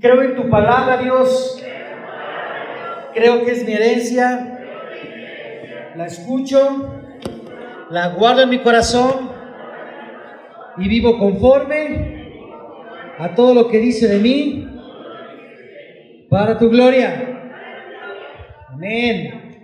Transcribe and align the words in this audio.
Creo 0.00 0.22
en 0.22 0.34
tu 0.34 0.48
palabra, 0.48 0.96
Dios. 0.96 1.62
Creo 3.12 3.44
que 3.44 3.50
es 3.50 3.66
mi 3.66 3.74
herencia. 3.74 4.58
La 5.94 6.06
escucho, 6.06 7.02
la 7.90 8.08
guardo 8.14 8.42
en 8.42 8.48
mi 8.48 8.60
corazón 8.60 9.30
y 10.78 10.88
vivo 10.88 11.18
conforme 11.18 12.30
a 13.18 13.34
todo 13.34 13.52
lo 13.52 13.68
que 13.68 13.78
dice 13.78 14.08
de 14.08 14.18
mí 14.18 14.66
para 16.30 16.56
tu 16.56 16.70
gloria. 16.70 17.52
Amén. 18.68 19.58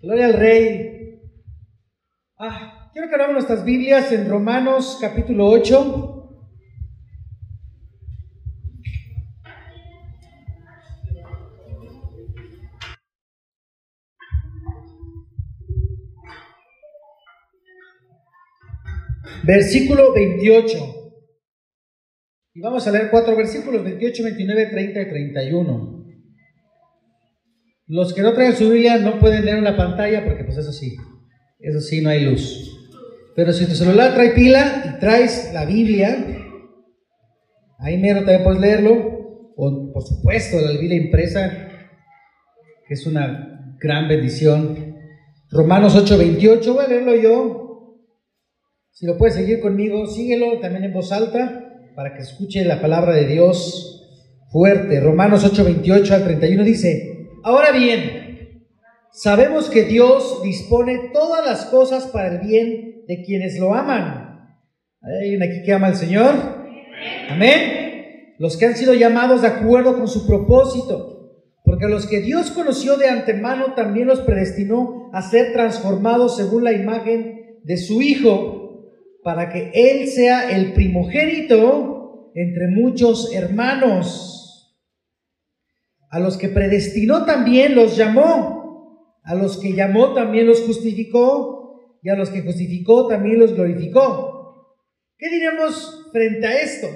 Gloria 0.00 0.26
al 0.26 0.32
Rey. 0.34 1.20
Ah, 2.38 2.88
quiero 2.94 3.08
que 3.08 3.14
abramos 3.14 3.34
nuestras 3.34 3.62
Biblias 3.62 4.10
en 4.12 4.30
Romanos 4.30 4.96
capítulo 4.98 5.48
8. 5.48 6.19
Versículo 19.44 20.12
28. 20.12 21.00
Y 22.54 22.60
vamos 22.60 22.86
a 22.86 22.90
leer 22.90 23.10
cuatro 23.10 23.36
versículos, 23.36 23.84
28, 23.84 24.24
29, 24.24 24.66
30 24.66 25.00
y 25.00 25.08
31. 25.08 26.00
Los 27.86 28.12
que 28.12 28.22
no 28.22 28.32
traen 28.34 28.54
su 28.54 28.70
Biblia 28.70 28.98
no 28.98 29.18
pueden 29.18 29.44
leer 29.44 29.58
en 29.58 29.64
la 29.64 29.76
pantalla 29.76 30.24
porque 30.24 30.44
pues 30.44 30.56
eso 30.56 30.72
sí, 30.72 30.96
eso 31.58 31.80
sí, 31.80 32.00
no 32.00 32.10
hay 32.10 32.24
luz. 32.24 32.76
Pero 33.34 33.52
si 33.52 33.66
tu 33.66 33.74
celular 33.74 34.14
trae 34.14 34.30
pila 34.30 34.82
y 34.84 35.00
traes 35.00 35.50
la 35.52 35.64
Biblia, 35.64 36.24
ahí 37.78 37.98
mero 37.98 38.20
también 38.20 38.44
puedes 38.44 38.60
leerlo. 38.60 39.52
O 39.56 39.92
por 39.92 40.02
supuesto 40.02 40.60
la 40.60 40.72
Biblia 40.72 40.96
impresa, 40.96 41.68
que 42.86 42.94
es 42.94 43.06
una 43.06 43.76
gran 43.80 44.08
bendición. 44.08 44.96
Romanos 45.50 45.96
8, 45.96 46.18
28, 46.18 46.74
voy 46.74 46.84
a 46.84 46.88
leerlo 46.88 47.14
yo. 47.16 47.69
Si 49.00 49.06
lo 49.06 49.16
puedes 49.16 49.34
seguir 49.34 49.60
conmigo, 49.60 50.06
síguelo 50.06 50.58
también 50.60 50.84
en 50.84 50.92
voz 50.92 51.10
alta 51.10 51.88
para 51.96 52.12
que 52.12 52.20
escuche 52.20 52.62
la 52.66 52.82
palabra 52.82 53.14
de 53.14 53.24
Dios 53.24 54.06
fuerte. 54.50 55.00
Romanos 55.00 55.42
8, 55.42 55.64
28 55.64 56.14
al 56.16 56.24
31 56.24 56.64
dice, 56.64 57.30
ahora 57.42 57.72
bien, 57.72 58.66
sabemos 59.10 59.70
que 59.70 59.84
Dios 59.84 60.42
dispone 60.42 61.12
todas 61.14 61.46
las 61.46 61.64
cosas 61.64 62.08
para 62.08 62.28
el 62.28 62.46
bien 62.46 63.06
de 63.08 63.22
quienes 63.22 63.58
lo 63.58 63.72
aman. 63.72 64.58
¿Hay 65.00 65.16
alguien 65.22 65.44
aquí 65.44 65.62
que 65.64 65.72
ama 65.72 65.86
al 65.86 65.96
Señor? 65.96 66.34
Amén. 67.30 68.34
Los 68.38 68.58
que 68.58 68.66
han 68.66 68.76
sido 68.76 68.92
llamados 68.92 69.40
de 69.40 69.48
acuerdo 69.48 69.96
con 69.96 70.08
su 70.08 70.26
propósito. 70.26 71.38
Porque 71.64 71.86
a 71.86 71.88
los 71.88 72.06
que 72.06 72.20
Dios 72.20 72.50
conoció 72.50 72.98
de 72.98 73.08
antemano 73.08 73.72
también 73.72 74.08
los 74.08 74.20
predestinó 74.20 75.08
a 75.14 75.22
ser 75.22 75.54
transformados 75.54 76.36
según 76.36 76.64
la 76.64 76.72
imagen 76.72 77.60
de 77.64 77.78
su 77.78 78.02
Hijo 78.02 78.59
para 79.30 79.48
que 79.48 79.70
Él 79.72 80.08
sea 80.08 80.50
el 80.50 80.72
primogénito 80.72 82.32
entre 82.34 82.66
muchos 82.66 83.32
hermanos. 83.32 84.76
A 86.10 86.18
los 86.18 86.36
que 86.36 86.48
predestinó 86.48 87.24
también 87.24 87.76
los 87.76 87.96
llamó, 87.96 89.20
a 89.22 89.36
los 89.36 89.58
que 89.58 89.72
llamó 89.72 90.14
también 90.14 90.48
los 90.48 90.62
justificó, 90.62 92.00
y 92.02 92.08
a 92.08 92.16
los 92.16 92.30
que 92.30 92.42
justificó 92.42 93.06
también 93.06 93.38
los 93.38 93.54
glorificó. 93.54 94.74
¿Qué 95.16 95.30
diremos 95.30 96.08
frente 96.10 96.48
a 96.48 96.62
esto? 96.62 96.88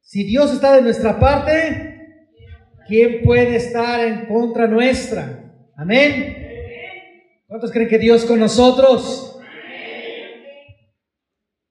Si 0.00 0.24
Dios 0.24 0.52
está 0.52 0.74
de 0.74 0.82
nuestra 0.82 1.20
parte, 1.20 2.00
¿quién 2.88 3.22
puede 3.22 3.54
estar 3.54 4.04
en 4.04 4.26
contra 4.26 4.66
nuestra? 4.66 5.70
Amén. 5.76 6.36
¿Cuántos 7.46 7.70
creen 7.70 7.88
que 7.88 7.98
Dios 8.00 8.24
con 8.24 8.40
nosotros? 8.40 9.29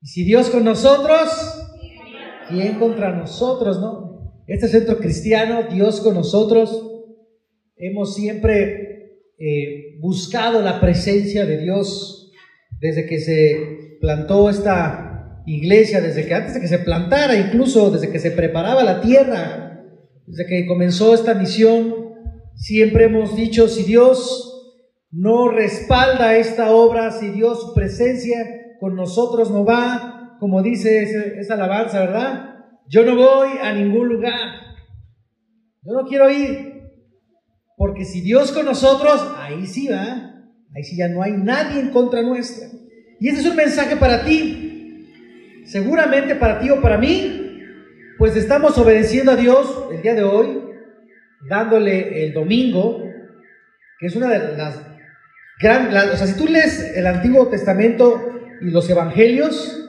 Si 0.02 0.24
Dios 0.24 0.50
con 0.50 0.64
nosotros, 0.64 1.30
¿quién 2.48 2.80
contra 2.80 3.12
nosotros, 3.14 3.82
no? 3.82 4.44
Este 4.48 4.70
centro 4.70 4.98
cristiano, 4.98 5.64
Dios 5.70 6.00
con 6.00 6.14
nosotros, 6.16 6.90
hemos 7.76 8.16
siempre 8.16 9.26
eh, 9.38 9.98
buscado 10.00 10.62
la 10.62 10.80
presencia 10.80 11.46
de 11.46 11.58
Dios 11.58 12.32
desde 12.80 13.06
que 13.06 13.20
se 13.20 13.98
plantó 14.00 14.50
esta 14.50 15.44
iglesia, 15.46 16.00
desde 16.00 16.26
que 16.26 16.34
antes 16.34 16.54
de 16.54 16.62
que 16.62 16.70
se 16.70 16.80
plantara, 16.80 17.36
incluso 17.36 17.92
desde 17.92 18.10
que 18.10 18.20
se 18.20 18.32
preparaba 18.32 18.84
la 18.84 19.02
tierra, 19.02 19.84
desde 20.26 20.46
que 20.46 20.66
comenzó 20.66 21.14
esta 21.14 21.34
misión, 21.34 22.16
siempre 22.56 23.06
hemos 23.06 23.36
dicho, 23.36 23.68
si 23.68 23.84
Dios 23.84 24.78
no 25.12 25.50
respalda 25.50 26.38
esta 26.38 26.72
obra, 26.72 27.12
si 27.12 27.30
Dios 27.32 27.74
presencia 27.76 28.59
con 28.80 28.96
nosotros 28.96 29.52
no 29.52 29.66
va, 29.66 30.38
como 30.40 30.62
dice 30.62 31.04
esa 31.40 31.54
alabanza, 31.56 32.00
¿verdad? 32.00 32.56
Yo 32.88 33.06
no 33.06 33.16
voy 33.16 33.50
a 33.62 33.74
ningún 33.74 34.08
lugar. 34.08 34.34
Yo 35.84 35.94
no 35.94 36.08
quiero 36.08 36.30
ir. 36.30 36.70
Porque 37.78 38.04
si 38.04 38.22
Dios 38.22 38.52
con 38.52 38.66
nosotros, 38.66 39.36
ahí 39.38 39.68
sí 39.68 39.88
va. 39.88 40.34
Ahí 40.76 40.84
sí 40.84 40.98
ya 40.98 41.08
no 41.08 41.22
hay 41.22 41.34
nadie 41.34 41.80
en 41.80 41.90
contra 41.90 42.22
nuestra. 42.22 42.68
Y 43.20 43.28
ese 43.28 43.42
es 43.42 43.48
un 43.48 43.56
mensaje 43.56 43.96
para 43.96 44.24
ti. 44.24 45.06
Seguramente 45.66 46.36
para 46.36 46.60
ti 46.60 46.70
o 46.70 46.82
para 46.82 46.98
mí, 46.98 47.62
pues 48.18 48.36
estamos 48.36 48.78
obedeciendo 48.78 49.34
a 49.34 49.36
Dios 49.36 49.86
el 49.92 50.02
día 50.02 50.16
de 50.16 50.24
hoy, 50.24 50.62
dándole 51.48 52.26
el 52.26 52.34
domingo, 52.34 53.04
que 54.00 54.08
es 54.08 54.16
una 54.16 54.30
de 54.30 54.58
las 54.58 54.82
grandes... 55.62 56.14
O 56.14 56.18
sea, 56.18 56.28
si 56.28 56.38
tú 56.38 56.48
lees 56.48 56.96
el 56.96 57.06
Antiguo 57.06 57.48
Testamento, 57.50 58.39
y 58.62 58.72
los 58.72 58.90
evangelios, 58.90 59.86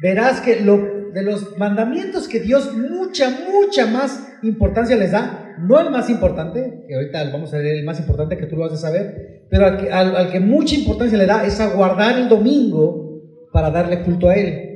verás 0.00 0.40
que 0.40 0.60
lo, 0.60 1.10
de 1.12 1.22
los 1.22 1.56
mandamientos 1.58 2.28
que 2.28 2.40
Dios 2.40 2.74
mucha, 2.74 3.30
mucha 3.30 3.86
más 3.86 4.38
importancia 4.42 4.96
les 4.96 5.12
da, 5.12 5.54
no 5.58 5.80
el 5.80 5.90
más 5.90 6.10
importante, 6.10 6.84
que 6.86 6.94
ahorita 6.94 7.30
vamos 7.30 7.52
a 7.54 7.58
ver 7.58 7.66
el 7.66 7.84
más 7.84 7.98
importante 7.98 8.36
que 8.36 8.46
tú 8.46 8.56
lo 8.56 8.62
vas 8.62 8.72
a 8.72 8.76
saber, 8.76 9.46
pero 9.50 9.66
al 9.66 9.78
que, 9.78 9.90
al 9.90 10.30
que 10.30 10.40
mucha 10.40 10.74
importancia 10.74 11.16
le 11.16 11.26
da 11.26 11.46
es 11.46 11.60
a 11.60 11.74
guardar 11.74 12.18
el 12.18 12.28
domingo 12.28 13.22
para 13.52 13.70
darle 13.70 14.02
culto 14.02 14.28
a 14.28 14.34
Él. 14.34 14.66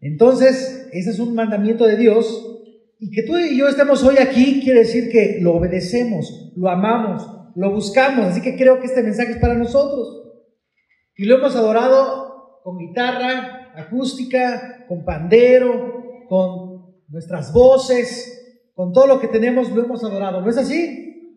Entonces, 0.00 0.88
ese 0.92 1.10
es 1.10 1.18
un 1.18 1.34
mandamiento 1.34 1.86
de 1.86 1.96
Dios. 1.96 2.52
Y 2.98 3.10
que 3.10 3.22
tú 3.24 3.36
y 3.36 3.58
yo 3.58 3.68
estemos 3.68 4.02
hoy 4.04 4.16
aquí 4.18 4.62
quiere 4.62 4.80
decir 4.80 5.10
que 5.10 5.38
lo 5.40 5.54
obedecemos, 5.54 6.52
lo 6.56 6.70
amamos, 6.70 7.28
lo 7.54 7.72
buscamos. 7.72 8.26
Así 8.26 8.40
que 8.40 8.56
creo 8.56 8.80
que 8.80 8.86
este 8.86 9.02
mensaje 9.02 9.32
es 9.32 9.38
para 9.38 9.54
nosotros. 9.54 10.22
Y 11.16 11.24
lo 11.24 11.36
hemos 11.36 11.56
adorado 11.56 12.25
con 12.66 12.78
guitarra 12.78 13.70
acústica, 13.76 14.86
con 14.88 15.04
pandero, 15.04 16.02
con 16.28 16.96
nuestras 17.06 17.52
voces, 17.52 18.72
con 18.74 18.92
todo 18.92 19.06
lo 19.06 19.20
que 19.20 19.28
tenemos 19.28 19.70
lo 19.70 19.84
hemos 19.84 20.02
adorado. 20.02 20.40
¿No 20.40 20.50
es 20.50 20.56
así? 20.56 21.30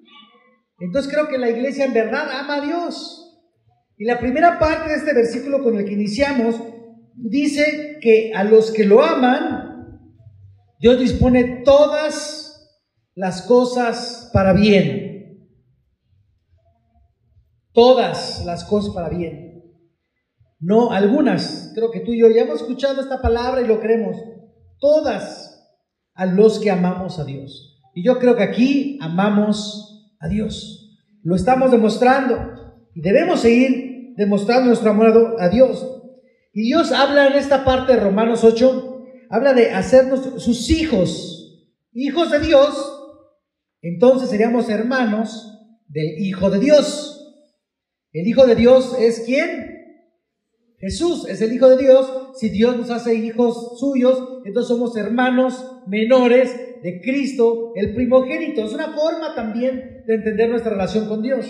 Entonces 0.79 1.13
creo 1.13 1.27
que 1.27 1.37
la 1.37 1.51
iglesia 1.51 1.85
en 1.85 1.93
verdad 1.93 2.27
ama 2.31 2.55
a 2.55 2.61
Dios. 2.61 3.45
Y 3.95 4.05
la 4.05 4.17
primera 4.19 4.57
parte 4.57 4.89
de 4.89 4.95
este 4.95 5.13
versículo 5.13 5.63
con 5.63 5.77
el 5.77 5.85
que 5.85 5.93
iniciamos 5.93 6.55
dice 7.13 7.99
que 8.01 8.33
a 8.33 8.43
los 8.43 8.71
que 8.71 8.85
lo 8.85 9.03
aman, 9.03 10.01
Dios 10.79 10.99
dispone 10.99 11.61
todas 11.63 12.75
las 13.13 13.43
cosas 13.43 14.31
para 14.33 14.53
bien. 14.53 15.47
Todas 17.71 18.43
las 18.47 18.63
cosas 18.63 18.95
para 18.95 19.09
bien. 19.09 19.48
No, 20.59 20.91
algunas. 20.91 21.71
Creo 21.73 21.91
que 21.91 22.01
tú 22.01 22.13
y 22.13 22.19
yo 22.19 22.29
ya 22.29 22.41
hemos 22.41 22.61
escuchado 22.61 23.01
esta 23.01 23.21
palabra 23.21 23.61
y 23.61 23.67
lo 23.67 23.79
creemos. 23.79 24.17
Todas 24.79 25.49
a 26.13 26.25
los 26.25 26.59
que 26.59 26.69
amamos 26.69 27.19
a 27.19 27.25
Dios. 27.25 27.81
Y 27.95 28.03
yo 28.03 28.19
creo 28.19 28.35
que 28.35 28.43
aquí 28.43 28.97
amamos 29.01 30.13
a 30.19 30.27
Dios. 30.27 30.99
Lo 31.23 31.35
estamos 31.35 31.71
demostrando. 31.71 32.37
Y 32.93 33.01
debemos 33.01 33.41
seguir 33.41 34.13
demostrando 34.17 34.67
nuestro 34.67 34.91
amor 34.91 35.37
a 35.39 35.49
Dios. 35.49 35.99
Y 36.53 36.63
Dios 36.63 36.91
habla 36.91 37.27
en 37.27 37.33
esta 37.33 37.63
parte 37.63 37.93
de 37.93 37.99
Romanos 37.99 38.43
8, 38.43 39.05
habla 39.29 39.53
de 39.53 39.71
hacernos 39.71 40.43
sus 40.43 40.69
hijos, 40.69 41.69
hijos 41.93 42.31
de 42.31 42.39
Dios. 42.39 42.95
Entonces 43.81 44.29
seríamos 44.29 44.67
hermanos 44.69 45.57
del 45.87 46.19
Hijo 46.19 46.49
de 46.49 46.59
Dios. 46.59 47.15
El 48.11 48.27
Hijo 48.27 48.45
de 48.45 48.55
Dios 48.55 48.95
es 48.99 49.21
quién? 49.25 49.68
Jesús 50.79 51.27
es 51.27 51.41
el 51.41 51.53
Hijo 51.53 51.69
de 51.69 51.77
Dios. 51.77 52.31
Si 52.35 52.49
Dios 52.49 52.77
nos 52.77 52.89
hace 52.89 53.13
hijos 53.15 53.79
suyos, 53.79 54.41
entonces 54.45 54.69
somos 54.69 54.95
hermanos 54.95 55.81
menores 55.87 56.55
de 56.81 57.01
Cristo, 57.01 57.73
el 57.75 57.93
primogénito. 57.93 58.63
Es 58.63 58.73
una 58.73 58.93
forma 58.93 59.35
también 59.35 60.03
de 60.07 60.15
entender 60.15 60.49
nuestra 60.49 60.71
relación 60.71 61.07
con 61.07 61.21
Dios. 61.21 61.45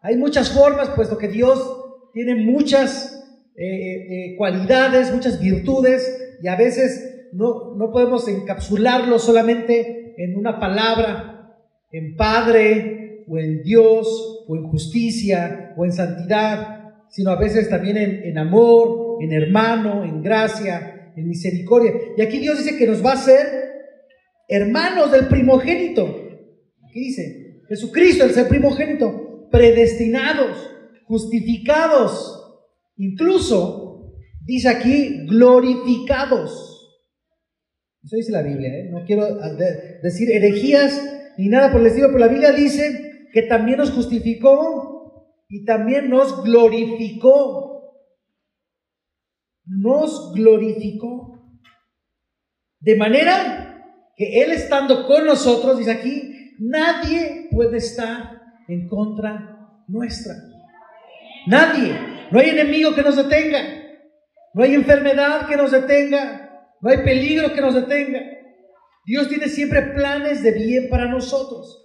Hay 0.00 0.16
muchas 0.16 0.50
formas, 0.50 0.88
puesto 0.90 1.18
que 1.18 1.28
Dios 1.28 2.10
tiene 2.14 2.34
muchas 2.34 3.24
eh, 3.56 3.64
eh, 3.64 4.36
cualidades, 4.36 5.12
muchas 5.12 5.40
virtudes, 5.40 6.38
y 6.42 6.48
a 6.48 6.56
veces 6.56 7.28
no, 7.32 7.74
no 7.76 7.92
podemos 7.92 8.26
encapsularlo 8.26 9.18
solamente 9.18 10.14
en 10.16 10.36
una 10.36 10.58
palabra, 10.58 11.58
en 11.90 12.16
Padre, 12.16 13.24
o 13.28 13.38
en 13.38 13.62
Dios, 13.62 14.44
o 14.48 14.56
en 14.56 14.64
justicia, 14.64 15.74
o 15.76 15.84
en 15.84 15.92
santidad, 15.92 16.81
sino 17.12 17.30
a 17.30 17.36
veces 17.36 17.68
también 17.68 17.98
en, 17.98 18.38
amor, 18.38 19.18
en 19.20 19.34
hermano, 19.34 20.02
en 20.02 20.22
gracia, 20.22 21.12
en 21.14 21.28
misericordia. 21.28 21.92
Y 22.16 22.22
aquí 22.22 22.38
Dios 22.38 22.56
dice 22.56 22.78
que 22.78 22.86
nos 22.86 23.04
va 23.04 23.10
a 23.10 23.14
hacer 23.16 23.46
hermanos 24.48 25.12
del 25.12 25.28
primogénito. 25.28 26.06
Aquí 26.88 27.00
dice, 27.00 27.60
Jesucristo, 27.68 28.24
el 28.24 28.30
ser 28.30 28.48
primogénito, 28.48 29.48
predestinados, 29.50 30.70
justificados, 31.04 32.64
incluso, 32.96 34.14
dice 34.46 34.70
aquí, 34.70 35.26
glorificados. 35.26 36.50
Eso 38.02 38.16
dice 38.16 38.32
la 38.32 38.42
Biblia, 38.42 38.70
¿eh? 38.70 38.88
no 38.90 39.04
quiero 39.04 39.38
decir 40.02 40.30
herejías 40.32 41.34
ni 41.36 41.48
nada 41.48 41.70
por 41.70 41.82
el 41.82 41.88
estilo, 41.88 42.06
pero 42.06 42.20
la 42.20 42.28
Biblia 42.28 42.52
dice 42.52 43.28
que 43.34 43.42
también 43.42 43.78
nos 43.78 43.90
justificó 43.90 44.91
y 45.52 45.66
también 45.66 46.08
nos 46.08 46.42
glorificó. 46.42 47.94
Nos 49.66 50.32
glorificó. 50.34 51.60
De 52.80 52.96
manera 52.96 53.84
que 54.16 54.40
Él 54.42 54.52
estando 54.52 55.06
con 55.06 55.26
nosotros, 55.26 55.76
dice 55.76 55.90
aquí, 55.90 56.54
nadie 56.58 57.48
puede 57.50 57.76
estar 57.76 58.40
en 58.66 58.88
contra 58.88 59.76
nuestra. 59.88 60.32
Nadie. 61.46 61.98
No 62.30 62.38
hay 62.38 62.48
enemigo 62.48 62.94
que 62.94 63.02
nos 63.02 63.16
detenga. 63.16 63.62
No 64.54 64.62
hay 64.64 64.72
enfermedad 64.72 65.46
que 65.46 65.56
nos 65.58 65.70
detenga. 65.70 66.64
No 66.80 66.88
hay 66.88 67.04
peligro 67.04 67.52
que 67.52 67.60
nos 67.60 67.74
detenga. 67.74 68.22
Dios 69.04 69.28
tiene 69.28 69.48
siempre 69.48 69.82
planes 69.82 70.42
de 70.42 70.52
bien 70.52 70.88
para 70.88 71.10
nosotros. 71.10 71.78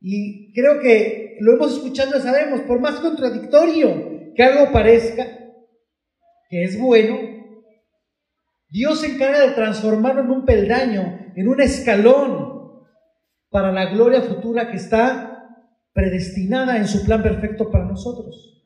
Y 0.00 0.54
creo 0.54 0.80
que 0.80 1.27
lo 1.40 1.54
hemos 1.54 1.74
escuchado 1.74 2.18
y 2.18 2.22
sabemos, 2.22 2.62
por 2.62 2.80
más 2.80 2.96
contradictorio 2.96 4.32
que 4.34 4.42
algo 4.42 4.72
parezca, 4.72 5.26
que 6.48 6.64
es 6.64 6.78
bueno, 6.78 7.18
Dios 8.70 9.00
se 9.00 9.14
encarga 9.14 9.40
de 9.40 9.52
transformarlo 9.52 10.22
en 10.22 10.30
un 10.30 10.44
peldaño, 10.44 11.32
en 11.34 11.48
un 11.48 11.60
escalón 11.60 12.86
para 13.50 13.72
la 13.72 13.86
gloria 13.86 14.22
futura 14.22 14.70
que 14.70 14.76
está 14.76 15.56
predestinada 15.92 16.76
en 16.76 16.86
su 16.86 17.04
plan 17.04 17.22
perfecto 17.22 17.70
para 17.70 17.86
nosotros. 17.86 18.62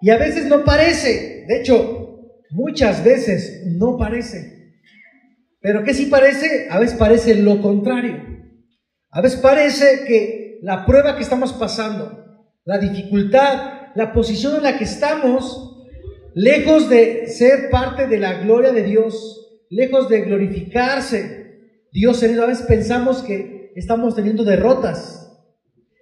Y 0.00 0.10
a 0.10 0.16
veces 0.16 0.46
no 0.46 0.64
parece, 0.64 1.44
de 1.46 1.60
hecho, 1.60 2.32
muchas 2.50 3.04
veces 3.04 3.64
no 3.66 3.98
parece. 3.98 4.60
Pero 5.60 5.84
que 5.84 5.92
sí 5.92 6.06
parece, 6.06 6.68
a 6.70 6.78
veces 6.78 6.96
parece 6.98 7.34
lo 7.34 7.60
contrario. 7.60 8.30
A 9.10 9.20
veces 9.20 9.40
parece 9.40 10.04
que 10.06 10.39
la 10.62 10.84
prueba 10.86 11.16
que 11.16 11.22
estamos 11.22 11.52
pasando, 11.52 12.46
la 12.64 12.78
dificultad, 12.78 13.92
la 13.94 14.12
posición 14.12 14.56
en 14.56 14.62
la 14.62 14.78
que 14.78 14.84
estamos, 14.84 15.86
lejos 16.34 16.88
de 16.88 17.26
ser 17.28 17.70
parte 17.70 18.06
de 18.06 18.18
la 18.18 18.40
gloria 18.40 18.72
de 18.72 18.82
Dios, 18.82 19.64
lejos 19.70 20.08
de 20.08 20.22
glorificarse, 20.22 21.40
Dios 21.92 22.22
a 22.22 22.46
veces 22.46 22.66
pensamos 22.66 23.22
que 23.22 23.72
estamos 23.74 24.14
teniendo 24.14 24.44
derrotas. 24.44 25.16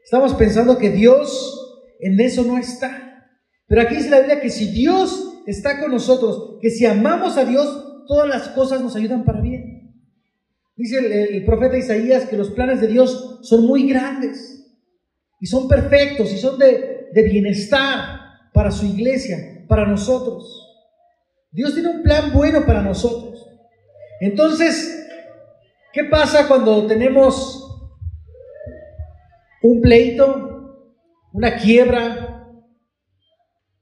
Estamos 0.04 0.34
pensando 0.34 0.78
que 0.78 0.90
Dios 0.90 1.86
en 2.00 2.20
eso 2.20 2.44
no 2.44 2.58
está. 2.58 3.26
Pero 3.66 3.82
aquí 3.82 3.96
dice 3.96 4.10
la 4.10 4.20
Biblia 4.20 4.40
que 4.40 4.50
si 4.50 4.68
Dios 4.68 5.42
está 5.46 5.80
con 5.80 5.90
nosotros, 5.90 6.58
que 6.60 6.70
si 6.70 6.86
amamos 6.86 7.36
a 7.36 7.44
Dios, 7.44 8.04
todas 8.06 8.28
las 8.28 8.48
cosas 8.48 8.80
nos 8.80 8.96
ayudan 8.96 9.24
para 9.24 9.40
bien. 9.40 9.77
Dice 10.78 11.34
el, 11.34 11.44
profeta 11.44 11.76
Isaías 11.76 12.26
que 12.26 12.36
los 12.36 12.52
planes 12.52 12.80
de 12.80 12.86
Dios 12.86 13.40
son 13.42 13.66
muy 13.66 13.88
grandes 13.88 14.64
y 15.40 15.46
son 15.46 15.66
perfectos 15.66 16.32
y 16.32 16.38
son 16.38 16.56
de, 16.56 17.10
bienestar 17.12 18.20
para 18.54 18.70
su 18.70 18.86
iglesia, 18.86 19.66
para 19.68 19.84
nosotros. 19.84 20.66
Dios 21.50 21.74
tiene 21.74 21.88
un 21.88 22.02
plan 22.04 22.32
bueno 22.32 22.64
para 22.64 22.80
nosotros. 22.80 23.44
Entonces, 24.20 25.04
¿qué 25.92 26.04
pasa 26.04 26.46
cuando 26.46 26.86
tenemos 26.86 27.90
un 29.62 29.80
pleito, 29.80 30.94
una 31.32 31.56
quiebra, 31.56 32.54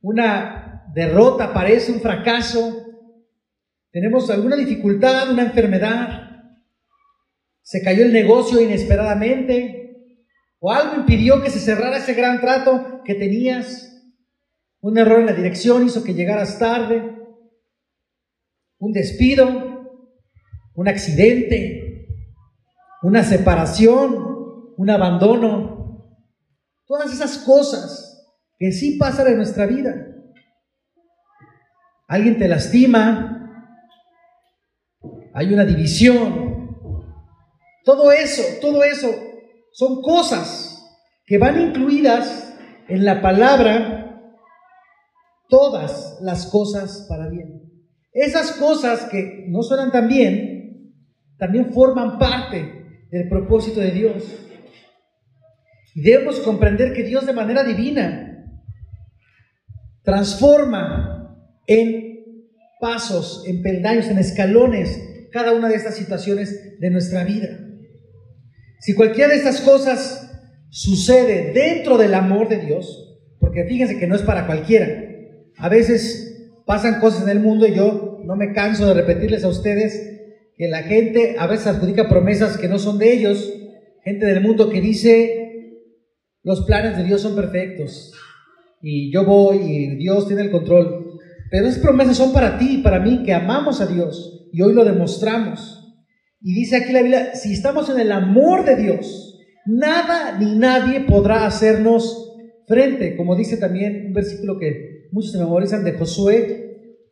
una 0.01 0.91
derrota, 0.95 1.53
parece 1.53 1.93
un 1.93 2.01
fracaso? 2.01 2.85
tenemos 3.97 4.29
alguna 4.29 4.57
dificultad, 4.57 5.31
una 5.31 5.45
enfermedad, 5.45 6.36
se 7.67 7.83
cayó 7.83 8.05
el 8.05 8.13
negocio 8.13 8.61
inesperadamente, 8.61 10.15
o 10.61 10.71
algo 10.71 10.95
impidió 11.01 11.43
que 11.43 11.51
se 11.51 11.59
cerrara 11.59 11.97
ese 11.97 12.15
gran 12.15 12.41
trato 12.41 13.03
que 13.05 13.17
tenías, 13.17 13.93
un 14.81 14.97
error 14.97 15.19
en 15.19 15.27
la 15.27 15.33
dirección 15.33 15.85
hizo 15.85 16.05
que 16.05 16.15
llegaras 16.15 16.61
tarde, 16.61 17.03
un 18.79 18.93
despido, 18.93 19.99
un 20.77 20.87
accidente, 20.87 22.07
una 23.03 23.25
separación, 23.25 24.15
un 24.77 24.89
abandono, 24.89 26.23
todas 26.87 27.13
esas 27.13 27.37
cosas 27.39 28.33
que 28.61 28.71
sí 28.71 28.97
pasan 28.97 29.27
en 29.27 29.39
nuestra 29.39 29.67
vida. 29.67 30.07
Alguien 32.07 32.39
te 32.39 32.47
lastima, 32.47 33.73
hay 35.35 35.53
una 35.53 35.65
división. 35.65 36.46
Todo 37.87 38.11
eso, 38.11 38.43
todo 38.61 38.83
eso 38.83 39.15
son 39.71 40.03
cosas 40.03 40.85
que 41.25 41.39
van 41.39 41.69
incluidas 41.69 42.53
en 42.89 43.05
la 43.05 43.23
palabra 43.23 44.33
todas 45.49 46.19
las 46.21 46.47
cosas 46.47 47.07
para 47.09 47.29
bien. 47.29 47.63
Esas 48.13 48.51
cosas 48.53 49.05
que 49.05 49.45
no 49.47 49.63
suenan 49.63 49.93
tan 49.93 50.09
bien, 50.09 50.97
también 51.39 51.73
forman 51.73 52.19
parte 52.19 53.07
del 53.13 53.29
propósito 53.29 53.79
de 53.79 53.93
Dios. 53.93 54.25
Y 55.95 56.01
debemos 56.01 56.41
comprender 56.41 56.93
que 56.93 57.05
Dios 57.05 57.25
de 57.25 57.35
manera 57.35 57.63
divina 57.63 58.51
transforma 60.03 61.39
en 61.69 62.51
pasos, 62.81 63.45
en 63.47 63.63
peldaños, 63.63 64.09
en 64.09 64.19
escalones, 64.19 65.29
cada 65.31 65.53
una 65.53 65.69
de 65.69 65.77
estas 65.77 65.95
situaciones 65.95 66.81
de 66.81 66.91
nuestra 66.91 67.23
vida. 67.23 67.61
Si 68.81 68.95
cualquiera 68.95 69.31
de 69.31 69.37
estas 69.37 69.61
cosas 69.61 70.31
sucede 70.71 71.53
dentro 71.53 71.99
del 71.99 72.15
amor 72.15 72.49
de 72.49 72.59
Dios, 72.59 73.19
porque 73.41 73.65
fíjense 73.65 73.99
que 73.99 74.07
no 74.07 74.15
es 74.15 74.23
para 74.23 74.47
cualquiera, 74.47 75.03
a 75.57 75.69
veces 75.69 76.51
pasan 76.67 77.01
cosas 77.01 77.23
en 77.23 77.31
el 77.31 77.41
mundo 77.41 77.67
y 77.67 77.75
yo 77.75 78.21
no 78.25 78.37
me 78.37 78.53
canso 78.53 78.87
de 78.87 78.95
repetirles 78.95 79.45
a 79.45 79.49
ustedes 79.49 80.17
que 80.57 80.69
la 80.69 80.83
gente 80.83 81.37
a 81.39 81.47
veces 81.47 81.67
adjudica 81.67 82.09
promesas 82.09 82.59
que 82.59 82.69
no 82.69 82.79
son 82.79 82.99
de 82.99 83.13
ellos, 83.13 83.53
gente 84.03 84.27
del 84.27 84.41
mundo 84.41 84.71
que 84.71 84.81
dice 84.81 85.43
los 86.43 86.65
planes 86.65 86.97
de 86.97 87.05
Dios 87.05 87.23
son 87.23 87.35
perfectos 87.35 88.13
y 88.81 89.13
yo 89.13 89.25
voy 89.25 89.57
y 89.59 89.97
Dios 89.97 90.29
tiene 90.29 90.43
el 90.43 90.51
control. 90.51 91.19
Pero 91.51 91.67
esas 91.67 91.83
promesas 91.83 92.17
son 92.17 92.33
para 92.33 92.59
ti 92.59 92.77
y 92.79 92.83
para 92.83 93.01
mí 93.01 93.23
que 93.25 93.35
amamos 93.35 93.81
a 93.81 93.87
Dios 93.87 94.49
y 94.53 94.63
hoy 94.63 94.73
lo 94.73 94.85
demostramos. 94.85 95.76
Y 96.41 96.55
dice 96.55 96.77
aquí 96.77 96.93
la 96.93 97.03
Biblia, 97.03 97.35
si 97.35 97.53
estamos 97.53 97.89
en 97.91 98.01
el 98.01 98.13
amor 98.13 98.65
de 98.65 98.77
Dios, 98.77 99.39
nada 99.67 100.39
ni 100.39 100.57
nadie 100.57 101.01
podrá 101.01 101.47
hacernos 101.47 102.35
frente, 102.67 103.17
como 103.17 103.37
dice 103.37 103.57
también 103.57 104.07
un 104.09 104.13
versículo 104.13 104.59
que 104.59 105.09
muchos 105.13 105.33
se 105.33 105.39
memorizan 105.39 105.85
de 105.85 105.93
Josué, 105.93 106.67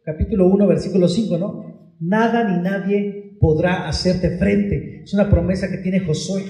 capítulo 0.04 0.46
1, 0.48 0.66
versículo 0.66 1.08
5, 1.08 1.38
¿no? 1.38 1.94
Nada 2.00 2.44
ni 2.44 2.62
nadie 2.62 3.36
podrá 3.40 3.88
hacerte 3.88 4.36
frente. 4.36 5.02
Es 5.04 5.14
una 5.14 5.30
promesa 5.30 5.70
que 5.70 5.78
tiene 5.78 6.00
Josué. 6.00 6.44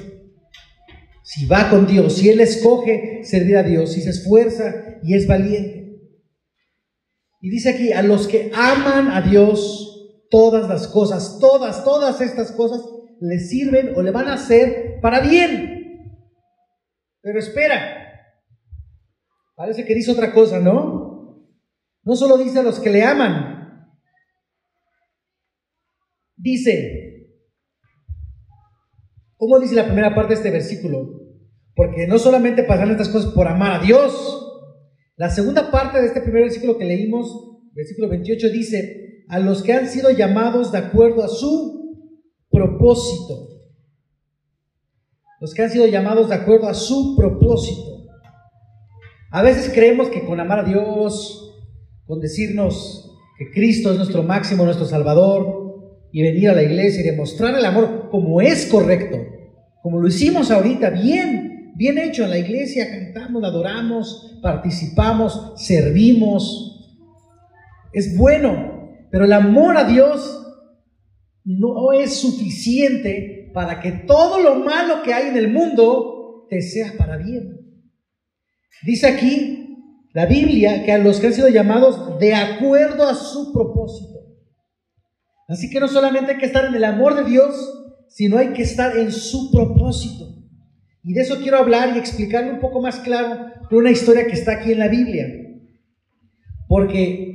Si 1.22 1.46
va 1.46 1.70
con 1.70 1.86
Dios, 1.86 2.16
si 2.16 2.28
él 2.28 2.40
escoge 2.40 3.20
servir 3.24 3.56
a 3.56 3.62
Dios, 3.62 3.92
si 3.92 4.02
se 4.02 4.10
esfuerza 4.10 4.98
y 5.02 5.14
es 5.14 5.26
valiente. 5.26 5.84
Y 7.40 7.50
dice 7.50 7.70
aquí, 7.70 7.92
a 7.92 8.02
los 8.02 8.26
que 8.26 8.50
aman 8.54 9.08
a 9.08 9.22
Dios, 9.22 9.93
todas 10.34 10.68
las 10.68 10.88
cosas, 10.88 11.38
todas, 11.38 11.84
todas 11.84 12.20
estas 12.20 12.50
cosas 12.50 12.84
le 13.20 13.38
sirven 13.38 13.92
o 13.94 14.02
le 14.02 14.10
van 14.10 14.26
a 14.26 14.34
hacer 14.34 14.98
para 15.00 15.20
bien. 15.20 16.18
Pero 17.20 17.38
espera, 17.38 17.78
parece 19.54 19.84
que 19.84 19.94
dice 19.94 20.10
otra 20.10 20.32
cosa, 20.32 20.58
¿no? 20.58 21.46
No 22.02 22.16
solo 22.16 22.36
dice 22.36 22.58
a 22.58 22.64
los 22.64 22.80
que 22.80 22.90
le 22.90 23.04
aman, 23.04 23.86
dice, 26.34 27.28
¿cómo 29.36 29.60
dice 29.60 29.76
la 29.76 29.84
primera 29.84 30.16
parte 30.16 30.30
de 30.30 30.38
este 30.38 30.50
versículo? 30.50 31.30
Porque 31.76 32.08
no 32.08 32.18
solamente 32.18 32.64
pasan 32.64 32.90
estas 32.90 33.08
cosas 33.08 33.32
por 33.32 33.46
amar 33.46 33.80
a 33.80 33.84
Dios, 33.84 34.72
la 35.14 35.30
segunda 35.30 35.70
parte 35.70 36.00
de 36.00 36.08
este 36.08 36.22
primer 36.22 36.42
versículo 36.42 36.76
que 36.76 36.86
leímos, 36.86 37.70
versículo 37.72 38.08
28, 38.08 38.48
dice, 38.48 39.03
a 39.28 39.38
los 39.38 39.62
que 39.62 39.72
han 39.72 39.88
sido 39.88 40.10
llamados 40.10 40.72
de 40.72 40.78
acuerdo 40.78 41.24
a 41.24 41.28
su 41.28 41.74
propósito. 42.50 43.50
los 45.40 45.52
que 45.52 45.62
han 45.62 45.70
sido 45.70 45.86
llamados 45.86 46.30
de 46.30 46.36
acuerdo 46.36 46.68
a 46.68 46.74
su 46.74 47.16
propósito. 47.16 48.06
A 49.30 49.42
veces 49.42 49.70
creemos 49.74 50.08
que 50.08 50.24
con 50.24 50.40
amar 50.40 50.60
a 50.60 50.64
Dios, 50.64 51.54
con 52.06 52.20
decirnos 52.20 53.14
que 53.36 53.50
Cristo 53.50 53.90
es 53.90 53.98
nuestro 53.98 54.22
máximo, 54.22 54.64
nuestro 54.64 54.86
Salvador, 54.86 55.64
y 56.12 56.22
venir 56.22 56.48
a 56.48 56.54
la 56.54 56.62
iglesia 56.62 57.00
y 57.00 57.10
demostrar 57.10 57.54
el 57.58 57.64
amor 57.64 58.08
como 58.10 58.40
es 58.40 58.66
correcto, 58.66 59.18
como 59.82 60.00
lo 60.00 60.06
hicimos 60.08 60.50
ahorita, 60.50 60.90
bien, 60.90 61.72
bien 61.74 61.98
hecho 61.98 62.24
en 62.24 62.30
la 62.30 62.38
iglesia, 62.38 62.88
cantamos, 62.88 63.44
adoramos, 63.44 64.38
participamos, 64.40 65.52
servimos. 65.56 66.96
Es 67.92 68.16
bueno, 68.16 68.73
pero 69.14 69.26
el 69.26 69.32
amor 69.32 69.76
a 69.76 69.84
Dios 69.84 70.44
no 71.44 71.92
es 71.92 72.16
suficiente 72.16 73.48
para 73.54 73.78
que 73.78 73.92
todo 73.92 74.40
lo 74.40 74.56
malo 74.56 75.04
que 75.04 75.14
hay 75.14 75.28
en 75.28 75.36
el 75.36 75.52
mundo 75.52 76.48
te 76.50 76.60
sea 76.60 76.94
para 76.98 77.16
bien. 77.16 77.60
Dice 78.82 79.06
aquí 79.06 79.78
la 80.12 80.26
Biblia 80.26 80.84
que 80.84 80.90
a 80.90 80.98
los 80.98 81.20
que 81.20 81.28
han 81.28 81.32
sido 81.32 81.48
llamados 81.48 82.18
de 82.18 82.34
acuerdo 82.34 83.06
a 83.06 83.14
su 83.14 83.52
propósito. 83.52 84.18
Así 85.46 85.70
que 85.70 85.78
no 85.78 85.86
solamente 85.86 86.32
hay 86.32 86.38
que 86.38 86.46
estar 86.46 86.64
en 86.64 86.74
el 86.74 86.82
amor 86.82 87.14
de 87.14 87.30
Dios, 87.30 87.54
sino 88.08 88.38
hay 88.38 88.48
que 88.48 88.62
estar 88.62 88.96
en 88.96 89.12
su 89.12 89.52
propósito. 89.52 90.24
Y 91.04 91.12
de 91.12 91.20
eso 91.20 91.38
quiero 91.40 91.58
hablar 91.58 91.94
y 91.94 92.00
explicarlo 92.00 92.54
un 92.54 92.60
poco 92.60 92.82
más 92.82 92.98
claro 92.98 93.52
con 93.68 93.78
una 93.78 93.92
historia 93.92 94.26
que 94.26 94.32
está 94.32 94.54
aquí 94.54 94.72
en 94.72 94.80
la 94.80 94.88
Biblia. 94.88 95.28
Porque 96.66 97.30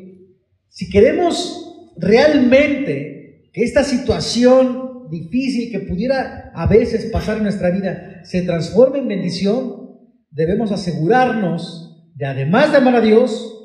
si 0.68 0.90
queremos 0.90 1.68
realmente 2.00 3.50
que 3.54 3.64
esta 3.64 3.84
situación 3.84 5.10
difícil 5.10 5.72
que 5.72 5.80
pudiera 5.80 6.52
a 6.54 6.68
veces 6.68 7.06
pasar 7.12 7.38
en 7.38 7.44
nuestra 7.44 7.72
vida 7.72 8.22
se 8.24 8.44
transforme 8.44 9.00
en 9.00 9.08
bendición, 9.08 9.98
debemos 10.32 10.72
asegurarnos 10.72 12.12
de, 12.16 12.26
además 12.26 12.72
de 12.72 12.78
amar 12.78 12.96
a 12.96 13.02
Dios, 13.02 13.56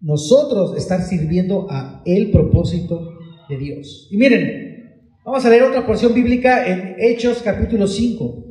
nosotros 0.00 0.76
estar 0.76 1.02
sirviendo 1.02 1.66
a 1.70 2.02
el 2.04 2.30
propósito 2.30 3.18
de 3.48 3.56
Dios. 3.58 4.08
Y 4.10 4.16
miren, 4.16 5.12
vamos 5.24 5.44
a 5.44 5.50
leer 5.50 5.62
otra 5.62 5.86
porción 5.86 6.14
bíblica 6.14 6.66
en 6.66 6.96
Hechos 6.98 7.42
capítulo 7.42 7.86
5. 7.86 8.44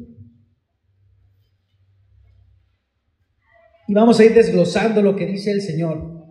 Y 3.89 3.93
vamos 3.93 4.19
a 4.19 4.25
ir 4.25 4.33
desglosando 4.33 5.01
lo 5.01 5.15
que 5.15 5.25
dice 5.25 5.51
el 5.51 5.61
Señor 5.61 6.25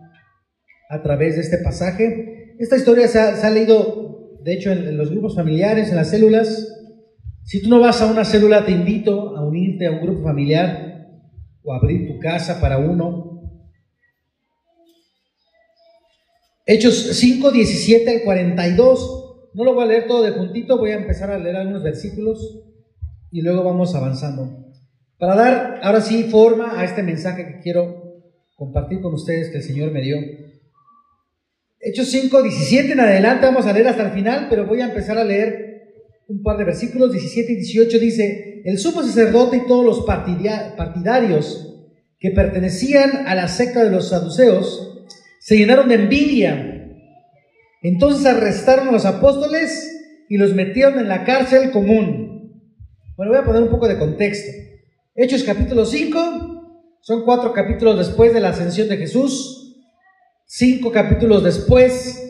a 0.89 1.01
través 1.01 1.35
de 1.35 1.41
este 1.41 1.57
pasaje. 1.57 2.36
Esta 2.59 2.75
historia 2.75 3.07
se 3.07 3.19
ha, 3.19 3.49
leído, 3.51 4.39
de 4.41 4.53
hecho, 4.53 4.71
en, 4.71 4.97
los 4.97 5.11
grupos 5.11 5.35
familiares, 5.35 5.89
en 5.89 5.95
las 5.95 6.09
células. 6.09 6.73
Si 7.43 7.61
tú 7.61 7.69
no 7.69 7.79
vas 7.79 8.01
a 8.01 8.07
una 8.11 8.25
célula, 8.25 8.65
te 8.65 8.71
invito 8.71 9.37
a 9.37 9.45
unirte 9.45 9.85
a 9.85 9.91
un 9.91 10.01
grupo 10.01 10.23
familiar 10.23 11.07
o 11.63 11.73
abrir 11.73 12.07
tu 12.07 12.19
casa 12.19 12.59
para 12.59 12.79
uno. 12.79 13.41
Hechos 16.65 16.95
5, 16.95 17.51
17 17.51 18.09
al 18.09 18.23
42. 18.23 19.49
No 19.53 19.63
lo 19.63 19.75
voy 19.75 19.83
a 19.83 19.87
leer 19.87 20.07
todo 20.07 20.23
de 20.23 20.33
puntito, 20.33 20.77
voy 20.77 20.91
a 20.91 20.97
empezar 20.97 21.29
a 21.29 21.37
leer 21.37 21.57
algunos 21.57 21.83
versículos 21.83 22.63
y 23.31 23.41
luego 23.41 23.63
vamos 23.63 23.93
avanzando. 23.93 24.65
Para 25.19 25.35
dar 25.35 25.79
ahora 25.83 26.01
sí 26.01 26.23
forma 26.23 26.79
a 26.79 26.85
este 26.85 27.03
mensaje 27.03 27.45
que 27.45 27.59
quiero 27.59 28.21
compartir 28.55 29.01
con 29.01 29.13
ustedes 29.13 29.49
que 29.49 29.57
el 29.57 29.63
Señor 29.63 29.91
me 29.91 30.01
dio. 30.01 30.17
Hechos 31.79 32.09
5, 32.09 32.41
17 32.41 32.93
en 32.93 32.99
adelante, 32.99 33.45
vamos 33.45 33.67
a 33.67 33.73
leer 33.73 33.87
hasta 33.87 34.07
el 34.07 34.11
final, 34.11 34.47
pero 34.49 34.65
voy 34.65 34.81
a 34.81 34.85
empezar 34.85 35.17
a 35.17 35.23
leer 35.23 35.67
un 36.27 36.41
par 36.41 36.57
de 36.57 36.65
versículos, 36.65 37.11
17 37.11 37.51
y 37.51 37.55
18 37.55 37.99
dice, 37.99 38.61
el 38.65 38.79
sumo 38.79 39.03
sacerdote 39.03 39.57
y 39.57 39.67
todos 39.67 39.85
los 39.85 40.05
partidarios 40.05 41.75
que 42.19 42.31
pertenecían 42.31 43.27
a 43.27 43.35
la 43.35 43.47
secta 43.47 43.83
de 43.83 43.91
los 43.91 44.09
saduceos 44.09 45.05
se 45.39 45.55
llenaron 45.55 45.87
de 45.87 45.95
envidia. 45.95 46.95
Entonces 47.83 48.25
arrestaron 48.25 48.89
a 48.89 48.91
los 48.91 49.05
apóstoles 49.05 50.25
y 50.27 50.37
los 50.37 50.53
metieron 50.53 50.99
en 50.99 51.07
la 51.07 51.23
cárcel 51.23 51.71
común. 51.71 52.73
Bueno, 53.15 53.31
voy 53.31 53.39
a 53.39 53.45
poner 53.45 53.61
un 53.61 53.69
poco 53.69 53.87
de 53.87 53.97
contexto. 53.97 54.51
Hechos 55.15 55.43
capítulo 55.43 55.85
5, 55.85 56.97
son 57.01 57.23
cuatro 57.23 57.53
capítulos 57.53 57.97
después 57.97 58.33
de 58.33 58.41
la 58.41 58.49
ascensión 58.49 58.89
de 58.89 58.97
Jesús, 58.97 59.56
cinco 60.47 60.91
capítulos 60.91 61.43
después 61.43 62.23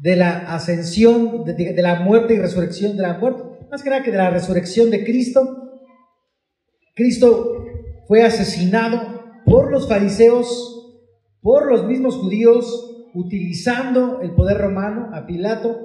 de 0.00 0.16
la 0.16 0.38
ascensión, 0.54 1.44
de, 1.44 1.74
la 1.76 2.00
muerte 2.00 2.34
y 2.34 2.38
resurrección 2.38 2.96
de 2.96 3.02
la 3.02 3.18
muerte, 3.18 3.42
más 3.70 3.82
que 3.82 3.90
nada 3.90 4.02
que 4.02 4.10
de 4.10 4.16
la 4.16 4.30
resurrección 4.30 4.90
de 4.90 5.04
Cristo. 5.04 5.82
Cristo 6.96 7.64
fue 8.08 8.24
asesinado 8.24 9.42
por 9.44 9.70
los 9.70 9.88
fariseos, 9.88 11.04
por 11.40 11.66
los 11.66 11.86
mismos 11.86 12.16
judíos, 12.16 13.06
utilizando 13.14 14.20
el 14.20 14.34
poder 14.34 14.58
romano 14.58 15.10
a 15.14 15.26
Pilato, 15.26 15.84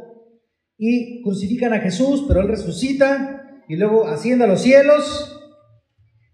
y 0.75 1.21
crucifican 1.21 1.71
a 1.73 1.79
Jesús, 1.79 2.25
pero 2.27 2.41
él 2.41 2.47
resucita 2.47 3.61
y 3.69 3.75
luego 3.75 4.07
asciende 4.07 4.45
a 4.45 4.47
los 4.47 4.61
cielos 4.61 5.33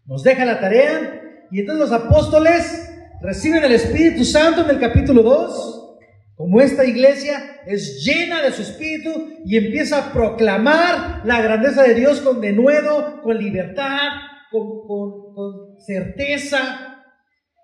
nos 0.09 0.23
deja 0.23 0.43
la 0.43 0.59
tarea 0.59 1.21
y 1.51 1.59
entonces 1.59 1.87
los 1.87 2.01
apóstoles 2.01 2.78
reciben 3.21 3.63
el 3.63 3.73
Espíritu 3.73 4.23
Santo 4.23 4.61
en 4.61 4.69
el 4.69 4.79
capítulo 4.79 5.23
2, 5.23 5.75
como 6.35 6.61
esta 6.61 6.85
iglesia 6.85 7.61
es 7.65 8.03
llena 8.03 8.41
de 8.41 8.51
su 8.51 8.61
Espíritu 8.61 9.39
y 9.45 9.57
empieza 9.57 9.97
a 9.97 10.13
proclamar 10.13 11.21
la 11.25 11.41
grandeza 11.41 11.83
de 11.83 11.95
Dios 11.95 12.21
con 12.21 12.39
denuedo, 12.39 13.21
con 13.21 13.37
libertad, 13.37 14.09
con, 14.51 14.87
con 14.87 15.79
certeza, 15.79 16.89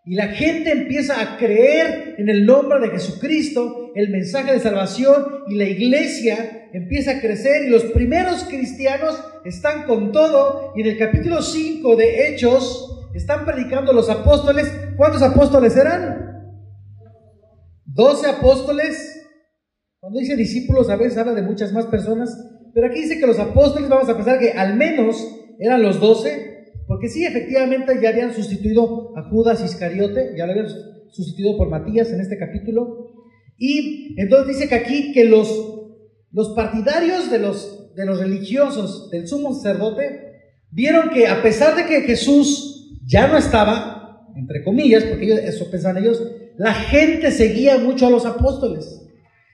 y 0.07 0.13
la 0.13 0.27
gente 0.27 0.71
empieza 0.71 1.19
a 1.19 1.37
creer 1.37 2.15
en 2.19 2.29
el 2.29 2.45
nombre 2.45 2.79
de 2.79 2.89
Jesucristo, 2.89 3.91
el 3.95 4.09
mensaje 4.09 4.51
de 4.51 4.59
salvación, 4.59 5.25
y 5.47 5.55
la 5.55 5.63
iglesia 5.63 6.69
empieza 6.73 7.11
a 7.11 7.21
crecer, 7.21 7.63
y 7.63 7.69
los 7.69 7.85
primeros 7.85 8.43
cristianos 8.43 9.19
están 9.45 9.85
con 9.85 10.11
todo, 10.11 10.73
y 10.75 10.81
en 10.81 10.87
el 10.87 10.97
capítulo 10.99 11.41
5 11.41 11.95
de 11.95 12.27
Hechos 12.27 12.94
están 13.17 13.45
predicando 13.45 13.93
los 13.93 14.09
apóstoles. 14.09 14.71
¿Cuántos 14.97 15.21
apóstoles 15.21 15.75
eran? 15.75 16.25
12 17.85 18.27
apóstoles. 18.27 19.27
Cuando 19.99 20.19
dice 20.19 20.35
discípulos 20.35 20.89
a 20.89 20.97
veces 20.97 21.17
habla 21.17 21.33
de 21.33 21.41
muchas 21.41 21.71
más 21.73 21.85
personas, 21.85 22.37
pero 22.73 22.87
aquí 22.87 23.01
dice 23.01 23.19
que 23.19 23.25
los 23.25 23.39
apóstoles, 23.39 23.89
vamos 23.89 24.09
a 24.09 24.15
pensar 24.15 24.37
que 24.37 24.51
al 24.51 24.75
menos 24.75 25.15
eran 25.59 25.81
los 25.81 25.99
12, 25.99 26.73
porque 26.87 27.07
sí, 27.07 27.25
efectivamente 27.25 27.97
ya 28.01 28.09
habían 28.09 28.33
sustituido 28.33 29.17
a 29.17 29.23
Judas 29.29 29.63
Iscariote, 29.63 30.33
ya 30.37 30.45
lo 30.45 30.51
habían 30.51 30.67
sustituido 31.09 31.57
por 31.57 31.69
Matías 31.69 32.11
en 32.11 32.19
este 32.19 32.37
capítulo. 32.37 33.13
Y 33.57 34.19
entonces 34.21 34.57
dice 34.57 34.67
que 34.67 34.75
aquí 34.75 35.13
que 35.13 35.23
los, 35.23 35.47
los 36.31 36.49
partidarios 36.49 37.31
de 37.31 37.39
los, 37.39 37.95
de 37.95 38.05
los 38.05 38.19
religiosos 38.19 39.09
del 39.09 39.27
sumo 39.27 39.53
sacerdote 39.53 40.25
vieron 40.69 41.09
que 41.09 41.27
a 41.27 41.41
pesar 41.41 41.75
de 41.75 41.85
que 41.85 42.01
Jesús 42.01 42.74
ya 43.05 43.27
no 43.27 43.37
estaba, 43.37 44.27
entre 44.35 44.63
comillas, 44.63 45.03
porque 45.03 45.25
ellos, 45.25 45.39
eso 45.39 45.69
pensaban 45.69 46.01
ellos, 46.01 46.21
la 46.57 46.73
gente 46.73 47.31
seguía 47.31 47.77
mucho 47.77 48.07
a 48.07 48.09
los 48.09 48.25
apóstoles. 48.25 49.01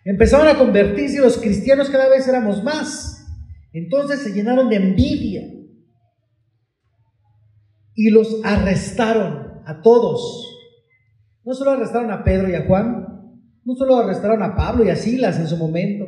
Empezaron 0.05 0.47
a 0.47 0.57
convertirse 0.57 1.17
y 1.17 1.19
los 1.19 1.37
cristianos 1.37 1.89
cada 1.89 2.09
vez 2.09 2.27
éramos 2.27 2.63
más. 2.63 3.27
Entonces 3.73 4.21
se 4.21 4.33
llenaron 4.33 4.69
de 4.69 4.77
envidia 4.77 5.43
y 7.95 8.09
los 8.09 8.41
arrestaron 8.43 9.61
a 9.65 9.81
todos. 9.81 10.47
No 11.43 11.53
solo 11.53 11.71
arrestaron 11.71 12.11
a 12.11 12.23
Pedro 12.23 12.49
y 12.49 12.55
a 12.55 12.65
Juan, 12.65 13.07
no 13.63 13.75
solo 13.75 13.97
arrestaron 13.97 14.41
a 14.43 14.55
Pablo 14.55 14.83
y 14.83 14.89
a 14.89 14.95
Silas 14.95 15.39
en 15.39 15.47
su 15.47 15.57
momento, 15.57 16.05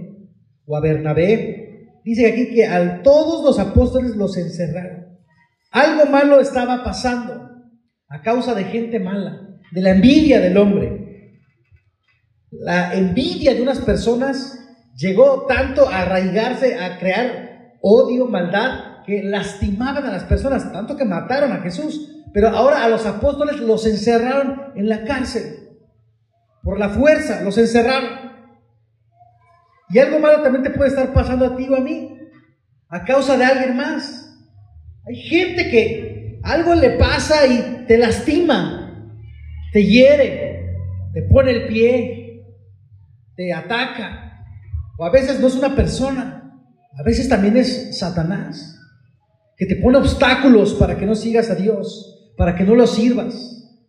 o 0.66 0.76
a 0.76 0.82
Bernabé. 0.82 2.00
Dice 2.04 2.28
aquí 2.28 2.54
que 2.54 2.66
a 2.66 3.02
todos 3.02 3.44
los 3.44 3.60
apóstoles 3.60 4.16
los 4.16 4.38
encerraron. 4.38 5.13
Algo 5.74 6.06
malo 6.06 6.40
estaba 6.40 6.84
pasando 6.84 7.50
a 8.08 8.22
causa 8.22 8.54
de 8.54 8.66
gente 8.66 9.00
mala, 9.00 9.58
de 9.72 9.82
la 9.82 9.90
envidia 9.90 10.40
del 10.40 10.56
hombre. 10.56 11.40
La 12.52 12.94
envidia 12.94 13.56
de 13.56 13.64
unas 13.64 13.80
personas 13.80 14.60
llegó 14.96 15.48
tanto 15.48 15.90
a 15.90 16.04
arraigarse, 16.04 16.78
a 16.78 17.00
crear 17.00 17.80
odio, 17.82 18.28
maldad, 18.28 19.04
que 19.04 19.24
lastimaban 19.24 20.06
a 20.06 20.12
las 20.12 20.26
personas, 20.26 20.72
tanto 20.72 20.96
que 20.96 21.06
mataron 21.06 21.52
a 21.52 21.62
Jesús. 21.62 22.24
Pero 22.32 22.50
ahora 22.50 22.84
a 22.84 22.88
los 22.88 23.08
apóstoles 23.08 23.60
los 23.60 23.88
encerraron 23.88 24.74
en 24.76 24.88
la 24.88 25.04
cárcel. 25.06 25.70
Por 26.62 26.78
la 26.78 26.90
fuerza, 26.90 27.42
los 27.42 27.58
encerraron. 27.58 28.32
Y 29.90 29.98
algo 29.98 30.20
malo 30.20 30.44
también 30.44 30.64
te 30.64 30.70
puede 30.70 30.92
estar 30.92 31.12
pasando 31.14 31.48
a 31.48 31.56
ti 31.56 31.68
o 31.68 31.76
a 31.76 31.82
mí, 31.82 32.16
a 32.90 33.04
causa 33.06 33.38
de 33.38 33.46
alguien 33.46 33.76
más. 33.76 34.23
Hay 35.06 35.16
gente 35.16 35.70
que 35.70 36.40
algo 36.44 36.76
le 36.76 36.92
pasa 36.92 37.46
y 37.46 37.86
te 37.88 37.98
lastima, 37.98 39.12
te 39.72 39.86
hiere, 39.86 40.78
te 41.14 41.24
pone 41.24 41.52
el 41.52 41.68
pie, 41.68 42.46
te 43.36 43.54
ataca. 43.54 44.46
O 44.98 45.06
a 45.06 45.10
veces 45.10 45.40
no 45.40 45.48
es 45.48 45.56
una 45.56 45.76
persona, 45.76 46.62
a 46.98 47.04
veces 47.04 47.28
también 47.28 47.58
es 47.58 47.98
Satanás 47.98 48.80
que 49.58 49.66
te 49.66 49.76
pone 49.76 49.98
obstáculos 49.98 50.74
para 50.74 50.98
que 50.98 51.06
no 51.06 51.16
sigas 51.16 51.50
a 51.50 51.56
Dios, 51.56 52.34
para 52.38 52.56
que 52.56 52.64
no 52.64 52.76
lo 52.76 52.88
sirvas, 52.88 53.80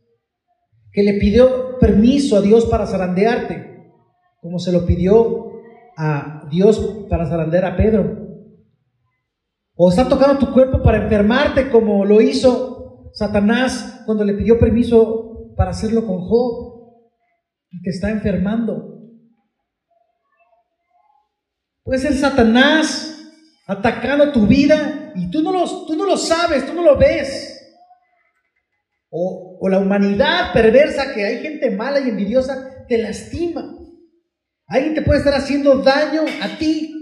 que 0.92 1.02
le 1.02 1.14
pidió 1.14 1.78
permiso 1.78 2.36
a 2.36 2.42
Dios 2.42 2.66
para 2.66 2.86
zarandearte, 2.86 3.82
como 4.40 4.58
se 4.58 4.72
lo 4.72 4.84
pidió 4.86 5.52
a 5.96 6.46
Dios 6.50 7.06
para 7.08 7.26
zarandear 7.26 7.64
a 7.64 7.76
Pedro. 7.76 8.23
O 9.76 9.90
está 9.90 10.08
tocando 10.08 10.38
tu 10.38 10.52
cuerpo 10.52 10.82
para 10.82 11.02
enfermarte, 11.02 11.70
como 11.70 12.04
lo 12.04 12.20
hizo 12.20 13.10
Satanás 13.12 14.02
cuando 14.06 14.24
le 14.24 14.34
pidió 14.34 14.58
permiso 14.58 15.54
para 15.56 15.70
hacerlo 15.70 16.06
con 16.06 16.20
Job, 16.20 16.74
y 17.70 17.82
te 17.82 17.90
está 17.90 18.10
enfermando. 18.10 18.94
Puede 21.82 21.98
ser 21.98 22.14
Satanás 22.14 23.10
atacando 23.66 24.32
tu 24.32 24.46
vida 24.46 25.12
y 25.16 25.30
tú 25.30 25.42
no, 25.42 25.52
lo, 25.52 25.86
tú 25.86 25.96
no 25.96 26.06
lo 26.06 26.16
sabes, 26.16 26.66
tú 26.66 26.74
no 26.74 26.82
lo 26.82 26.96
ves. 26.96 27.50
O, 29.10 29.58
o 29.60 29.68
la 29.68 29.78
humanidad 29.78 30.52
perversa, 30.52 31.12
que 31.14 31.24
hay 31.24 31.40
gente 31.40 31.70
mala 31.70 32.00
y 32.00 32.08
envidiosa, 32.08 32.86
te 32.88 32.98
lastima. 32.98 33.76
Alguien 34.66 34.94
te 34.94 35.02
puede 35.02 35.18
estar 35.18 35.34
haciendo 35.34 35.78
daño 35.78 36.22
a 36.42 36.58
ti. 36.58 36.93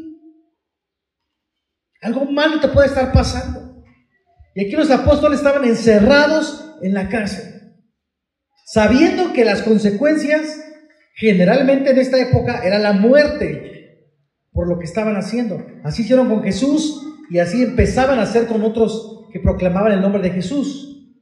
Algo 2.02 2.24
malo 2.24 2.60
te 2.60 2.68
puede 2.68 2.88
estar 2.88 3.12
pasando. 3.12 3.84
Y 4.54 4.66
aquí 4.66 4.72
los 4.72 4.90
apóstoles 4.90 5.38
estaban 5.38 5.64
encerrados 5.64 6.76
en 6.82 6.94
la 6.94 7.08
cárcel, 7.08 7.74
sabiendo 8.66 9.32
que 9.32 9.44
las 9.44 9.62
consecuencias 9.62 10.60
generalmente 11.14 11.90
en 11.90 11.98
esta 11.98 12.18
época 12.18 12.62
era 12.64 12.78
la 12.78 12.92
muerte 12.92 13.70
por 14.50 14.68
lo 14.68 14.78
que 14.78 14.84
estaban 14.84 15.16
haciendo. 15.16 15.64
Así 15.84 16.02
hicieron 16.02 16.28
con 16.28 16.42
Jesús 16.42 17.06
y 17.30 17.38
así 17.38 17.62
empezaban 17.62 18.18
a 18.18 18.22
hacer 18.22 18.46
con 18.46 18.62
otros 18.62 19.28
que 19.32 19.40
proclamaban 19.40 19.92
el 19.92 20.00
nombre 20.00 20.20
de 20.20 20.30
Jesús. 20.30 21.16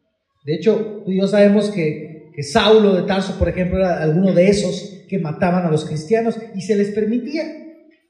De 0.44 0.54
hecho, 0.54 1.02
tú 1.04 1.12
y 1.12 1.20
yo 1.20 1.28
sabemos 1.28 1.70
que, 1.70 2.30
que 2.34 2.42
Saulo 2.42 2.94
de 2.94 3.02
Tarso, 3.02 3.38
por 3.38 3.48
ejemplo, 3.48 3.78
era 3.78 4.02
alguno 4.02 4.32
de 4.32 4.48
esos 4.48 5.04
que 5.08 5.18
mataban 5.18 5.66
a 5.66 5.70
los 5.70 5.84
cristianos 5.84 6.36
y 6.54 6.62
se 6.62 6.74
les 6.74 6.90
permitía. 6.90 7.44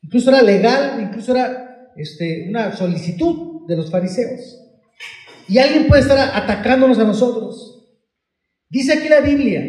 Incluso 0.03 0.31
era 0.31 0.41
legal, 0.41 1.03
incluso 1.03 1.35
era 1.35 1.70
este, 1.97 2.49
una 2.49 2.77
solicitud 2.77 3.67
de 3.67 3.77
los 3.77 3.91
fariseos. 3.91 4.59
Y 5.49 5.59
alguien 5.59 5.89
puede 5.89 6.03
estar 6.03 6.19
atacándonos 6.19 6.99
a 6.99 7.05
nosotros. 7.05 7.89
Dice 8.69 8.93
aquí 8.93 9.09
la 9.09 9.21
Biblia, 9.21 9.61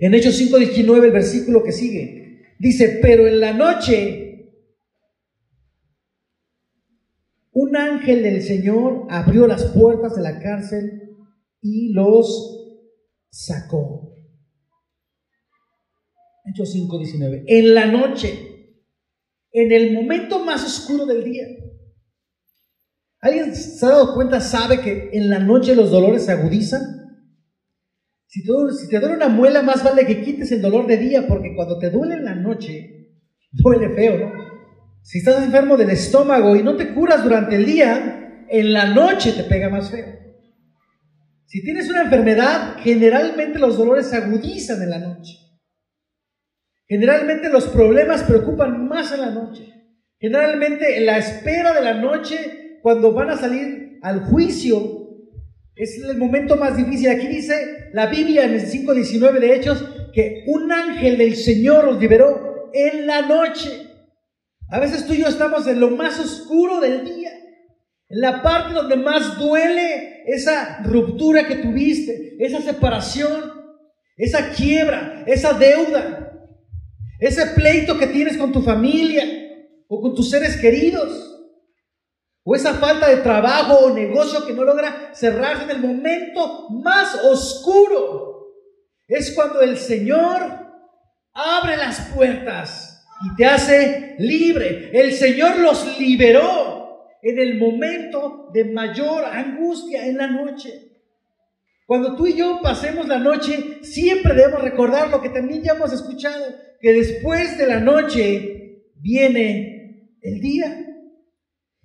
en 0.00 0.14
Hechos 0.14 0.40
5.19, 0.40 1.04
el 1.04 1.12
versículo 1.12 1.62
que 1.62 1.72
sigue, 1.72 2.46
dice, 2.58 2.98
pero 3.02 3.26
en 3.26 3.40
la 3.40 3.52
noche 3.52 4.22
un 7.52 7.76
ángel 7.76 8.22
del 8.22 8.42
Señor 8.42 9.06
abrió 9.10 9.46
las 9.46 9.64
puertas 9.66 10.16
de 10.16 10.22
la 10.22 10.40
cárcel 10.40 11.16
y 11.60 11.92
los 11.92 12.58
sacó. 13.30 14.16
Hechos 16.44 16.74
5:19. 16.74 17.44
En 17.46 17.74
la 17.74 17.86
noche, 17.86 18.51
en 19.52 19.70
el 19.70 19.92
momento 19.92 20.44
más 20.44 20.64
oscuro 20.64 21.06
del 21.06 21.24
día. 21.24 21.46
¿Alguien 23.20 23.54
se 23.54 23.86
ha 23.86 23.90
dado 23.90 24.14
cuenta, 24.14 24.40
sabe 24.40 24.80
que 24.80 25.10
en 25.12 25.30
la 25.30 25.38
noche 25.38 25.76
los 25.76 25.90
dolores 25.90 26.24
se 26.24 26.32
agudizan? 26.32 26.82
Si 28.26 28.42
te, 28.88 28.98
duele 28.98 29.14
una 29.14 29.28
muela, 29.28 29.62
más 29.62 29.84
vale 29.84 30.06
que 30.06 30.22
quites 30.22 30.50
el 30.52 30.62
dolor 30.62 30.86
de 30.86 30.96
día, 30.96 31.28
porque 31.28 31.54
cuando 31.54 31.78
te 31.78 31.90
duele 31.90 32.14
en 32.14 32.24
la 32.24 32.34
noche, 32.34 33.10
duele 33.52 33.90
feo, 33.90 34.18
¿no? 34.18 34.32
Si 35.02 35.18
estás 35.18 35.44
enfermo 35.44 35.76
del 35.76 35.90
estómago 35.90 36.56
y 36.56 36.62
no 36.62 36.74
te 36.76 36.94
curas 36.94 37.22
durante 37.22 37.56
el 37.56 37.66
día, 37.66 38.46
en 38.48 38.72
la 38.72 38.86
noche 38.86 39.32
te 39.32 39.44
pega 39.44 39.68
más 39.68 39.90
feo. 39.90 40.06
Si 41.44 41.62
tienes 41.62 41.90
una 41.90 42.02
enfermedad, 42.02 42.76
generalmente 42.78 43.58
los 43.58 43.76
dolores 43.76 44.06
se 44.06 44.16
agudizan 44.16 44.82
en 44.82 44.90
la 44.90 44.98
noche. 44.98 45.41
Generalmente 46.88 47.48
los 47.48 47.66
problemas 47.68 48.22
preocupan 48.24 48.86
más 48.86 49.12
en 49.12 49.20
la 49.20 49.30
noche. 49.30 49.68
Generalmente 50.18 50.98
en 50.98 51.06
la 51.06 51.18
espera 51.18 51.72
de 51.72 51.82
la 51.82 51.94
noche, 51.94 52.78
cuando 52.82 53.12
van 53.12 53.30
a 53.30 53.36
salir 53.36 53.98
al 54.02 54.24
juicio, 54.24 55.02
es 55.74 55.98
el 55.98 56.16
momento 56.18 56.56
más 56.56 56.76
difícil. 56.76 57.08
Aquí 57.10 57.26
dice 57.26 57.90
la 57.92 58.06
Biblia 58.06 58.44
en 58.44 58.54
el 58.54 58.66
5.19 58.66 59.38
de 59.40 59.54
Hechos 59.54 59.84
que 60.12 60.44
un 60.46 60.70
ángel 60.70 61.18
del 61.18 61.36
Señor 61.36 61.84
los 61.84 61.98
liberó 61.98 62.70
en 62.72 63.06
la 63.06 63.22
noche. 63.22 63.70
A 64.70 64.78
veces 64.78 65.06
tú 65.06 65.12
y 65.12 65.18
yo 65.18 65.28
estamos 65.28 65.66
en 65.66 65.80
lo 65.80 65.90
más 65.90 66.18
oscuro 66.18 66.80
del 66.80 67.04
día, 67.04 67.30
en 68.08 68.20
la 68.20 68.42
parte 68.42 68.74
donde 68.74 68.96
más 68.96 69.38
duele 69.38 70.22
esa 70.26 70.82
ruptura 70.84 71.46
que 71.46 71.56
tuviste, 71.56 72.36
esa 72.38 72.60
separación, 72.60 73.52
esa 74.16 74.50
quiebra, 74.50 75.24
esa 75.26 75.52
deuda, 75.54 76.21
ese 77.22 77.46
pleito 77.46 77.96
que 77.96 78.08
tienes 78.08 78.36
con 78.36 78.50
tu 78.50 78.62
familia 78.62 79.24
o 79.86 80.00
con 80.00 80.14
tus 80.14 80.28
seres 80.28 80.56
queridos. 80.56 81.28
O 82.44 82.56
esa 82.56 82.74
falta 82.74 83.08
de 83.08 83.18
trabajo 83.18 83.74
o 83.74 83.94
negocio 83.94 84.44
que 84.44 84.52
no 84.52 84.64
logra 84.64 85.12
cerrarse 85.14 85.64
en 85.64 85.70
el 85.70 85.78
momento 85.78 86.68
más 86.70 87.14
oscuro. 87.24 88.48
Es 89.06 89.32
cuando 89.36 89.60
el 89.60 89.78
Señor 89.78 90.42
abre 91.32 91.76
las 91.76 92.00
puertas 92.12 93.06
y 93.24 93.36
te 93.36 93.46
hace 93.46 94.16
libre. 94.18 94.90
El 94.92 95.12
Señor 95.12 95.60
los 95.60 95.98
liberó 96.00 97.06
en 97.22 97.38
el 97.38 97.56
momento 97.56 98.50
de 98.52 98.64
mayor 98.64 99.24
angustia 99.24 100.08
en 100.08 100.16
la 100.16 100.26
noche. 100.26 100.91
Cuando 101.92 102.16
tú 102.16 102.26
y 102.26 102.34
yo 102.34 102.60
pasemos 102.62 103.06
la 103.06 103.18
noche, 103.18 103.80
siempre 103.82 104.32
debemos 104.32 104.62
recordar 104.62 105.10
lo 105.10 105.20
que 105.20 105.28
también 105.28 105.62
ya 105.62 105.72
hemos 105.72 105.92
escuchado, 105.92 106.42
que 106.80 106.90
después 106.90 107.58
de 107.58 107.66
la 107.66 107.80
noche 107.80 108.86
viene 108.94 110.16
el 110.22 110.40
día. 110.40 110.86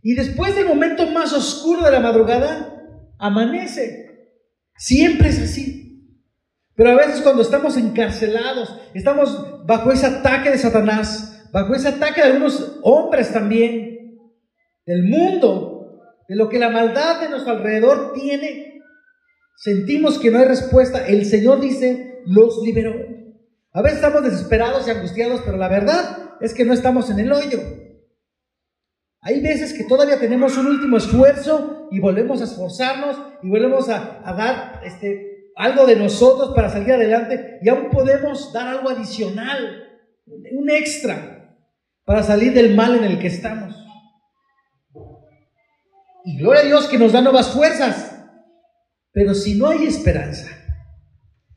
Y 0.02 0.16
después 0.16 0.56
del 0.56 0.66
momento 0.66 1.08
más 1.08 1.34
oscuro 1.34 1.84
de 1.84 1.92
la 1.92 2.00
madrugada, 2.00 2.88
amanece. 3.20 4.32
Siempre 4.78 5.28
es 5.28 5.42
así. 5.42 6.10
Pero 6.74 6.92
a 6.92 6.96
veces 6.96 7.20
cuando 7.20 7.42
estamos 7.42 7.76
encarcelados, 7.76 8.80
estamos 8.94 9.66
bajo 9.66 9.92
ese 9.92 10.06
ataque 10.06 10.52
de 10.52 10.58
Satanás, 10.58 11.50
bajo 11.52 11.76
ese 11.76 11.90
ataque 11.90 12.22
de 12.22 12.28
algunos 12.28 12.80
hombres 12.82 13.34
también, 13.34 14.22
del 14.86 15.04
mundo, 15.04 16.00
de 16.30 16.38
lo 16.38 16.48
que 16.48 16.60
la 16.60 16.70
maldad 16.70 17.20
de 17.20 17.28
nuestro 17.28 17.52
alrededor 17.52 18.14
tiene, 18.14 18.67
sentimos 19.58 20.18
que 20.20 20.32
no 20.32 20.40
hay 20.40 20.46
respuesta. 20.46 21.06
El 21.06 21.26
Señor 21.26 21.60
dice, 21.60 22.22
los 22.26 22.62
liberó. 22.64 22.94
A 23.74 23.82
veces 23.82 23.98
estamos 23.98 24.24
desesperados 24.24 24.88
y 24.88 24.92
angustiados, 24.92 25.42
pero 25.44 25.58
la 25.58 25.68
verdad 25.68 26.36
es 26.40 26.54
que 26.54 26.64
no 26.64 26.74
estamos 26.74 27.10
en 27.10 27.20
el 27.20 27.32
hoyo. 27.32 27.60
Hay 29.22 29.42
veces 29.42 29.74
que 29.74 29.84
todavía 29.84 30.20
tenemos 30.20 30.58
un 30.58 30.68
último 30.68 30.98
esfuerzo 30.98 31.90
y 31.92 32.00
volvemos 32.00 32.40
a 32.40 32.46
esforzarnos 32.46 33.18
y 33.44 33.50
volvemos 33.50 33.90
a, 33.90 34.22
dar 34.38 34.82
este, 34.86 35.52
algo 35.56 35.86
de 35.86 35.96
nosotros 35.96 36.54
para 36.56 36.70
salir 36.70 36.94
adelante 36.94 37.60
y 37.62 37.70
aún 37.70 37.90
podemos 37.90 38.54
dar 38.54 38.68
algo 38.68 38.90
adicional, 38.90 39.84
un 40.26 40.70
extra, 40.70 41.58
para 42.06 42.24
salir 42.24 42.54
del 42.54 42.76
mal 42.76 42.96
en 42.96 43.04
el 43.04 43.20
que 43.20 43.28
estamos. 43.28 43.76
Y 46.24 46.38
gloria 46.38 46.62
a 46.62 46.66
Dios 46.66 46.88
que 46.88 46.98
nos 46.98 47.12
da 47.12 47.22
nuevas 47.22 47.50
fuerzas. 47.50 48.17
Pero 49.18 49.34
si 49.34 49.56
no 49.56 49.70
hay 49.70 49.88
esperanza, 49.88 50.48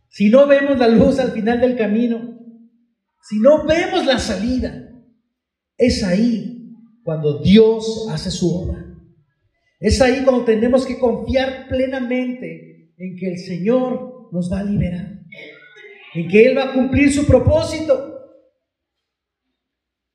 si 0.09 0.31
no 0.31 0.47
vemos 0.47 0.79
la 0.79 0.89
luz 0.89 1.19
al 1.19 1.33
final 1.33 1.61
del 1.61 1.77
camino, 1.77 2.39
si 3.21 3.39
no 3.39 3.67
vemos 3.67 4.07
la 4.07 4.19
salida, 4.19 4.91
es 5.77 6.03
ahí 6.03 6.75
cuando 7.05 7.43
Dios 7.43 8.09
hace 8.11 8.31
su 8.31 8.51
obra. 8.51 8.83
Es 9.79 10.01
ahí 10.01 10.23
cuando 10.25 10.47
tenemos 10.47 10.87
que 10.87 10.99
confiar 10.99 11.69
plenamente 11.69 12.95
en 12.97 13.17
que 13.19 13.29
el 13.29 13.39
Señor 13.39 14.31
nos 14.33 14.51
va 14.51 14.61
a 14.61 14.65
liberar, 14.65 15.21
en 16.15 16.29
que 16.29 16.47
Él 16.47 16.57
va 16.57 16.71
a 16.71 16.73
cumplir 16.73 17.13
su 17.13 17.27
propósito, 17.27 18.23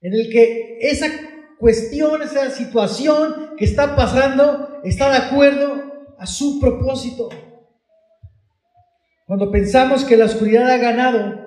en 0.02 0.14
el 0.16 0.32
que 0.32 0.80
esa 0.82 1.12
cuestión, 1.60 2.24
esa 2.24 2.50
situación 2.50 3.52
que 3.56 3.66
está 3.66 3.96
pasando 3.96 4.82
está 4.84 5.12
de 5.12 5.28
acuerdo 5.28 5.95
a 6.18 6.26
su 6.26 6.60
propósito. 6.60 7.30
Cuando 9.26 9.52
pensamos 9.52 10.04
que 10.06 10.18
la 10.18 10.26
oscuridad 10.26 10.70
ha 10.70 10.78
ganado, 10.78 11.46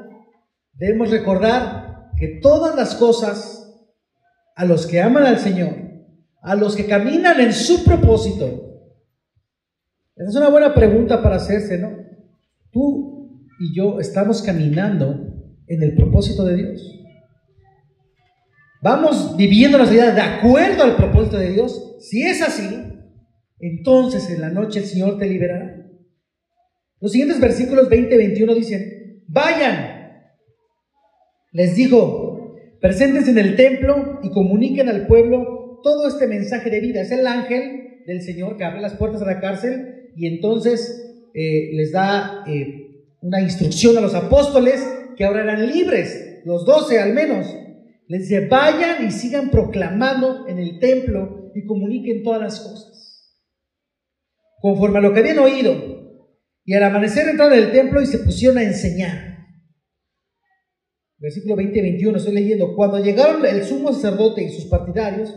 debemos 0.73 1.11
recordar 1.11 2.11
que 2.17 2.41
todas 2.43 2.75
las 2.75 2.95
cosas 2.95 3.55
a 4.57 4.65
los 4.65 4.87
que 4.87 5.01
aman 5.01 5.25
al 5.25 5.39
Señor, 5.39 5.75
a 6.43 6.55
los 6.55 6.75
que 6.75 6.87
caminan 6.87 7.41
en 7.41 7.53
su 7.53 7.85
propósito, 7.85 8.69
esa 10.17 10.31
es 10.31 10.37
una 10.37 10.49
buena 10.49 10.75
pregunta 10.75 11.23
para 11.23 11.37
hacerse, 11.37 11.79
¿no? 11.79 11.93
Tú 12.73 13.45
y 13.61 13.77
yo 13.77 14.01
estamos 14.01 14.43
caminando 14.43 15.15
en 15.69 15.83
el 15.83 15.95
propósito 15.95 16.45
de 16.45 16.57
Dios. 16.57 16.99
Vamos 18.83 19.37
viviendo 19.37 19.79
nuestra 19.79 19.97
vida 19.97 20.15
de 20.15 20.21
acuerdo 20.21 20.83
al 20.83 20.97
propósito 20.97 21.39
de 21.39 21.53
Dios. 21.53 21.97
Si 22.01 22.23
es 22.23 22.43
así, 22.43 22.98
entonces 23.61 24.31
en 24.31 24.41
la 24.41 24.51
noche 24.51 24.81
el 24.81 24.87
Señor 24.87 25.19
te 25.19 25.27
liberará. 25.27 25.87
Los 27.01 27.13
siguientes 27.13 27.41
versículos 27.41 27.89
20 27.89 28.15
y 28.15 28.19
21 28.19 28.55
dicen, 28.55 29.23
vayan, 29.29 30.25
les 31.53 31.77
dijo, 31.77 32.57
preséntense 32.81 33.31
en 33.31 33.39
el 33.39 33.57
templo 33.57 34.21
y 34.23 34.31
comuniquen 34.31 34.89
al 34.89 35.07
pueblo 35.07 35.81
todo 35.83 36.09
este 36.09 36.27
mensaje 36.27 36.71
de 36.71 36.81
vida. 36.81 37.01
Es 37.01 37.13
el 37.13 37.27
ángel 37.27 38.03
del 38.07 38.23
Señor 38.23 38.57
que 38.57 38.65
abre 38.65 38.81
las 38.81 38.95
puertas 38.95 39.21
de 39.21 39.27
la 39.27 39.41
cárcel 39.41 40.11
y 40.17 40.27
entonces 40.27 41.05
eh, 41.35 41.71
les 41.75 41.93
da 41.93 42.45
eh, 42.47 43.05
una 43.23 43.41
instrucción 43.41 43.97
a 43.97 44.01
los 44.01 44.15
apóstoles 44.15 44.83
que 45.17 45.25
ahora 45.25 45.43
eran 45.43 45.67
libres, 45.67 46.43
los 46.45 46.65
doce 46.65 46.99
al 46.99 47.13
menos. 47.13 47.47
Les 48.09 48.23
dice, 48.23 48.47
vayan 48.47 49.07
y 49.07 49.11
sigan 49.11 49.51
proclamando 49.51 50.49
en 50.49 50.59
el 50.59 50.79
templo 50.79 51.53
y 51.55 51.67
comuniquen 51.67 52.23
todas 52.23 52.41
las 52.41 52.61
cosas. 52.61 53.08
Conforme 54.61 54.99
a 54.99 55.03
lo 55.03 55.13
que 55.13 55.21
habían 55.21 55.39
oído, 55.39 55.75
y 56.65 56.75
al 56.75 56.83
amanecer 56.83 57.29
entraron 57.29 57.55
en 57.55 57.65
el 57.65 57.73
templo 57.73 58.03
y 58.03 58.07
se 58.07 58.19
pusieron 58.19 58.59
a 58.59 58.63
enseñar. 58.63 59.39
Versículo 61.19 61.57
20 61.57 61.79
y 61.79 61.83
21, 61.83 62.19
estoy 62.19 62.35
leyendo. 62.35 62.77
Cuando 62.77 62.99
llegaron 62.99 63.45
el 63.45 63.65
sumo 63.65 63.93
sacerdote 63.93 64.43
y 64.45 64.51
sus 64.51 64.67
partidarios, 64.67 65.35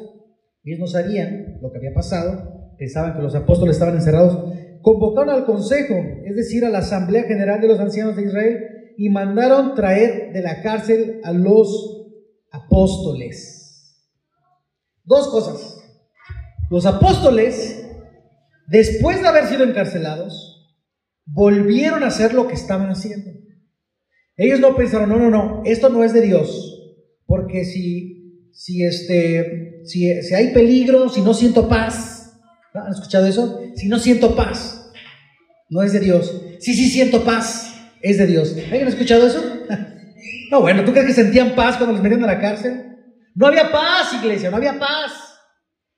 ellos 0.64 0.80
no 0.80 0.88
sabían 0.88 1.58
lo 1.62 1.72
que 1.72 1.78
había 1.78 1.94
pasado, 1.94 2.76
pensaban 2.78 3.16
que 3.16 3.22
los 3.22 3.34
apóstoles 3.34 3.78
estaban 3.78 3.96
encerrados, 3.96 4.54
convocaron 4.82 5.30
al 5.34 5.46
consejo, 5.46 5.96
es 6.26 6.36
decir, 6.36 6.66
a 6.66 6.70
la 6.70 6.80
asamblea 6.80 7.24
general 7.24 7.62
de 7.62 7.68
los 7.68 7.80
ancianos 7.80 8.16
de 8.16 8.26
Israel, 8.26 8.60
y 8.98 9.10
mandaron 9.10 9.74
traer 9.74 10.34
de 10.34 10.42
la 10.42 10.62
cárcel 10.62 11.22
a 11.24 11.32
los 11.32 12.12
apóstoles. 12.52 13.98
Dos 15.04 15.30
cosas. 15.30 15.80
Los 16.70 16.86
apóstoles, 16.86 17.81
después 18.72 19.22
de 19.22 19.28
haber 19.28 19.48
sido 19.48 19.64
encarcelados, 19.64 20.76
volvieron 21.26 22.04
a 22.04 22.08
hacer 22.08 22.34
lo 22.34 22.48
que 22.48 22.56
estaban 22.56 22.90
haciendo. 22.90 23.32
Ellos 24.38 24.60
no 24.60 24.76
pensaron, 24.76 25.10
no, 25.10 25.18
no, 25.18 25.30
no, 25.30 25.62
esto 25.66 25.90
no 25.90 26.04
es 26.04 26.14
de 26.14 26.22
Dios, 26.22 26.80
porque 27.26 27.66
si, 27.66 28.50
si, 28.54 28.84
este, 28.84 29.82
si, 29.84 30.22
si 30.24 30.34
hay 30.34 30.54
peligro, 30.54 31.10
si 31.10 31.22
no 31.22 31.34
siento 31.34 31.68
paz, 31.68 32.40
¿han 32.74 32.94
escuchado 32.94 33.28
eso? 33.28 33.60
Si 33.76 33.88
no 33.88 34.00
siento 34.00 34.36
paz, 34.36 34.92
no 35.70 35.84
es 35.84 35.92
de 35.92 36.00
Dios. 36.00 36.42
Sí, 36.60 36.74
sí 36.74 36.90
siento 36.90 37.24
paz, 37.24 37.76
es 38.02 38.18
de 38.18 38.26
Dios. 38.26 38.56
¿Alguien 38.56 38.86
ha 38.86 38.90
escuchado 38.90 39.28
eso? 39.28 39.44
No, 40.52 40.60
bueno, 40.60 40.84
¿tú 40.84 40.92
crees 40.92 41.08
que 41.08 41.14
sentían 41.14 41.56
paz 41.56 41.78
cuando 41.78 41.94
los 41.94 42.04
metieron 42.04 42.26
a 42.26 42.34
la 42.34 42.42
cárcel? 42.42 42.98
No 43.34 43.48
había 43.48 43.72
paz, 43.72 44.14
iglesia, 44.14 44.52
no 44.52 44.58
había 44.58 44.78
paz. 44.78 45.31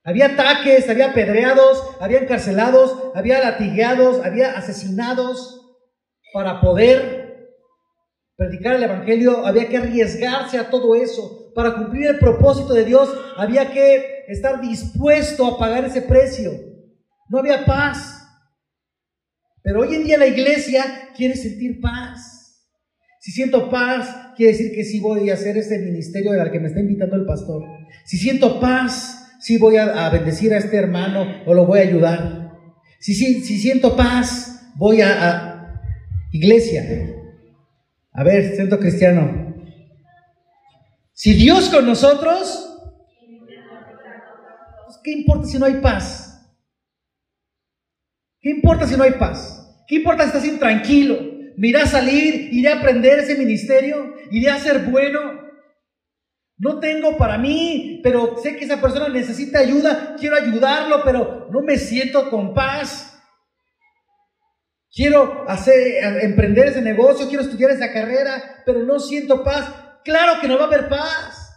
Había 0.04 0.28
ataques, 0.28 0.90
había 0.90 1.12
apedreados, 1.12 1.96
había 2.02 2.20
encarcelados, 2.20 3.12
había 3.16 3.40
latigueados, 3.40 4.26
había 4.26 4.58
asesinados 4.58 5.62
para 6.34 6.60
poder 6.60 7.24
predicar 8.36 8.76
el 8.76 8.84
Evangelio. 8.84 9.46
Había 9.46 9.70
que 9.70 9.78
arriesgarse 9.78 10.58
a 10.58 10.70
todo 10.70 10.96
eso. 10.96 11.52
Para 11.56 11.76
cumplir 11.76 12.08
el 12.08 12.20
propósito 12.20 12.74
de 12.74 12.84
Dios 12.84 13.10
había 13.38 13.72
que 13.72 14.26
estar 14.28 14.60
dispuesto 14.60 15.46
a 15.46 15.58
pagar 15.58 15.86
ese 15.86 16.02
precio. 16.02 16.52
No 17.30 17.40
había 17.40 17.64
paz. 17.64 18.20
Pero 19.62 19.82
hoy 19.82 19.96
en 19.96 20.04
día 20.04 20.18
la 20.18 20.28
iglesia 20.28 21.12
quiere 21.16 21.36
sentir 21.36 21.80
paz. 21.80 22.34
Si 23.22 23.32
siento 23.32 23.70
paz, 23.70 24.34
quiere 24.36 24.52
decir 24.52 24.76
que 24.76 24.84
sí 24.84 25.00
voy 25.00 25.30
a 25.30 25.36
hacer 25.36 25.56
ese 25.56 25.80
ministerio 25.80 26.34
al 26.34 26.52
que 26.52 26.60
me 26.60 26.68
está 26.68 26.82
invitando 26.82 27.16
el 27.16 27.26
pastor. 27.26 27.64
Si 28.04 28.18
siento 28.18 28.60
paz, 28.60 29.23
si 29.44 29.58
voy 29.58 29.76
a, 29.76 30.08
bendecir 30.10 30.54
a 30.54 30.58
este 30.58 30.78
hermano 30.78 31.44
o 31.46 31.54
lo 31.54 31.66
voy 31.66 31.80
a 31.80 31.84
ayudar. 31.84 32.54
Si, 32.98 33.14
si 33.14 33.60
siento 33.60 33.98
paz, 33.98 34.72
voy 34.76 35.02
a, 35.02 35.82
iglesia. 36.32 36.82
A 38.14 38.24
ver, 38.24 38.56
centro 38.56 38.80
cristiano. 38.80 39.54
Si 41.12 41.34
Dios 41.34 41.68
con 41.68 41.86
nosotros, 41.86 42.70
pues, 44.86 45.00
¿qué 45.04 45.12
importa 45.12 45.46
si 45.46 45.60
no 45.60 45.66
hay 45.66 45.82
paz? 45.82 46.42
¿Qué 48.40 48.50
importa 48.50 48.88
si 48.88 48.96
no 48.96 49.04
hay 49.04 49.12
paz? 49.12 49.84
¿Qué 49.90 49.96
importa 49.96 50.24
si 50.24 50.28
estás 50.30 50.46
intranquilo? 50.46 51.18
¿Me 51.58 51.68
iré 51.68 51.82
a 51.82 51.86
salir? 51.86 52.48
¿Iré 52.54 52.70
a 52.70 52.78
aprender 52.78 53.20
ese 53.20 53.36
ministerio? 53.36 54.16
¿Iré 54.32 54.52
a 54.52 54.60
ser 54.60 54.90
bueno? 54.90 55.43
No 56.58 56.80
tengo 56.80 57.18
para 57.18 57.38
mí, 57.38 58.00
pero 58.04 58.38
sé 58.42 58.56
que 58.56 58.66
esa 58.66 58.80
persona 58.80 59.10
necesita 59.10 59.60
ayuda, 59.60 60.16
quiero 60.20 60.36
ayudarlo, 60.36 61.02
pero 61.04 61.48
no 61.52 61.62
me 61.62 61.78
siento 61.78 62.30
con 62.30 62.54
paz. 62.54 63.10
Quiero 64.92 65.50
hacer, 65.50 65.76
emprender 66.22 66.68
ese 66.68 66.82
negocio, 66.82 67.28
quiero 67.28 67.44
estudiar 67.44 67.72
esa 67.72 67.92
carrera, 67.92 68.62
pero 68.66 68.84
no 68.84 69.00
siento 69.00 69.44
paz. 69.44 69.74
Claro 70.04 70.40
que 70.40 70.48
no 70.48 70.58
va 70.58 70.66
a 70.66 70.68
haber 70.68 70.88
paz. 70.88 71.50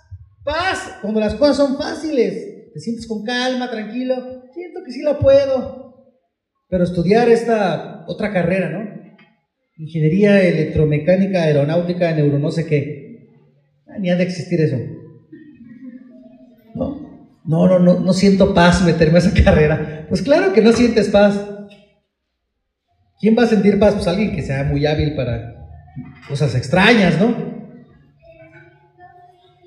Paz 0.43 0.99
cuando 1.03 1.21
las 1.21 1.35
cosas 1.35 1.59
son 1.59 1.77
fáciles. 1.77 2.73
Te 2.73 2.81
sientes 2.81 3.07
con 3.07 3.25
calma, 3.25 3.71
tranquilo. 3.71 4.15
Siento 4.55 4.81
que 4.85 4.93
sí 4.93 5.03
lo 5.03 5.19
puedo. 5.19 6.15
Pero 6.69 6.85
estudiar 6.85 7.29
esta 7.29 8.05
otra 8.07 8.33
carrera, 8.33 8.71
¿no? 8.71 8.97
Ingeniería 9.77 10.43
electromecánica, 10.43 11.43
aeronáutica, 11.43 12.13
neuro, 12.13 12.39
no 12.39 12.51
sé 12.51 12.67
qué 12.67 12.96
ni 13.99 14.11
ha 14.11 14.17
de 14.17 14.25
existir 14.25 14.61
eso. 14.61 14.77
No, 16.75 17.07
no, 17.45 17.67
no, 17.69 17.79
no, 17.79 18.01
no 18.01 18.13
siento 18.13 18.55
paz 18.55 18.83
meterme 18.83 19.17
a 19.17 19.19
esa 19.19 19.35
carrera. 19.45 20.07
Pues 20.09 20.23
claro 20.23 20.53
que 20.53 20.63
no 20.63 20.73
sientes 20.73 21.09
paz. 21.09 21.41
¿Quién 23.21 23.37
va 23.39 23.45
a 23.45 23.49
sentir 23.49 23.79
paz? 23.79 23.95
Pues 23.95 24.07
alguien 24.09 24.35
que 24.35 24.43
sea 24.43 24.65
muy 24.65 24.85
hábil 24.85 25.15
para 25.15 25.55
cosas 26.29 26.55
extrañas, 26.55 27.19
¿no? 27.19 27.35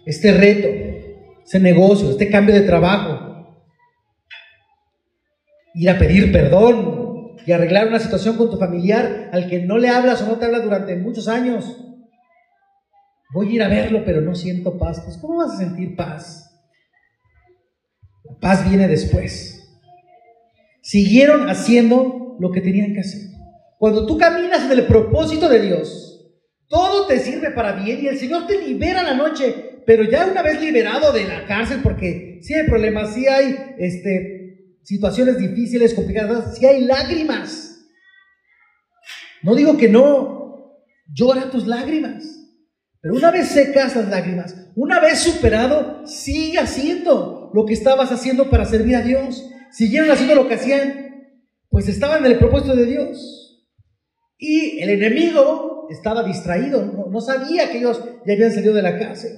Este 0.06 0.32
reto, 0.32 0.68
ese 1.46 1.60
negocio, 1.60 2.10
este 2.12 2.30
cambio 2.30 2.54
de 2.54 2.62
trabajo, 2.62 3.56
ir 5.74 5.90
a 5.90 5.98
pedir 5.98 6.32
perdón 6.32 7.38
y 7.46 7.52
arreglar 7.52 7.88
una 7.88 8.00
situación 8.00 8.36
con 8.38 8.50
tu 8.50 8.58
familiar 8.58 9.30
al 9.32 9.48
que 9.48 9.60
no 9.60 9.78
le 9.78 9.90
hablas 9.90 10.22
o 10.22 10.28
no 10.28 10.38
te 10.38 10.46
hablas 10.46 10.64
durante 10.64 10.96
muchos 10.96 11.28
años. 11.28 11.89
Voy 13.32 13.50
a 13.50 13.52
ir 13.52 13.64
a 13.64 13.68
verlo, 13.68 14.04
pero 14.06 14.22
no 14.22 14.34
siento 14.34 14.78
paz. 14.78 15.02
Pues, 15.02 15.18
¿cómo 15.18 15.38
vas 15.38 15.54
a 15.54 15.58
sentir 15.58 15.96
paz? 15.96 16.50
La 18.24 18.40
paz 18.40 18.68
viene 18.68 18.88
después. 18.88 19.80
Siguieron 20.82 21.50
haciendo 21.50 22.38
lo 22.40 22.52
que 22.52 22.62
tenían 22.62 22.94
que 22.94 23.02
hacer. 23.02 23.22
Cuando 23.78 24.06
tú 24.06 24.18
caminas 24.18 24.64
en 24.64 24.72
el 24.72 24.88
propósito 24.88 25.48
de 25.48 25.62
Dios, 25.62 26.10
todo 26.68 27.06
te 27.08 27.20
sirve 27.20 27.52
para 27.52 27.74
bien 27.74 28.04
y 28.04 28.08
el 28.08 28.18
Señor 28.18 28.48
te 28.48 28.60
libera 28.60 29.04
la 29.04 29.14
noche, 29.14 29.82
pero 29.86 30.04
ya 30.04 30.28
una 30.28 30.42
vez 30.42 30.60
liberado 30.60 31.12
de 31.12 31.26
la 31.26 31.46
cárcel, 31.46 31.82
porque 31.84 32.40
si 32.42 32.54
hay 32.54 32.68
problemas, 32.68 33.14
si 33.14 33.28
hay 33.28 33.76
este, 33.78 34.76
situaciones 34.84 35.38
difíciles, 35.38 35.94
complicadas, 35.94 36.58
si 36.58 36.66
hay 36.66 36.84
lágrimas. 36.86 37.88
No 39.44 39.56
digo 39.56 39.78
que 39.78 39.88
no, 39.88 40.84
llora 41.12 41.50
tus 41.52 41.68
lágrimas. 41.68 42.39
Pero 43.02 43.16
una 43.16 43.32
vez 43.32 43.48
secas 43.48 43.96
las 43.96 44.10
lágrimas, 44.10 44.56
una 44.76 45.00
vez 45.00 45.20
superado, 45.20 46.06
sigue 46.06 46.58
haciendo 46.60 47.50
lo 47.54 47.66
que 47.66 47.74
estabas 47.74 48.12
haciendo 48.12 48.50
para 48.50 48.66
servir 48.66 48.96
a 48.96 49.02
Dios. 49.02 49.50
Siguieron 49.72 50.12
haciendo 50.12 50.36
lo 50.36 50.48
que 50.48 50.56
hacían, 50.56 51.28
pues 51.70 51.88
estaban 51.88 52.26
en 52.26 52.32
el 52.32 52.40
propósito 52.40 52.76
de 52.76 52.86
Dios. 52.86 53.66
Y 54.38 54.80
el 54.80 54.90
enemigo 54.90 55.88
estaba 55.90 56.24
distraído, 56.24 57.10
no, 57.10 57.22
sabía 57.22 57.72
que 57.72 57.80
ellos 57.80 58.04
ya 58.26 58.34
habían 58.34 58.54
salido 58.54 58.74
de 58.74 58.82
la 58.82 59.00
cárcel. 59.00 59.32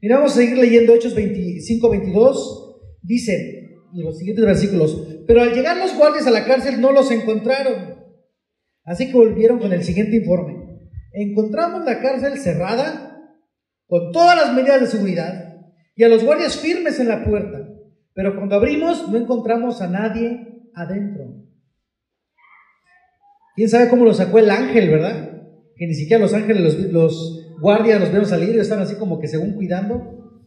Mira, 0.00 0.16
vamos 0.16 0.32
a 0.32 0.36
seguir 0.36 0.58
leyendo 0.58 0.94
Hechos 0.94 1.14
25, 1.14 1.90
22. 1.90 2.78
Dice, 3.02 3.76
en 3.94 4.04
los 4.04 4.18
siguientes 4.18 4.44
versículos, 4.44 5.06
pero 5.26 5.42
al 5.42 5.54
llegar 5.54 5.76
los 5.78 5.94
guardias 5.96 6.26
a 6.26 6.30
la 6.30 6.44
cárcel 6.44 6.80
no 6.80 6.92
los 6.92 7.10
encontraron. 7.10 7.96
Así 8.84 9.06
que 9.08 9.14
volvieron 9.14 9.58
con 9.58 9.72
el 9.72 9.82
siguiente 9.84 10.16
informe 10.16 10.66
encontramos 11.16 11.84
la 11.84 12.00
cárcel 12.00 12.38
cerrada, 12.38 13.05
con 13.86 14.12
todas 14.12 14.36
las 14.36 14.54
medidas 14.54 14.80
de 14.80 14.86
seguridad, 14.86 15.56
y 15.94 16.04
a 16.04 16.08
los 16.08 16.24
guardias 16.24 16.56
firmes 16.56 17.00
en 17.00 17.08
la 17.08 17.24
puerta. 17.24 17.68
Pero 18.12 18.36
cuando 18.36 18.56
abrimos 18.56 19.08
no 19.10 19.16
encontramos 19.16 19.80
a 19.80 19.88
nadie 19.88 20.68
adentro. 20.74 21.24
¿Quién 23.54 23.68
sabe 23.68 23.88
cómo 23.88 24.04
lo 24.04 24.12
sacó 24.12 24.38
el 24.38 24.50
ángel, 24.50 24.90
verdad? 24.90 25.30
Que 25.76 25.86
ni 25.86 25.94
siquiera 25.94 26.22
los 26.22 26.34
ángeles, 26.34 26.92
los, 26.92 27.56
guardias 27.60 28.00
los 28.00 28.10
vieron 28.10 28.28
salir, 28.28 28.58
están 28.58 28.80
así 28.80 28.96
como 28.96 29.18
que 29.18 29.28
según 29.28 29.52
cuidando. 29.52 30.42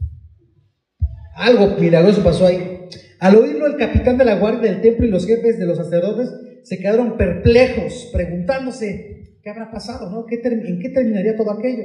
Algo 1.36 1.76
milagroso 1.80 2.24
pasó 2.24 2.46
ahí. 2.46 2.88
Al 3.20 3.36
oírlo, 3.36 3.66
el 3.66 3.78
capitán 3.78 4.18
de 4.18 4.26
la 4.26 4.36
guardia 4.36 4.72
del 4.72 4.82
templo 4.82 5.06
y 5.06 5.10
los 5.10 5.26
jefes 5.26 5.58
de 5.58 5.66
los 5.66 5.78
sacerdotes 5.78 6.32
se 6.64 6.78
quedaron 6.78 7.18
perplejos, 7.18 8.10
preguntándose 8.14 9.20
¿Qué 9.42 9.50
habrá 9.50 9.72
pasado? 9.72 10.10
No? 10.10 10.26
¿En 10.30 10.80
qué 10.80 10.90
terminaría 10.90 11.36
todo 11.36 11.52
aquello? 11.52 11.84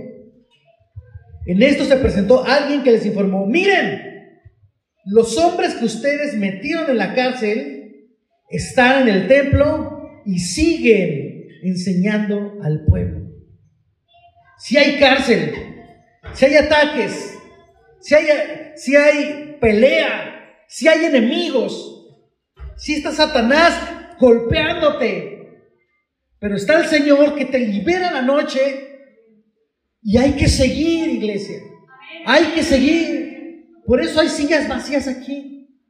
En 1.47 1.63
esto 1.63 1.85
se 1.85 1.97
presentó 1.97 2.45
alguien 2.45 2.83
que 2.83 2.93
les 2.93 3.05
informó, 3.05 3.47
miren, 3.47 4.15
los 5.05 5.37
hombres 5.37 5.75
que 5.75 5.85
ustedes 5.85 6.35
metieron 6.35 6.91
en 6.91 6.97
la 6.97 7.15
cárcel 7.15 8.11
están 8.49 9.09
en 9.09 9.15
el 9.15 9.29
templo 9.29 10.23
y 10.25 10.39
siguen 10.39 11.49
enseñando 11.63 12.59
al 12.63 12.85
pueblo. 12.87 13.31
Si 14.59 14.79
hay 14.79 14.99
cárcel, 14.99 15.53
si 16.33 16.47
hay 16.47 16.57
ataques, 16.57 17.39
si 18.01 18.15
hay, 18.15 18.27
si 18.77 18.97
hay 18.97 19.59
pelea, 19.61 20.65
si 20.67 20.89
hay 20.89 21.05
enemigos, 21.05 22.09
si 22.77 22.95
está 22.95 23.13
Satanás 23.13 23.79
golpeándote, 24.19 25.35
pero 26.39 26.57
está 26.57 26.81
el 26.81 26.87
Señor 26.87 27.35
que 27.35 27.45
te 27.45 27.59
libera 27.59 28.11
la 28.11 28.23
noche 28.23 28.94
y 30.05 30.19
hay 30.19 30.33
que 30.33 30.49
seguir, 30.49 31.09
iglesia. 31.09 31.61
Hay 32.27 32.45
que 32.49 32.63
seguir. 32.63 33.65
Por 33.87 34.03
eso 34.03 34.21
hay 34.21 34.29
sillas 34.29 34.69
vacías 34.69 35.09
aquí. 35.09 35.81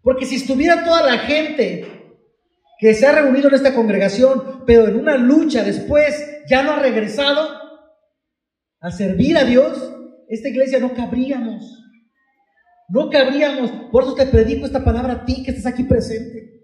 Porque 0.00 0.26
si 0.26 0.36
estuviera 0.36 0.84
toda 0.84 1.02
la 1.02 1.18
gente 1.18 1.84
que 2.78 2.94
se 2.94 3.04
ha 3.04 3.12
reunido 3.12 3.48
en 3.48 3.54
esta 3.56 3.74
congregación, 3.74 4.62
pero 4.64 4.86
en 4.86 4.96
una 4.96 5.16
lucha 5.16 5.64
después 5.64 6.14
ya 6.48 6.62
no 6.62 6.72
ha 6.72 6.78
regresado 6.78 7.48
a 8.80 8.90
servir 8.92 9.36
a 9.36 9.44
Dios, 9.44 9.92
esta 10.28 10.48
iglesia 10.48 10.78
no 10.78 10.94
cabríamos. 10.94 11.82
No 12.88 13.10
cabríamos. 13.10 13.72
Por 13.90 14.04
eso 14.04 14.14
te 14.14 14.26
predico 14.26 14.66
esta 14.66 14.84
palabra 14.84 15.14
a 15.14 15.24
ti 15.24 15.42
que 15.42 15.50
estás 15.50 15.72
aquí 15.72 15.82
presente. 15.82 16.62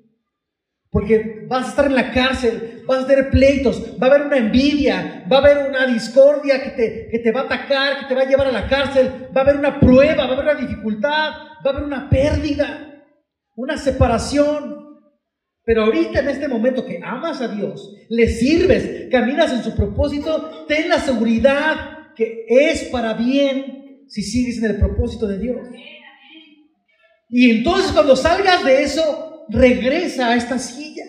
Porque 0.91 1.45
vas 1.49 1.67
a 1.67 1.71
estar 1.71 1.87
en 1.87 1.95
la 1.97 2.13
cárcel, 2.13 2.80
vas 2.91 3.05
a 3.05 3.07
tener 3.07 3.31
pleitos, 3.31 3.97
va 4.03 4.09
a 4.09 4.11
haber 4.11 4.27
una 4.27 4.37
envidia, 4.37 5.25
va 5.31 5.37
a 5.37 5.41
haber 5.41 5.69
una 5.69 5.87
discordia 5.87 6.61
que 6.61 6.71
te, 6.71 7.09
que 7.09 7.21
te 7.21 7.31
va 7.31 7.43
a 7.43 7.45
atacar, 7.45 8.01
que 8.01 8.07
te 8.07 8.15
va 8.15 8.23
a 8.23 8.29
llevar 8.29 8.49
a 8.49 8.53
la 8.53 8.67
cárcel, 8.67 9.29
va 9.35 9.43
a 9.43 9.45
haber 9.45 9.57
una 9.57 9.79
prueba, 9.79 10.25
va 10.25 10.31
a 10.31 10.33
haber 10.35 10.45
una 10.45 10.55
dificultad, 10.55 11.31
va 11.65 11.67
a 11.67 11.69
haber 11.71 11.85
una 11.85 12.11
pérdida, 12.11 13.05
una 13.55 13.79
separación. 13.79 14.77
Pero 15.65 15.85
ahorita 15.85 16.19
en 16.19 16.29
este 16.31 16.49
momento 16.49 16.85
que 16.85 17.01
amas 17.01 17.41
a 17.41 17.47
Dios, 17.47 17.95
le 18.09 18.27
sirves, 18.27 19.09
caminas 19.09 19.53
en 19.53 19.63
su 19.63 19.77
propósito, 19.77 20.67
ten 20.67 20.89
la 20.89 20.99
seguridad 20.99 22.15
que 22.17 22.45
es 22.49 22.85
para 22.85 23.15
bien 23.15 24.05
si 24.09 24.23
sigues 24.23 24.59
en 24.59 24.71
el 24.71 24.79
propósito 24.79 25.29
de 25.29 25.39
Dios. 25.39 25.69
Y 27.29 27.51
entonces 27.51 27.93
cuando 27.93 28.17
salgas 28.17 28.65
de 28.65 28.83
eso, 28.83 29.47
regresa 29.49 30.31
a 30.31 30.37
esta 30.37 30.59
silla. 30.59 31.05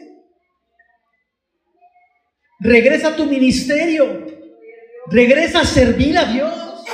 Regresa 2.62 3.10
a 3.10 3.16
tu 3.16 3.26
ministerio. 3.26 4.26
Regresa 5.10 5.62
a 5.62 5.66
servir 5.66 6.18
a 6.18 6.26
Dios. 6.26 6.86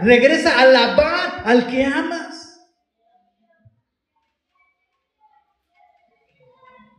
Regresa 0.00 0.56
a 0.56 0.62
alabar 0.62 1.42
al 1.44 1.66
que 1.66 1.84
amas. 1.84 2.24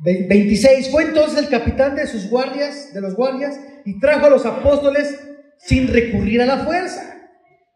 26. 0.03 0.89
Fue 0.89 1.03
entonces 1.03 1.39
el 1.39 1.49
capitán 1.49 1.95
de 1.95 2.07
sus 2.07 2.29
guardias, 2.29 2.93
de 2.93 3.01
los 3.01 3.15
guardias, 3.15 3.59
y 3.85 3.99
trajo 3.99 4.25
a 4.25 4.29
los 4.29 4.45
apóstoles 4.45 5.19
sin 5.59 5.87
recurrir 5.87 6.41
a 6.41 6.45
la 6.45 6.59
fuerza, 6.59 7.29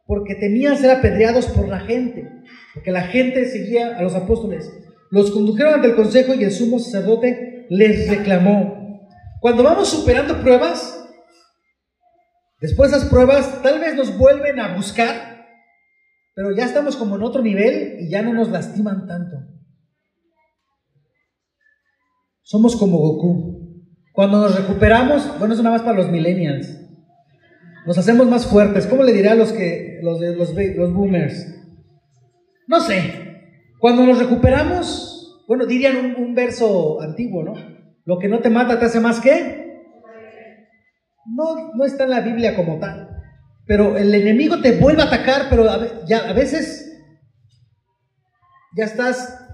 porque 0.06 0.36
temían 0.36 0.78
ser 0.78 0.91
apedreados 0.91 1.48
por 1.48 1.67
la 1.67 1.80
gente, 1.80 2.30
porque 2.74 2.91
la 2.91 3.04
gente 3.04 3.45
seguía 3.45 3.98
a 3.98 4.02
los 4.02 4.15
apóstoles. 4.15 4.72
Los 5.12 5.32
condujeron 5.32 5.76
ante 5.76 5.88
el 5.88 5.95
consejo 5.95 6.34
y 6.36 6.43
el 6.43 6.52
sumo 6.52 6.80
sacerdote 6.80 7.65
les 7.69 8.08
reclamó. 8.10 8.79
Cuando 9.39 9.63
vamos 9.63 9.89
superando 9.89 10.41
pruebas, 10.41 11.08
después 12.60 12.91
de 12.91 12.97
esas 12.97 13.10
pruebas 13.10 13.62
tal 13.62 13.80
vez 13.80 13.95
nos 13.95 14.17
vuelven 14.17 14.60
a 14.60 14.75
buscar, 14.75 15.47
pero 16.36 16.52
ya 16.56 16.65
estamos 16.65 16.95
como 16.95 17.15
en 17.15 17.23
otro 17.23 17.41
nivel 17.41 17.97
y 17.99 18.10
ya 18.10 18.21
no 18.21 18.34
nos 18.34 18.49
lastiman 18.49 19.08
tanto. 19.08 19.38
Somos 22.41 22.75
como 22.75 22.97
Goku. 22.97 23.60
Cuando 24.13 24.39
nos 24.39 24.56
recuperamos, 24.56 25.38
bueno, 25.38 25.54
eso 25.54 25.63
nada 25.63 25.75
más 25.75 25.86
para 25.86 25.97
los 25.97 26.10
millennials. 26.10 26.67
Nos 27.86 27.97
hacemos 27.97 28.28
más 28.28 28.45
fuertes. 28.45 28.88
¿Cómo 28.88 29.04
le 29.04 29.13
diré 29.13 29.30
a 29.30 29.36
los 29.36 29.52
que 29.52 29.99
los 30.02 30.19
los, 30.19 30.54
los 30.54 30.93
boomers? 30.93 31.56
No 32.67 32.82
sé, 32.82 33.30
cuando 33.80 34.06
nos 34.06 34.19
recuperamos, 34.19 35.43
bueno, 35.47 35.65
dirían 35.65 36.15
un, 36.17 36.36
verso 36.36 37.02
antiguo, 37.02 37.43
¿no? 37.43 37.54
Lo 38.10 38.17
que 38.17 38.28
no 38.28 38.39
te 38.39 38.50
mata 38.50 38.80
te 38.80 38.88
hace 38.88 39.00
más 39.00 39.19
que. 39.19 39.84
No, 41.28 41.76
no 41.76 41.86
está 41.86 42.06
en 42.06 42.10
la 42.10 42.22
Biblia 42.22 42.56
como 42.56 42.80
tal. 42.80 43.08
Pero 43.67 43.95
el 43.98 44.15
enemigo 44.15 44.60
te 44.62 44.72
vuelve 44.72 45.04
a 45.04 45.06
atacar, 45.06 45.43
pero 45.48 45.67
ya 46.08 46.28
a 46.28 46.34
veces 46.34 47.00
ya 48.76 48.86
estás 48.86 49.45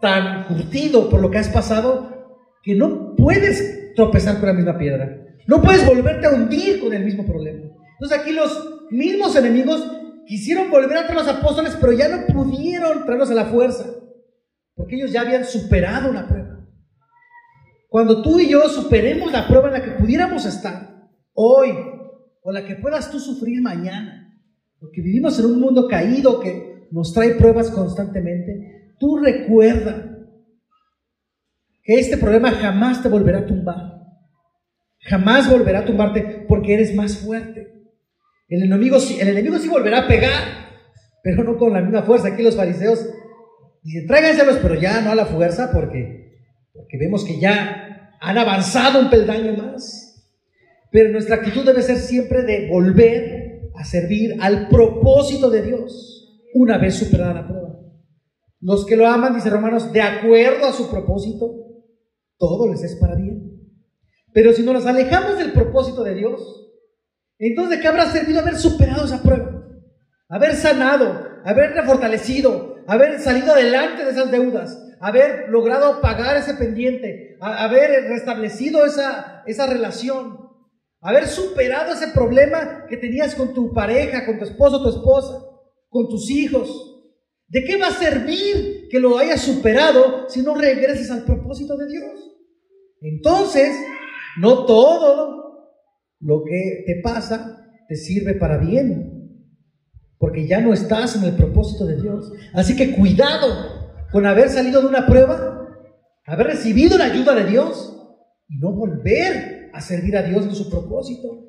tan 0.00 0.44
curtido 0.44 1.10
por 1.10 1.20
lo 1.20 1.32
que 1.32 1.38
has 1.38 1.48
pasado 1.48 2.38
que 2.62 2.76
no 2.76 3.16
puedes 3.16 3.92
tropezar 3.96 4.38
con 4.38 4.46
la 4.50 4.54
misma 4.54 4.78
piedra. 4.78 5.08
No 5.48 5.60
puedes 5.60 5.84
volverte 5.84 6.28
a 6.28 6.30
hundir 6.30 6.78
con 6.78 6.94
el 6.94 7.04
mismo 7.04 7.26
problema. 7.26 7.72
Entonces 7.94 8.20
aquí 8.20 8.30
los 8.30 8.86
mismos 8.92 9.34
enemigos 9.34 9.84
Quisieron 10.26 10.72
volver 10.72 10.98
a 10.98 11.06
traer 11.06 11.14
los 11.14 11.28
apóstoles, 11.28 11.78
pero 11.80 11.92
ya 11.92 12.08
no 12.08 12.26
pudieron 12.26 13.04
traerlos 13.04 13.30
a 13.30 13.34
la 13.34 13.44
fuerza, 13.44 13.84
porque 14.74 14.96
ellos 14.96 15.12
ya 15.12 15.20
habían 15.20 15.44
superado 15.44 16.10
una 16.10 16.26
prueba. 16.26 16.45
Cuando 17.96 18.20
tú 18.20 18.38
y 18.38 18.50
yo 18.50 18.68
superemos 18.68 19.32
la 19.32 19.48
prueba 19.48 19.68
en 19.68 19.72
la 19.72 19.82
que 19.82 19.92
pudiéramos 19.92 20.44
estar 20.44 21.08
hoy, 21.32 21.70
o 22.42 22.52
la 22.52 22.62
que 22.62 22.74
puedas 22.74 23.10
tú 23.10 23.18
sufrir 23.18 23.62
mañana, 23.62 24.38
porque 24.78 25.00
vivimos 25.00 25.38
en 25.38 25.46
un 25.46 25.58
mundo 25.58 25.88
caído 25.88 26.38
que 26.38 26.88
nos 26.90 27.14
trae 27.14 27.36
pruebas 27.36 27.70
constantemente, 27.70 28.92
tú 29.00 29.16
recuerda 29.16 30.14
que 31.82 31.94
este 31.94 32.18
problema 32.18 32.50
jamás 32.50 33.02
te 33.02 33.08
volverá 33.08 33.38
a 33.38 33.46
tumbar. 33.46 33.94
Jamás 35.00 35.50
volverá 35.50 35.78
a 35.78 35.84
tumbarte 35.86 36.44
porque 36.46 36.74
eres 36.74 36.94
más 36.94 37.16
fuerte. 37.16 37.72
El 38.46 38.64
enemigo, 38.64 38.98
el 39.18 39.28
enemigo 39.28 39.56
sí 39.56 39.70
volverá 39.70 40.00
a 40.00 40.06
pegar, 40.06 40.42
pero 41.22 41.44
no 41.44 41.56
con 41.56 41.72
la 41.72 41.80
misma 41.80 42.02
fuerza. 42.02 42.28
Aquí 42.28 42.42
los 42.42 42.56
fariseos 42.56 43.08
dicen, 43.82 44.06
tráiganselos, 44.06 44.58
pero 44.58 44.74
ya 44.74 45.00
no 45.00 45.12
a 45.12 45.14
la 45.14 45.24
fuerza 45.24 45.70
porque, 45.72 46.42
porque 46.74 46.98
vemos 46.98 47.24
que 47.24 47.40
ya 47.40 47.84
han 48.20 48.38
avanzado 48.38 49.00
un 49.00 49.10
peldaño 49.10 49.52
más. 49.54 50.06
Pero 50.90 51.10
nuestra 51.10 51.36
actitud 51.36 51.64
debe 51.64 51.82
ser 51.82 51.98
siempre 51.98 52.42
de 52.42 52.68
volver 52.68 53.70
a 53.74 53.84
servir 53.84 54.36
al 54.40 54.68
propósito 54.68 55.50
de 55.50 55.62
Dios 55.62 56.40
una 56.54 56.78
vez 56.78 56.94
superada 56.94 57.34
la 57.34 57.46
prueba. 57.46 57.78
Los 58.60 58.86
que 58.86 58.96
lo 58.96 59.06
aman, 59.06 59.34
dice 59.34 59.50
Romanos, 59.50 59.92
de 59.92 60.00
acuerdo 60.00 60.66
a 60.66 60.72
su 60.72 60.90
propósito, 60.90 61.54
todo 62.38 62.70
les 62.70 62.82
es 62.82 62.96
para 62.96 63.14
bien. 63.14 63.60
Pero 64.32 64.52
si 64.52 64.62
nos 64.62 64.86
alejamos 64.86 65.38
del 65.38 65.52
propósito 65.52 66.02
de 66.02 66.14
Dios, 66.14 66.66
entonces, 67.38 67.76
¿de 67.76 67.82
qué 67.82 67.88
habrá 67.88 68.10
servido 68.10 68.40
haber 68.40 68.56
superado 68.56 69.04
esa 69.04 69.22
prueba? 69.22 69.62
Haber 70.28 70.54
sanado, 70.54 71.26
haber 71.44 71.72
refortalecido, 71.72 72.76
haber 72.86 73.20
salido 73.20 73.52
adelante 73.52 74.04
de 74.04 74.10
esas 74.10 74.30
deudas, 74.30 74.82
haber 75.00 75.48
logrado 75.48 76.00
pagar 76.00 76.36
ese 76.36 76.54
pendiente, 76.54 77.36
haber 77.40 78.04
restablecido 78.08 78.84
esa, 78.84 79.42
esa 79.46 79.66
relación, 79.66 80.38
haber 81.00 81.28
superado 81.28 81.92
ese 81.92 82.08
problema 82.08 82.86
que 82.88 82.96
tenías 82.96 83.34
con 83.34 83.54
tu 83.54 83.72
pareja, 83.72 84.26
con 84.26 84.38
tu 84.38 84.44
esposo, 84.44 84.82
tu 84.82 84.88
esposa, 84.88 85.44
con 85.88 86.08
tus 86.08 86.30
hijos. 86.30 86.94
¿De 87.48 87.64
qué 87.64 87.76
va 87.76 87.88
a 87.88 87.92
servir 87.92 88.88
que 88.90 88.98
lo 88.98 89.18
hayas 89.18 89.40
superado 89.40 90.28
si 90.28 90.42
no 90.42 90.54
regreses 90.54 91.10
al 91.10 91.24
propósito 91.24 91.76
de 91.76 91.88
Dios? 91.88 92.36
Entonces, 93.00 93.76
no 94.38 94.64
todo 94.64 95.36
lo 96.20 96.42
que 96.44 96.84
te 96.86 97.00
pasa 97.02 97.62
te 97.88 97.94
sirve 97.94 98.34
para 98.34 98.58
bien, 98.58 99.16
porque 100.18 100.48
ya 100.48 100.60
no 100.60 100.72
estás 100.72 101.14
en 101.16 101.24
el 101.24 101.36
propósito 101.36 101.86
de 101.86 102.00
Dios. 102.00 102.32
Así 102.52 102.74
que 102.74 102.96
cuidado 102.96 103.75
con 104.16 104.24
haber 104.24 104.48
salido 104.48 104.80
de 104.80 104.86
una 104.86 105.04
prueba, 105.04 105.68
haber 106.24 106.46
recibido 106.46 106.96
la 106.96 107.04
ayuda 107.04 107.34
de 107.34 107.50
Dios 107.50 107.94
y 108.48 108.56
no 108.56 108.72
volver 108.72 109.68
a 109.74 109.80
servir 109.82 110.16
a 110.16 110.22
Dios 110.22 110.46
en 110.46 110.54
su 110.54 110.70
propósito. 110.70 111.44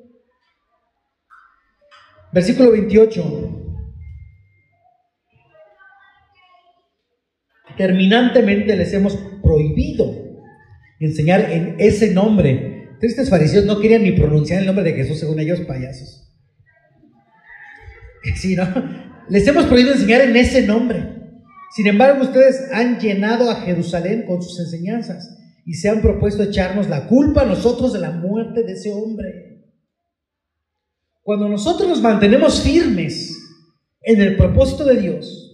Versículo 2.30 2.72
28. 2.72 3.24
Terminantemente 7.78 8.76
les 8.76 8.92
hemos 8.92 9.16
prohibido 9.42 10.14
enseñar 11.00 11.50
en 11.50 11.76
ese 11.78 12.12
nombre 12.12 12.98
estos 13.00 13.30
fariseos 13.30 13.64
no 13.64 13.80
querían 13.80 14.02
ni 14.02 14.12
pronunciar 14.12 14.60
el 14.60 14.66
nombre 14.66 14.84
de 14.84 14.92
Jesús, 14.92 15.18
según 15.18 15.40
ellos, 15.40 15.62
payasos. 15.62 16.26
Sí, 18.36 18.56
¿no? 18.56 18.68
Les 19.30 19.46
hemos 19.46 19.64
prohibido 19.64 19.94
enseñar 19.94 20.20
en 20.20 20.36
ese 20.36 20.66
nombre. 20.66 21.17
Sin 21.78 21.86
embargo, 21.86 22.24
ustedes 22.24 22.72
han 22.72 22.98
llenado 22.98 23.48
a 23.48 23.60
Jerusalén 23.60 24.24
con 24.26 24.42
sus 24.42 24.58
enseñanzas 24.58 25.38
y 25.64 25.74
se 25.74 25.88
han 25.88 26.02
propuesto 26.02 26.42
echarnos 26.42 26.88
la 26.88 27.06
culpa 27.06 27.42
a 27.42 27.44
nosotros 27.44 27.92
de 27.92 28.00
la 28.00 28.10
muerte 28.10 28.64
de 28.64 28.72
ese 28.72 28.90
hombre. 28.90 29.62
Cuando 31.22 31.48
nosotros 31.48 31.88
nos 31.88 32.02
mantenemos 32.02 32.62
firmes 32.62 33.32
en 34.02 34.20
el 34.20 34.36
propósito 34.36 34.84
de 34.84 34.96
Dios, 34.96 35.44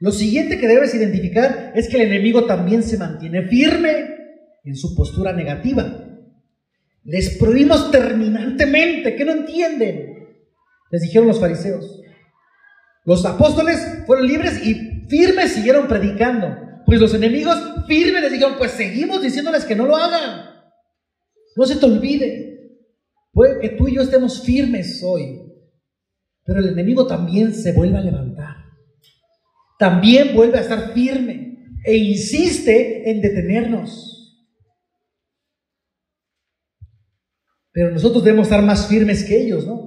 Lo 0.00 0.10
siguiente 0.10 0.58
que 0.58 0.66
debes 0.66 0.94
identificar 0.96 1.72
es 1.76 1.88
que 1.88 1.96
el 2.02 2.10
enemigo 2.10 2.44
también 2.44 2.82
se 2.82 2.98
mantiene 2.98 3.46
firme 3.46 4.16
en 4.64 4.74
su 4.74 4.96
postura 4.96 5.32
negativa. 5.32 6.06
Les 7.04 7.38
prohibimos 7.38 7.92
terminantemente, 7.92 9.14
que 9.14 9.24
no 9.24 9.30
entienden. 9.30 10.26
Les 10.90 11.02
dijeron 11.02 11.28
los 11.28 11.38
fariseos. 11.38 12.02
Los 13.04 13.24
apóstoles 13.24 14.02
fueron 14.04 14.26
libres 14.26 14.66
y 14.66 14.85
firmes 15.08 15.52
siguieron 15.52 15.88
predicando. 15.88 16.66
Pues 16.84 17.00
los 17.00 17.14
enemigos 17.14 17.56
firmes 17.86 18.22
les 18.22 18.32
dijeron, 18.32 18.54
pues 18.56 18.72
seguimos 18.72 19.20
diciéndoles 19.20 19.64
que 19.64 19.74
no 19.74 19.86
lo 19.86 19.96
hagan. 19.96 20.50
No 21.56 21.66
se 21.66 21.76
te 21.76 21.86
olvide. 21.86 22.46
Puede 23.32 23.60
que 23.60 23.70
tú 23.70 23.88
y 23.88 23.96
yo 23.96 24.02
estemos 24.02 24.42
firmes 24.42 25.02
hoy, 25.04 25.42
pero 26.44 26.60
el 26.60 26.68
enemigo 26.68 27.06
también 27.06 27.52
se 27.52 27.72
vuelve 27.72 27.98
a 27.98 28.02
levantar. 28.02 28.56
También 29.78 30.34
vuelve 30.34 30.58
a 30.58 30.62
estar 30.62 30.92
firme 30.92 31.66
e 31.84 31.96
insiste 31.96 33.10
en 33.10 33.20
detenernos. 33.20 34.12
Pero 37.72 37.90
nosotros 37.90 38.24
debemos 38.24 38.46
estar 38.46 38.62
más 38.62 38.86
firmes 38.86 39.24
que 39.24 39.38
ellos, 39.38 39.66
¿no? 39.66 39.86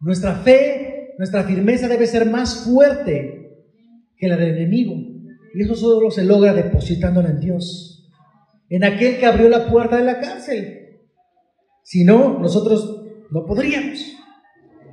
Nuestra 0.00 0.36
fe, 0.36 1.14
nuestra 1.18 1.42
firmeza 1.42 1.88
debe 1.88 2.06
ser 2.06 2.24
más 2.26 2.64
fuerte 2.64 3.47
que 4.18 4.28
la 4.28 4.36
del 4.36 4.56
enemigo. 4.56 4.94
Y 5.54 5.62
eso 5.62 5.74
solo 5.74 6.10
se 6.10 6.24
logra 6.24 6.52
depositándolo 6.52 7.28
en 7.28 7.40
Dios, 7.40 8.10
en 8.68 8.84
aquel 8.84 9.18
que 9.18 9.26
abrió 9.26 9.48
la 9.48 9.66
puerta 9.66 9.96
de 9.96 10.04
la 10.04 10.20
cárcel. 10.20 10.98
Si 11.82 12.04
no, 12.04 12.38
nosotros 12.38 13.06
no 13.30 13.46
podríamos. 13.46 13.98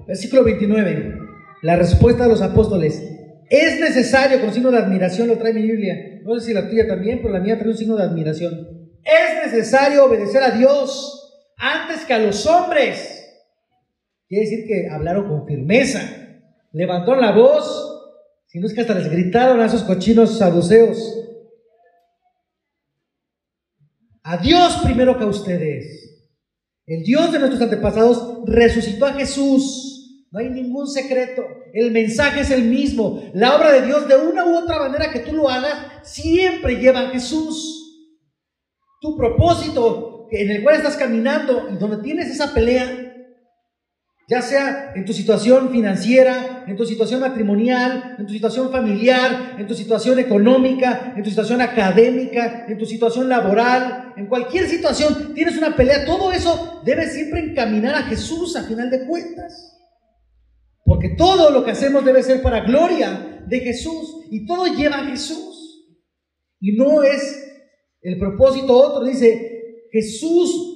Versículo 0.08 0.44
29, 0.44 1.20
la 1.62 1.76
respuesta 1.76 2.24
de 2.24 2.30
los 2.30 2.42
apóstoles. 2.42 3.12
Es 3.50 3.80
necesario, 3.80 4.42
con 4.42 4.54
signo 4.54 4.72
de 4.72 4.78
admiración, 4.78 5.28
lo 5.28 5.38
trae 5.38 5.54
mi 5.54 5.62
Biblia. 5.62 6.22
No 6.24 6.40
sé 6.40 6.48
si 6.48 6.54
la 6.54 6.70
tuya 6.70 6.88
también, 6.88 7.20
pero 7.22 7.34
la 7.34 7.40
mía 7.40 7.58
trae 7.58 7.70
un 7.70 7.78
signo 7.78 7.96
de 7.96 8.04
admiración. 8.04 8.54
Es 9.04 9.52
necesario 9.52 10.06
obedecer 10.06 10.42
a 10.42 10.52
Dios 10.52 11.26
antes 11.58 12.06
que 12.06 12.14
a 12.14 12.20
los 12.20 12.46
hombres. 12.46 13.24
Quiere 14.28 14.46
decir 14.46 14.66
que 14.68 14.90
hablaron 14.90 15.28
con 15.28 15.46
firmeza, 15.46 16.02
levantaron 16.72 17.22
la 17.22 17.32
voz, 17.32 17.85
si 18.56 18.62
no 18.62 18.68
es 18.68 18.74
que 18.74 18.80
hasta 18.80 18.94
les 18.94 19.12
gritaron 19.12 19.60
a 19.60 19.66
esos 19.66 19.84
cochinos 19.84 20.38
saduceos. 20.38 20.98
A 24.24 24.38
Dios 24.38 24.78
primero 24.82 25.18
que 25.18 25.26
a 25.26 25.28
ustedes. 25.28 26.24
El 26.86 27.04
Dios 27.04 27.34
de 27.34 27.40
nuestros 27.40 27.62
antepasados 27.62 28.46
resucitó 28.46 29.08
a 29.08 29.14
Jesús. 29.16 30.24
No 30.32 30.40
hay 30.40 30.50
ningún 30.52 30.88
secreto. 30.88 31.44
El 31.74 31.92
mensaje 31.92 32.40
es 32.40 32.50
el 32.50 32.64
mismo. 32.64 33.22
La 33.34 33.58
obra 33.58 33.74
de 33.74 33.88
Dios, 33.88 34.08
de 34.08 34.16
una 34.16 34.46
u 34.46 34.56
otra 34.56 34.80
manera 34.80 35.12
que 35.12 35.20
tú 35.20 35.34
lo 35.34 35.50
hagas, 35.50 36.08
siempre 36.08 36.78
lleva 36.78 37.02
a 37.02 37.10
Jesús. 37.10 38.08
Tu 39.02 39.18
propósito 39.18 40.30
en 40.32 40.50
el 40.50 40.64
cual 40.64 40.78
estás 40.78 40.96
caminando 40.96 41.68
y 41.74 41.76
donde 41.76 41.98
tienes 41.98 42.30
esa 42.30 42.54
pelea, 42.54 43.05
ya 44.28 44.42
sea 44.42 44.94
en 44.96 45.06
tu 45.06 45.14
situación 45.14 45.70
financiera, 45.70 46.64
en 46.68 46.76
tu 46.76 46.86
situación 46.86 47.20
matrimonial, 47.20 48.16
en 48.18 48.26
tu 48.26 48.34
situación 48.34 48.72
familiar, 48.72 49.56
en 49.60 49.68
tu 49.68 49.76
situación 49.76 50.18
económica, 50.18 51.14
en 51.16 51.24
tu 51.24 51.30
situación 51.30 51.62
académica, 51.62 52.66
en 52.68 52.78
tu 52.78 52.86
situación 52.86 53.30
laboral, 53.30 54.14
en 54.18 54.26
cualquier 54.26 54.68
situación, 54.68 55.34
tienes 55.36 55.58
una 55.58 55.76
pelea, 55.76 56.06
todo 56.06 56.32
eso 56.32 56.82
debe 56.84 57.08
siempre 57.08 57.42
encaminar 57.42 57.96
a 57.96 58.04
Jesús 58.04 58.56
a 58.56 58.64
final 58.64 58.90
de 58.90 59.06
cuentas. 59.06 59.74
Porque 60.84 61.10
todo 61.10 61.52
lo 61.52 61.64
que 61.64 61.72
hacemos 61.72 62.04
debe 62.04 62.24
ser 62.24 62.42
para 62.42 62.62
gloria 62.62 63.44
de 63.48 63.60
Jesús 63.60 64.26
y 64.32 64.46
todo 64.46 64.66
lleva 64.68 64.98
a 64.98 65.06
Jesús. 65.06 65.86
Y 66.60 66.76
no 66.78 67.04
es 67.04 67.44
el 68.02 68.18
propósito 68.18 68.76
otro, 68.76 69.04
dice, 69.04 69.86
Jesús 69.92 70.76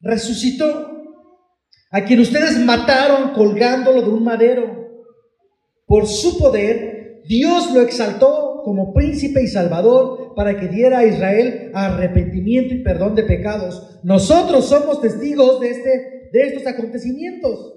resucitó, 0.00 0.99
a 1.90 2.04
quien 2.04 2.20
ustedes 2.20 2.58
mataron 2.58 3.32
colgándolo 3.32 4.02
de 4.02 4.10
un 4.10 4.24
madero. 4.24 4.88
Por 5.86 6.06
su 6.06 6.38
poder, 6.38 7.22
Dios 7.26 7.72
lo 7.72 7.80
exaltó 7.80 8.62
como 8.64 8.92
príncipe 8.92 9.42
y 9.42 9.48
salvador 9.48 10.34
para 10.36 10.58
que 10.58 10.68
diera 10.68 10.98
a 10.98 11.06
Israel 11.06 11.70
arrepentimiento 11.74 12.74
y 12.74 12.82
perdón 12.82 13.14
de 13.14 13.24
pecados. 13.24 14.00
Nosotros 14.04 14.66
somos 14.66 15.00
testigos 15.00 15.60
de, 15.60 15.70
este, 15.70 16.30
de 16.32 16.40
estos 16.42 16.66
acontecimientos. 16.66 17.74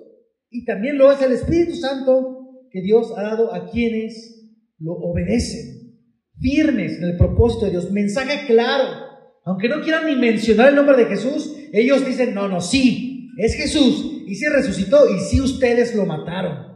Y 0.50 0.66
también 0.66 0.98
lo 0.98 1.10
hace 1.10 1.26
el 1.26 1.34
Espíritu 1.34 1.76
Santo 1.76 2.68
que 2.70 2.82
Dios 2.82 3.14
ha 3.18 3.24
dado 3.24 3.54
a 3.54 3.70
quienes 3.72 4.52
lo 4.78 4.94
obedecen. 4.94 5.98
Firmes 6.40 6.98
en 6.98 7.06
el 7.06 7.18
propósito 7.18 7.66
de 7.66 7.72
Dios. 7.72 7.92
Mensaje 7.92 8.46
claro 8.46 9.14
aunque 9.46 9.68
no 9.68 9.82
quieran 9.82 10.06
ni 10.06 10.16
mencionar 10.16 10.70
el 10.70 10.76
nombre 10.76 10.96
de 10.96 11.06
Jesús, 11.06 11.56
ellos 11.74 12.06
dicen, 12.06 12.34
no, 12.34 12.48
no, 12.48 12.62
sí, 12.62 13.13
es 13.38 13.56
Jesús, 13.56 14.24
y 14.28 14.36
sí 14.36 14.46
resucitó, 14.48 15.10
y 15.10 15.20
sí 15.20 15.42
ustedes 15.42 15.96
lo 15.96 16.06
mataron. 16.06 16.74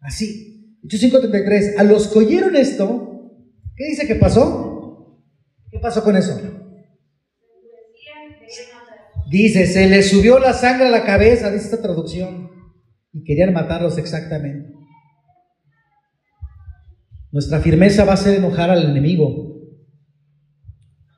Así. 0.00 0.78
Hechos 0.82 1.02
5.33, 1.02 1.74
a 1.76 1.84
los 1.84 2.08
que 2.08 2.18
oyeron 2.20 2.56
esto, 2.56 3.30
¿qué 3.76 3.84
dice 3.84 4.06
que 4.06 4.14
pasó? 4.14 5.20
¿Qué 5.70 5.78
pasó 5.78 6.02
con 6.02 6.16
eso? 6.16 6.40
Dice, 9.30 9.66
se 9.66 9.88
les 9.88 10.10
subió 10.10 10.38
la 10.38 10.52
sangre 10.52 10.86
a 10.86 10.90
la 10.90 11.04
cabeza, 11.04 11.52
dice 11.52 11.66
esta 11.66 11.82
traducción, 11.82 12.50
y 13.12 13.22
querían 13.22 13.52
matarlos 13.52 13.98
exactamente. 13.98 14.72
Nuestra 17.30 17.60
firmeza 17.60 18.04
va 18.04 18.14
a 18.14 18.16
ser 18.16 18.38
enojar 18.38 18.70
al 18.70 18.90
enemigo, 18.90 19.50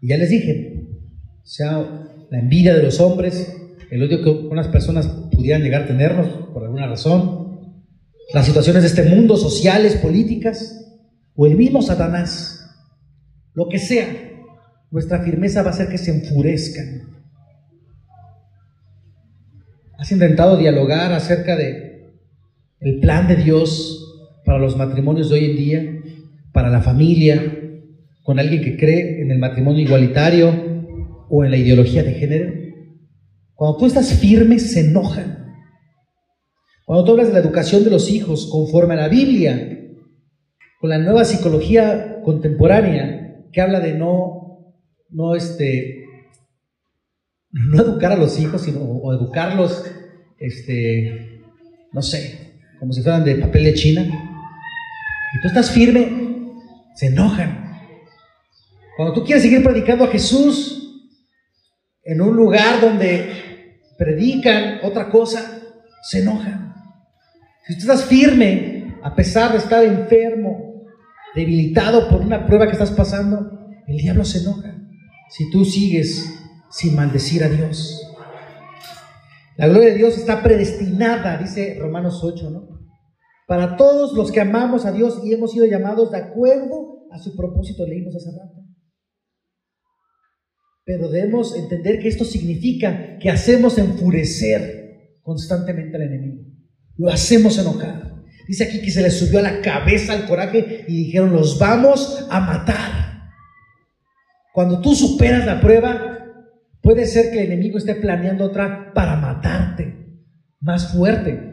y 0.02 0.08
ya 0.08 0.18
les 0.18 0.28
dije, 0.28 0.88
sea 1.44 1.78
la 2.30 2.38
envidia 2.38 2.74
de 2.74 2.82
los 2.82 3.00
hombres, 3.00 3.61
el 3.92 4.02
odio 4.02 4.22
que 4.22 4.30
unas 4.30 4.68
personas 4.68 5.06
pudieran 5.06 5.62
llegar 5.62 5.82
a 5.82 5.86
tenernos 5.86 6.26
por 6.54 6.64
alguna 6.64 6.86
razón, 6.86 7.60
las 8.32 8.46
situaciones 8.46 8.80
de 8.84 8.88
este 8.88 9.02
mundo, 9.02 9.36
sociales, 9.36 9.96
políticas, 9.96 10.82
o 11.34 11.44
el 11.44 11.56
mismo 11.56 11.82
Satanás, 11.82 12.70
lo 13.52 13.68
que 13.68 13.78
sea, 13.78 14.06
nuestra 14.90 15.22
firmeza 15.22 15.60
va 15.60 15.68
a 15.68 15.72
hacer 15.74 15.90
que 15.90 15.98
se 15.98 16.10
enfurezcan. 16.10 17.02
¿Has 19.98 20.10
intentado 20.10 20.56
dialogar 20.56 21.12
acerca 21.12 21.54
de 21.54 22.14
el 22.80 22.98
plan 22.98 23.28
de 23.28 23.36
Dios 23.36 24.32
para 24.46 24.58
los 24.58 24.74
matrimonios 24.74 25.28
de 25.28 25.34
hoy 25.34 25.44
en 25.50 25.56
día, 25.56 26.02
para 26.50 26.70
la 26.70 26.80
familia, 26.80 27.58
con 28.22 28.40
alguien 28.40 28.62
que 28.62 28.78
cree 28.78 29.20
en 29.20 29.30
el 29.30 29.38
matrimonio 29.38 29.82
igualitario 29.82 30.50
o 31.28 31.44
en 31.44 31.50
la 31.50 31.58
ideología 31.58 32.02
de 32.02 32.14
género. 32.14 32.61
Cuando 33.62 33.78
tú 33.78 33.86
estás 33.86 34.12
firme, 34.14 34.58
se 34.58 34.88
enojan. 34.88 35.54
Cuando 36.84 37.04
tú 37.04 37.12
hablas 37.12 37.28
de 37.28 37.34
la 37.34 37.38
educación 37.38 37.84
de 37.84 37.90
los 37.90 38.10
hijos 38.10 38.48
conforme 38.50 38.94
a 38.94 38.96
la 38.96 39.08
Biblia, 39.08 39.78
con 40.80 40.90
la 40.90 40.98
nueva 40.98 41.24
psicología 41.24 42.22
contemporánea 42.24 43.46
que 43.52 43.60
habla 43.60 43.78
de 43.78 43.94
no, 43.94 44.74
no, 45.10 45.36
este, 45.36 46.06
no 47.52 47.80
educar 47.82 48.10
a 48.10 48.16
los 48.16 48.36
hijos, 48.40 48.62
sino 48.62 49.00
educarlos, 49.12 49.84
este, 50.40 51.40
no 51.92 52.02
sé, 52.02 52.56
como 52.80 52.92
si 52.92 53.00
fueran 53.00 53.24
de 53.24 53.36
papel 53.36 53.62
de 53.62 53.74
China. 53.74 54.02
Y 54.02 55.40
tú 55.40 55.46
estás 55.46 55.70
firme, 55.70 56.56
se 56.96 57.06
enojan. 57.06 57.78
Cuando 58.96 59.14
tú 59.14 59.24
quieres 59.24 59.44
seguir 59.44 59.62
predicando 59.62 60.02
a 60.02 60.08
Jesús 60.08 60.80
en 62.02 62.20
un 62.20 62.34
lugar 62.34 62.80
donde 62.80 63.41
predican 64.02 64.80
otra 64.82 65.08
cosa, 65.08 65.60
se 66.02 66.22
enojan. 66.22 66.74
Si 67.66 67.74
tú 67.74 67.80
estás 67.80 68.04
firme, 68.04 68.96
a 69.00 69.14
pesar 69.14 69.52
de 69.52 69.58
estar 69.58 69.84
enfermo, 69.84 70.86
debilitado 71.36 72.08
por 72.08 72.20
una 72.20 72.44
prueba 72.44 72.66
que 72.66 72.72
estás 72.72 72.90
pasando, 72.90 73.76
el 73.86 73.96
diablo 73.96 74.24
se 74.24 74.40
enoja. 74.40 74.74
Si 75.30 75.48
tú 75.52 75.64
sigues 75.64 76.36
sin 76.68 76.96
maldecir 76.96 77.44
a 77.44 77.48
Dios. 77.48 77.98
La 79.56 79.68
gloria 79.68 79.90
de 79.90 79.96
Dios 79.98 80.18
está 80.18 80.42
predestinada, 80.42 81.36
dice 81.36 81.76
Romanos 81.78 82.24
8, 82.24 82.50
¿no? 82.50 82.72
Para 83.46 83.76
todos 83.76 84.14
los 84.14 84.32
que 84.32 84.40
amamos 84.40 84.84
a 84.84 84.92
Dios 84.92 85.20
y 85.24 85.32
hemos 85.32 85.52
sido 85.52 85.66
llamados 85.66 86.10
de 86.10 86.18
acuerdo 86.18 87.06
a 87.12 87.18
su 87.18 87.36
propósito, 87.36 87.86
leímos 87.86 88.16
hace 88.16 88.30
rato. 88.36 88.61
Pero 90.84 91.08
debemos 91.08 91.56
entender 91.56 92.00
que 92.00 92.08
esto 92.08 92.24
significa 92.24 93.18
que 93.18 93.30
hacemos 93.30 93.78
enfurecer 93.78 95.18
constantemente 95.22 95.96
al 95.96 96.02
enemigo. 96.02 96.44
Lo 96.96 97.08
hacemos 97.08 97.58
enojar. 97.58 98.12
Dice 98.48 98.64
aquí 98.64 98.82
que 98.82 98.90
se 98.90 99.02
les 99.02 99.16
subió 99.16 99.38
a 99.38 99.42
la 99.42 99.60
cabeza 99.60 100.14
el 100.14 100.26
coraje 100.26 100.84
y 100.88 101.04
dijeron, 101.04 101.32
los 101.32 101.58
vamos 101.58 102.26
a 102.28 102.40
matar. 102.40 103.30
Cuando 104.52 104.80
tú 104.80 104.94
superas 104.94 105.46
la 105.46 105.60
prueba, 105.60 106.12
puede 106.82 107.06
ser 107.06 107.30
que 107.30 107.40
el 107.40 107.52
enemigo 107.52 107.78
esté 107.78 107.94
planeando 107.94 108.44
otra 108.44 108.92
para 108.92 109.16
matarte, 109.16 110.18
más 110.60 110.92
fuerte. 110.92 111.50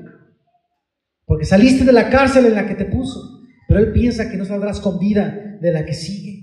porque 1.26 1.46
saliste 1.46 1.86
de 1.86 1.94
la 1.94 2.10
cárcel 2.10 2.48
en 2.48 2.56
la 2.56 2.66
que 2.66 2.74
te 2.74 2.86
puso, 2.86 3.44
pero 3.68 3.80
Él 3.80 3.92
piensa 3.94 4.32
que 4.32 4.38
no 4.38 4.46
saldrás 4.46 4.80
con 4.80 4.98
vida 4.98 5.58
de 5.62 5.72
la 5.72 5.86
que 5.86 5.94
sigue. 5.94 6.39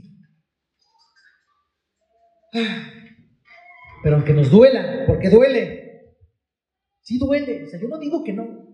Pero 2.52 4.16
aunque 4.16 4.32
nos 4.32 4.50
duela, 4.50 5.04
porque 5.06 5.30
duele, 5.30 6.14
sí 7.00 7.18
duele, 7.18 7.64
o 7.64 7.66
sea, 7.68 7.80
yo 7.80 7.88
no 7.88 7.98
digo 7.98 8.22
que 8.22 8.32
no, 8.32 8.66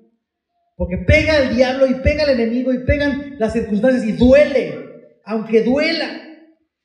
porque 0.77 0.99
pega 0.99 1.39
el 1.39 1.55
diablo 1.55 1.87
y 1.87 1.95
pega 1.95 2.25
el 2.25 2.41
enemigo 2.41 2.73
y 2.73 2.85
pegan 2.85 3.37
las 3.39 3.53
circunstancias 3.53 4.05
y 4.05 4.13
duele, 4.13 5.19
aunque 5.25 5.63
duela. 5.63 6.21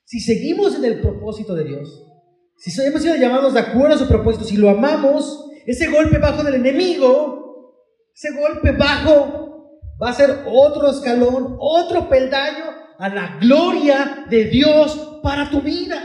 Si 0.04 0.20
seguimos 0.20 0.76
en 0.76 0.86
el 0.86 1.02
propósito 1.02 1.56
de 1.56 1.66
Dios, 1.66 2.06
si 2.58 2.82
hemos 2.82 3.02
sido 3.02 3.16
llamados 3.16 3.54
de 3.54 3.60
acuerdo 3.60 3.96
a 3.96 4.00
su 4.00 4.08
propósito, 4.08 4.46
si 4.46 4.58
lo 4.58 4.70
amamos, 4.70 5.50
ese 5.66 5.88
golpe 5.88 6.18
bajo 6.18 6.44
del 6.44 6.56
enemigo, 6.56 7.74
ese 8.16 8.32
golpe 8.34 8.72
bajo 8.72 9.82
va 10.02 10.10
a 10.10 10.14
ser 10.14 10.44
otro 10.48 10.90
escalón, 10.90 11.58
otro 11.60 12.10
peldaño 12.10 12.66
a 12.98 13.10
la 13.10 13.38
gloria 13.40 14.26
de 14.30 14.46
Dios 14.46 15.20
para 15.22 15.50
tu 15.50 15.62
vida. 15.62 16.02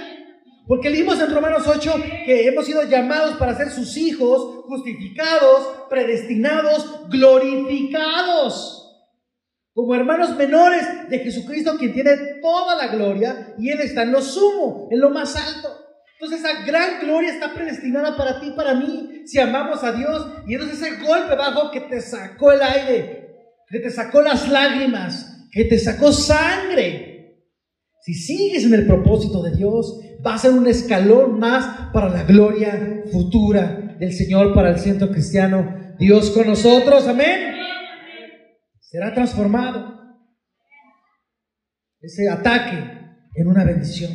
Porque 0.66 0.90
leímos 0.90 1.20
en 1.20 1.34
Romanos 1.34 1.64
8 1.66 1.92
que 2.24 2.46
hemos 2.46 2.66
sido 2.66 2.84
llamados 2.84 3.36
para 3.36 3.56
ser 3.56 3.70
sus 3.70 3.96
hijos, 3.96 4.64
justificados, 4.66 5.86
predestinados, 5.90 7.08
glorificados. 7.08 8.78
Como 9.74 9.94
hermanos 9.94 10.36
menores 10.36 11.08
de 11.08 11.18
Jesucristo, 11.18 11.76
quien 11.78 11.92
tiene 11.92 12.10
toda 12.40 12.76
la 12.76 12.88
gloria 12.88 13.54
y 13.58 13.70
Él 13.70 13.80
está 13.80 14.02
en 14.02 14.12
lo 14.12 14.22
sumo, 14.22 14.88
en 14.90 15.00
lo 15.00 15.10
más 15.10 15.34
alto. 15.34 15.68
Entonces 16.20 16.40
esa 16.40 16.64
gran 16.64 17.00
gloria 17.00 17.32
está 17.32 17.52
predestinada 17.52 18.16
para 18.16 18.38
ti 18.38 18.52
para 18.54 18.74
mí, 18.74 19.22
si 19.26 19.40
amamos 19.40 19.82
a 19.82 19.92
Dios. 19.92 20.28
Y 20.46 20.54
entonces 20.54 20.80
ese 20.80 21.02
golpe 21.02 21.34
bajo 21.34 21.70
que 21.72 21.80
te 21.80 22.00
sacó 22.00 22.52
el 22.52 22.62
aire, 22.62 23.34
que 23.68 23.80
te 23.80 23.90
sacó 23.90 24.22
las 24.22 24.48
lágrimas, 24.48 25.48
que 25.50 25.64
te 25.64 25.78
sacó 25.78 26.12
sangre, 26.12 27.12
si 28.02 28.14
sigues 28.14 28.64
en 28.64 28.74
el 28.74 28.86
propósito 28.86 29.42
de 29.42 29.56
Dios, 29.56 30.00
va 30.24 30.34
a 30.34 30.38
ser 30.38 30.52
un 30.52 30.66
escalón 30.66 31.38
más 31.38 31.90
para 31.92 32.08
la 32.08 32.24
gloria 32.24 33.04
futura 33.10 33.96
del 33.98 34.12
Señor 34.12 34.54
para 34.54 34.70
el 34.70 34.78
centro 34.78 35.10
cristiano. 35.10 35.94
Dios 35.98 36.30
con 36.30 36.46
nosotros, 36.46 37.06
amén. 37.06 37.54
Será 38.80 39.12
transformado 39.14 39.92
ese 42.00 42.28
ataque 42.28 42.76
en 43.34 43.48
una 43.48 43.64
bendición. 43.64 44.12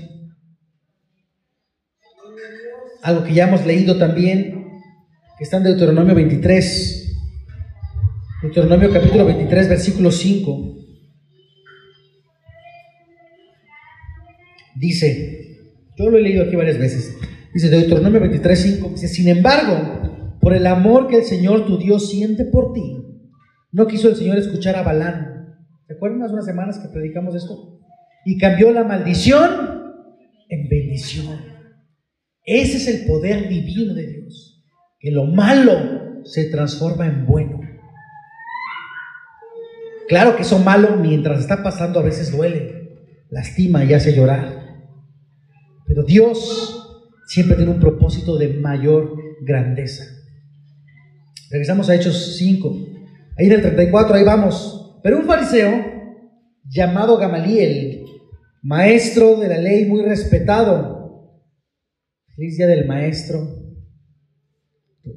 Algo 3.04 3.24
que 3.24 3.34
ya 3.34 3.48
hemos 3.48 3.66
leído 3.66 3.98
también, 3.98 4.82
que 5.38 5.44
está 5.44 5.58
en 5.58 5.64
Deuteronomio 5.64 6.14
23, 6.16 7.16
Deuteronomio 8.44 8.92
capítulo 8.92 9.26
23, 9.26 9.70
versículo 9.70 10.12
5. 10.12 10.76
Dice, 14.76 15.57
yo 15.98 16.10
lo 16.10 16.18
he 16.18 16.22
leído 16.22 16.44
aquí 16.44 16.56
varias 16.56 16.78
veces, 16.78 17.18
dice 17.54 17.70
Deuteronomio 17.70 18.20
23, 18.20 18.60
5, 18.60 18.90
dice, 18.92 19.08
sin 19.08 19.28
embargo, 19.30 20.38
por 20.40 20.54
el 20.54 20.68
amor 20.68 21.08
que 21.08 21.18
el 21.18 21.24
Señor 21.24 21.66
tu 21.66 21.78
Dios 21.78 22.10
siente 22.10 22.46
por 22.46 22.74
ti, 22.74 22.98
no 23.72 23.88
quiso 23.88 24.08
el 24.08 24.16
Señor 24.16 24.38
escuchar 24.38 24.76
a 24.76 24.84
Balán. 24.84 25.58
¿Se 25.88 25.94
acuerdan 25.94 26.24
hace 26.24 26.34
unas 26.34 26.46
semanas 26.46 26.80
que 26.80 26.90
predicamos 26.90 27.36
esto? 27.36 27.80
Y 28.26 28.38
cambió 28.38 28.72
la 28.72 28.84
maldición 28.84 29.50
en 30.50 30.70
bendición. 30.70 31.40
Ese 32.44 32.78
es 32.78 32.88
el 32.88 33.08
poder 33.08 33.50
divino 33.50 33.94
de 33.94 34.08
Dios, 34.08 34.64
que 35.00 35.12
lo 35.12 35.26
malo 35.26 36.24
se 36.24 36.46
transforma 36.46 37.08
en 37.08 37.26
bueno. 37.26 37.62
Claro 40.08 40.36
que 40.36 40.44
eso 40.44 40.60
malo 40.60 40.96
mientras 40.96 41.42
está 41.42 41.62
pasando 41.62 42.00
a 42.00 42.04
veces 42.04 42.32
duele, 42.32 43.00
lastima 43.30 43.84
y 43.84 43.94
hace 43.94 44.16
llorar. 44.16 44.57
Pero 45.88 46.04
Dios 46.04 47.02
siempre 47.28 47.56
tiene 47.56 47.72
un 47.72 47.80
propósito 47.80 48.38
de 48.38 48.50
mayor 48.50 49.16
grandeza. 49.42 50.04
Regresamos 51.50 51.90
a 51.90 51.96
Hechos 51.96 52.36
5. 52.38 52.76
Ahí 53.38 53.48
en 53.48 53.54
el 53.54 53.62
34, 53.62 54.16
ahí 54.16 54.24
vamos. 54.24 55.00
Pero 55.02 55.20
un 55.20 55.26
fariseo 55.26 55.98
llamado 56.70 57.18
Gamaliel, 57.18 58.04
maestro 58.62 59.38
de 59.38 59.48
la 59.48 59.58
ley 59.58 59.86
muy 59.86 60.04
respetado, 60.04 61.32
feliz 62.36 62.58
día 62.58 62.68
del 62.68 62.86
maestro, 62.86 63.40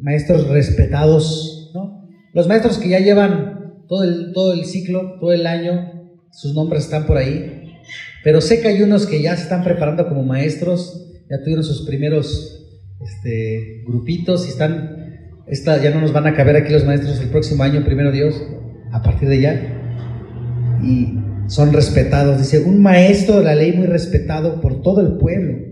maestros 0.00 0.48
respetados. 0.48 1.56
Los 2.32 2.46
maestros 2.46 2.78
que 2.78 2.88
ya 2.88 3.00
llevan 3.00 3.84
todo 3.88 4.04
el, 4.04 4.32
todo 4.32 4.52
el 4.52 4.64
ciclo, 4.64 5.18
todo 5.18 5.32
el 5.32 5.46
año, 5.46 6.12
sus 6.30 6.54
nombres 6.54 6.84
están 6.84 7.06
por 7.06 7.16
ahí. 7.16 7.59
Pero 8.22 8.40
sé 8.40 8.60
que 8.60 8.68
hay 8.68 8.82
unos 8.82 9.06
que 9.06 9.22
ya 9.22 9.36
se 9.36 9.44
están 9.44 9.64
preparando 9.64 10.08
como 10.08 10.22
maestros, 10.22 11.10
ya 11.30 11.38
tuvieron 11.42 11.64
sus 11.64 11.86
primeros 11.86 12.68
este, 13.00 13.82
grupitos 13.86 14.46
y 14.46 14.50
están, 14.50 15.42
esta, 15.46 15.82
ya 15.82 15.90
no 15.90 16.00
nos 16.00 16.12
van 16.12 16.26
a 16.26 16.34
caber 16.34 16.56
aquí 16.56 16.72
los 16.72 16.84
maestros 16.84 17.20
el 17.20 17.30
próximo 17.30 17.62
año, 17.62 17.84
primero 17.84 18.12
Dios, 18.12 18.42
a 18.92 19.02
partir 19.02 19.28
de 19.28 19.40
ya. 19.40 19.76
Y 20.82 21.18
son 21.46 21.72
respetados. 21.72 22.38
Dice, 22.38 22.60
un 22.60 22.82
maestro 22.82 23.38
de 23.38 23.44
la 23.44 23.54
ley 23.54 23.72
muy 23.72 23.86
respetado 23.86 24.60
por 24.60 24.82
todo 24.82 25.00
el 25.00 25.18
pueblo. 25.18 25.70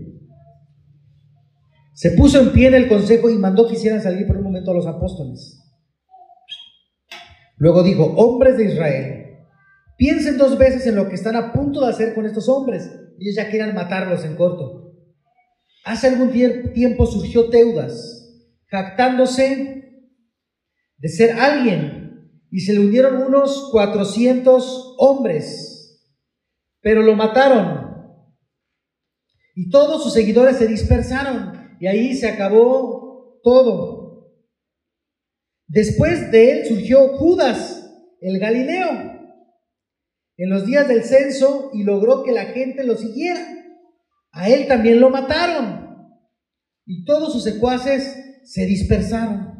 Se 1.93 2.11
puso 2.11 2.41
en 2.41 2.51
pie 2.51 2.67
en 2.67 2.75
el 2.75 2.87
consejo 2.87 3.29
y 3.29 3.37
mandó 3.37 3.67
que 3.67 3.73
hicieran 3.73 4.01
salir 4.01 4.25
por 4.25 4.37
un 4.37 4.43
momento 4.43 4.71
a 4.71 4.73
los 4.73 4.87
apóstoles. 4.87 5.59
Luego 7.57 7.83
dijo, 7.83 8.05
hombres 8.15 8.57
de 8.57 8.65
Israel, 8.71 9.18
Piensen 9.99 10.37
dos 10.37 10.57
veces 10.57 10.87
en 10.87 10.95
lo 10.95 11.09
que 11.09 11.15
están 11.15 11.35
a 11.35 11.51
punto 11.51 11.81
de 11.81 11.91
hacer 11.91 12.15
con 12.15 12.25
estos 12.25 12.47
hombres. 12.47 12.89
Ellos 13.19 13.35
ya 13.35 13.49
quieran 13.49 13.75
matarlos 13.75 14.23
en 14.23 14.37
corto. 14.37 14.93
Hace 15.83 16.07
algún 16.07 16.31
tiempo 16.31 17.05
surgió 17.05 17.49
Teudas, 17.49 18.47
jactándose 18.67 20.07
de 20.95 21.09
ser 21.09 21.33
alguien, 21.33 22.31
y 22.49 22.61
se 22.61 22.71
le 22.73 22.79
unieron 22.79 23.23
unos 23.23 23.69
400 23.71 24.95
hombres, 24.99 26.01
pero 26.79 27.01
lo 27.01 27.15
mataron. 27.17 27.89
Y 29.53 29.69
todos 29.69 30.01
sus 30.01 30.13
seguidores 30.13 30.55
se 30.55 30.67
dispersaron, 30.67 31.75
y 31.81 31.87
ahí 31.87 32.15
se 32.15 32.29
acabó 32.29 33.41
todo. 33.43 34.31
Después 35.67 36.31
de 36.31 36.51
él 36.51 36.67
surgió 36.67 37.17
Judas, 37.17 37.85
el 38.21 38.39
Galileo 38.39 39.18
en 40.39 40.49
los 40.49 40.65
días 40.65 40.87
del 40.87 41.03
censo 41.03 41.69
y 41.73 41.83
logró 41.83 42.23
que 42.23 42.31
la 42.31 42.45
gente 42.45 42.85
lo 42.85 42.95
siguiera. 42.95 43.45
A 44.31 44.49
él 44.49 44.67
también 44.67 45.01
lo 45.01 45.09
mataron 45.09 46.15
y 46.85 47.03
todos 47.03 47.33
sus 47.33 47.43
secuaces 47.43 48.39
se 48.45 48.65
dispersaron. 48.65 49.53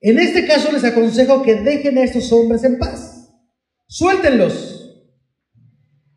En 0.00 0.20
este 0.20 0.46
caso 0.46 0.70
les 0.70 0.84
aconsejo 0.84 1.42
que 1.42 1.56
dejen 1.56 1.98
a 1.98 2.04
estos 2.04 2.32
hombres 2.32 2.62
en 2.62 2.78
paz. 2.78 3.34
Suéltenlos. 3.88 4.76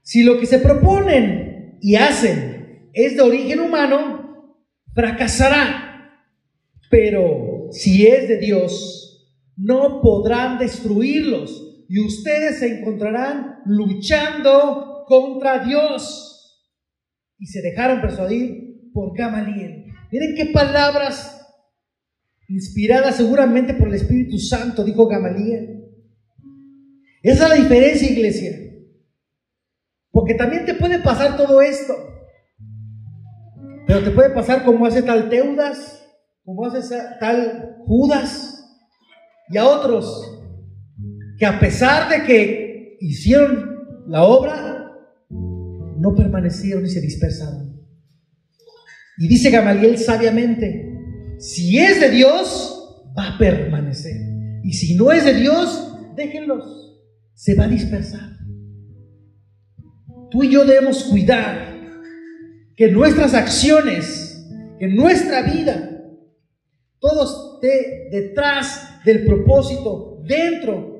Si 0.03 0.21
lo 0.21 0.39
que 0.39 0.45
se 0.45 0.59
proponen 0.59 1.79
y 1.81 1.95
hacen 1.95 2.91
es 2.93 3.15
de 3.15 3.23
origen 3.23 3.59
humano, 3.59 4.61
fracasará. 4.93 6.11
Pero 6.91 7.69
si 7.71 8.05
es 8.05 8.27
de 8.27 8.37
Dios, 8.37 9.35
no 9.57 9.99
podrán 9.99 10.59
destruirlos 10.59 11.72
y 11.89 11.99
ustedes 11.99 12.59
se 12.59 12.79
encontrarán 12.79 13.59
luchando 13.65 15.03
contra 15.07 15.63
Dios. 15.63 16.29
Y 17.37 17.47
se 17.47 17.61
dejaron 17.61 18.01
persuadir 18.01 18.91
por 18.93 19.15
Gamaliel. 19.17 19.85
Miren 20.11 20.35
qué 20.35 20.45
palabras 20.47 21.39
inspiradas 22.47 23.15
seguramente 23.15 23.73
por 23.73 23.89
el 23.89 23.95
Espíritu 23.95 24.37
Santo, 24.37 24.83
dijo 24.83 25.07
Gamaliel. 25.07 25.83
Esa 27.21 27.43
es 27.43 27.49
la 27.49 27.55
diferencia, 27.55 28.09
iglesia. 28.09 28.51
Porque 30.11 30.35
también 30.35 30.65
te 30.65 30.75
puede 30.75 30.99
pasar 30.99 31.35
todo 31.37 31.61
esto. 31.61 31.93
Pero 33.87 34.03
te 34.03 34.11
puede 34.11 34.29
pasar 34.29 34.63
como 34.63 34.85
hace 34.85 35.01
tal 35.01 35.29
Teudas, 35.29 36.05
como 36.43 36.65
hace 36.65 36.97
tal 37.19 37.77
Judas 37.85 38.53
y 39.49 39.57
a 39.57 39.65
otros 39.65 40.42
que 41.37 41.45
a 41.45 41.59
pesar 41.59 42.09
de 42.09 42.25
que 42.25 42.97
hicieron 42.99 44.03
la 44.07 44.23
obra, 44.23 44.91
no 45.29 46.15
permanecieron 46.15 46.85
y 46.85 46.89
se 46.89 47.01
dispersaron. 47.01 47.81
Y 49.17 49.27
dice 49.27 49.49
Gamaliel 49.51 49.97
sabiamente, 49.97 50.93
si 51.39 51.77
es 51.77 51.99
de 51.99 52.09
Dios, 52.09 53.13
va 53.17 53.35
a 53.35 53.37
permanecer. 53.37 54.15
Y 54.63 54.73
si 54.73 54.95
no 54.95 55.11
es 55.11 55.25
de 55.25 55.33
Dios, 55.33 55.97
déjenlos, 56.15 56.99
se 57.33 57.55
va 57.55 57.65
a 57.65 57.67
dispersar. 57.67 58.37
Tú 60.31 60.43
y 60.43 60.49
yo 60.49 60.65
debemos 60.65 61.03
cuidar 61.03 61.73
que 62.75 62.91
nuestras 62.91 63.33
acciones, 63.33 64.47
que 64.79 64.87
nuestra 64.87 65.43
vida, 65.43 66.01
todo 66.99 67.59
esté 67.61 68.09
detrás 68.11 68.99
del 69.05 69.25
propósito 69.25 70.23
dentro, 70.25 70.92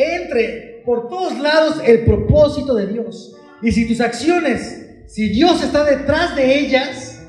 entre 0.00 0.82
por 0.84 1.08
todos 1.08 1.38
lados 1.38 1.82
el 1.86 2.04
propósito 2.04 2.74
de 2.74 2.86
Dios. 2.86 3.36
Y 3.62 3.72
si 3.72 3.86
tus 3.86 4.00
acciones, 4.00 5.04
si 5.06 5.28
Dios 5.28 5.62
está 5.62 5.84
detrás 5.84 6.34
de 6.36 6.58
ellas, 6.58 7.26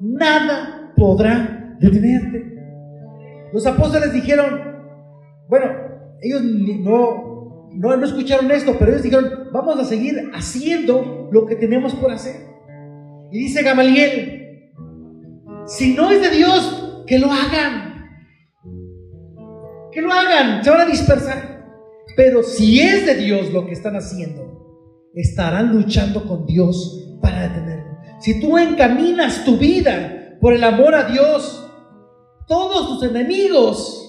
nada 0.00 0.92
podrá 0.96 1.76
detenerte. 1.78 2.52
Los 3.52 3.66
apóstoles 3.66 4.12
dijeron, 4.12 4.60
bueno, 5.48 5.66
ellos 6.22 6.42
no, 6.42 7.68
no, 7.72 7.96
no 7.96 8.04
escucharon 8.04 8.50
esto, 8.50 8.76
pero 8.78 8.92
ellos 8.92 9.02
dijeron, 9.02 9.48
vamos 9.52 9.78
a 9.78 9.84
seguir 9.84 10.30
haciendo 10.32 11.28
lo 11.30 11.46
que 11.46 11.56
tenemos 11.56 11.94
por 11.94 12.10
hacer. 12.10 12.36
Y 13.30 13.38
dice 13.38 13.62
Gamaliel, 13.62 14.72
si 15.66 15.94
no 15.94 16.10
es 16.10 16.20
de 16.20 16.30
Dios, 16.36 17.04
que 17.06 17.18
lo 17.18 17.30
hagan. 17.30 18.08
Que 19.90 20.00
lo 20.00 20.12
hagan, 20.12 20.64
se 20.64 20.70
van 20.70 20.80
a 20.80 20.86
dispersar. 20.86 21.51
Pero 22.16 22.42
si 22.42 22.80
es 22.80 23.06
de 23.06 23.14
Dios 23.14 23.52
lo 23.52 23.66
que 23.66 23.72
están 23.72 23.96
haciendo, 23.96 25.10
estarán 25.14 25.72
luchando 25.72 26.26
con 26.26 26.46
Dios 26.46 27.18
para 27.20 27.48
detenerlo. 27.48 27.98
Si 28.20 28.40
tú 28.40 28.58
encaminas 28.58 29.44
tu 29.44 29.56
vida 29.56 30.36
por 30.40 30.52
el 30.54 30.64
amor 30.64 30.94
a 30.94 31.04
Dios, 31.04 31.68
todos 32.46 32.88
tus 32.88 33.10
enemigos, 33.10 34.02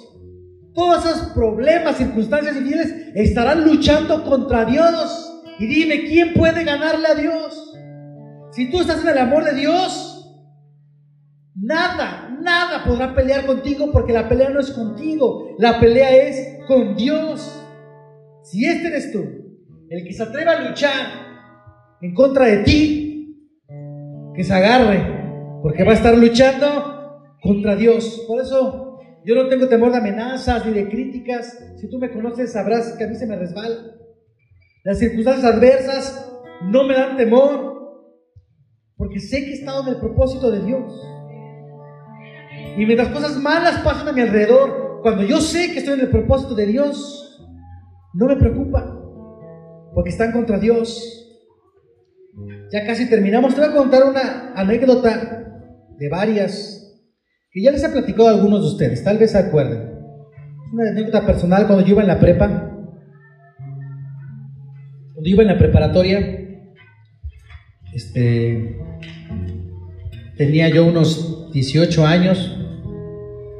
todos 0.74 1.06
esos 1.06 1.30
problemas, 1.30 1.97
circunstancias 1.97 2.56
difíciles, 2.56 2.93
estarán 3.16 3.64
luchando 3.64 4.24
contra 4.24 4.66
Dios. 4.66 5.43
Y 5.60 5.68
dime, 5.68 6.06
¿quién 6.06 6.34
puede 6.34 6.64
ganarle 6.64 7.08
a 7.08 7.16
Dios? 7.16 7.74
Si 8.51 8.70
tú 8.70 8.82
estás 8.82 9.01
en 9.01 9.10
el 9.10 9.18
amor 9.18 9.45
de 9.45 9.56
Dios, 9.56 10.32
nada, 11.56 12.38
nada 12.41 12.84
podrá 12.84 13.16
pelear 13.16 13.45
contigo 13.45 13.91
porque 13.91 14.14
la 14.14 14.28
pelea 14.28 14.49
no 14.49 14.60
es 14.60 14.72
contigo, 14.72 15.56
la 15.58 15.80
pelea 15.80 16.16
es 16.28 16.66
con 16.68 16.95
Dios. 16.95 17.62
Si 18.43 18.65
este 18.65 18.87
eres 18.87 19.11
tú, 19.11 19.23
el 19.89 20.03
que 20.03 20.13
se 20.13 20.23
atreve 20.23 20.51
a 20.51 20.69
luchar 20.69 21.05
en 22.01 22.13
contra 22.13 22.45
de 22.45 22.57
ti, 22.57 23.49
que 24.35 24.43
se 24.43 24.53
agarre, 24.53 25.59
porque 25.61 25.85
va 25.85 25.91
a 25.91 25.95
estar 25.95 26.17
luchando 26.17 27.37
contra 27.41 27.75
Dios. 27.77 28.25
Por 28.27 28.41
eso 28.41 28.99
yo 29.25 29.35
no 29.35 29.47
tengo 29.47 29.69
temor 29.69 29.91
de 29.91 29.99
amenazas 29.99 30.65
ni 30.65 30.73
de 30.73 30.89
críticas. 30.89 31.57
Si 31.79 31.89
tú 31.89 31.99
me 31.99 32.11
conoces, 32.11 32.51
sabrás 32.51 32.93
que 32.97 33.05
a 33.05 33.07
mí 33.07 33.15
se 33.15 33.27
me 33.27 33.37
resbala. 33.37 33.77
Las 34.83 34.99
circunstancias 34.99 35.45
adversas 35.45 36.29
no 36.63 36.83
me 36.83 36.95
dan 36.95 37.15
temor, 37.15 37.73
porque 38.97 39.21
sé 39.21 39.45
que 39.45 39.51
he 39.51 39.53
estado 39.53 39.83
en 39.83 39.93
el 39.93 39.99
propósito 40.01 40.51
de 40.51 40.65
Dios. 40.65 41.01
Y 42.77 42.85
mientras 42.85 43.07
cosas 43.09 43.37
malas 43.37 43.79
pasan 43.85 44.09
a 44.09 44.11
mi 44.11 44.19
alrededor, 44.19 44.99
cuando 45.01 45.23
yo 45.23 45.39
sé 45.39 45.71
que 45.71 45.79
estoy 45.79 45.93
en 45.93 46.01
el 46.01 46.09
propósito 46.09 46.55
de 46.55 46.65
Dios, 46.65 47.22
no 48.14 48.28
me 48.28 48.36
preocupa, 48.36 48.99
porque 49.93 50.09
están 50.09 50.32
contra 50.32 50.59
Dios. 50.59 51.20
Ya 52.72 52.86
casi 52.86 53.09
terminamos. 53.09 53.53
Te 53.53 53.61
voy 53.61 53.70
a 53.70 53.76
contar 53.76 54.03
una 54.03 54.53
anécdota 54.55 55.43
de 55.97 56.09
varias 56.09 56.84
que 57.53 57.61
ya 57.61 57.72
les 57.72 57.84
he 57.84 57.89
platicado 57.89 58.28
a 58.28 58.32
algunos 58.32 58.61
de 58.61 58.68
ustedes, 58.68 59.03
tal 59.03 59.20
vez 59.20 59.32
se 59.32 59.38
acuerden. 59.38 59.93
Una 60.74 60.89
anécdota 60.89 61.24
personal 61.26 61.68
cuando 61.68 61.86
yo 61.86 61.91
iba 61.91 62.01
en 62.01 62.07
la 62.07 62.20
prepa, 62.20 62.47
cuando 65.14 65.30
iba 65.30 65.43
en 65.43 65.47
la 65.49 65.59
preparatoria, 65.59 66.39
este, 67.93 68.76
tenía 70.36 70.68
yo 70.70 70.88
unos 70.88 71.51
18 71.53 72.07
años, 72.07 72.57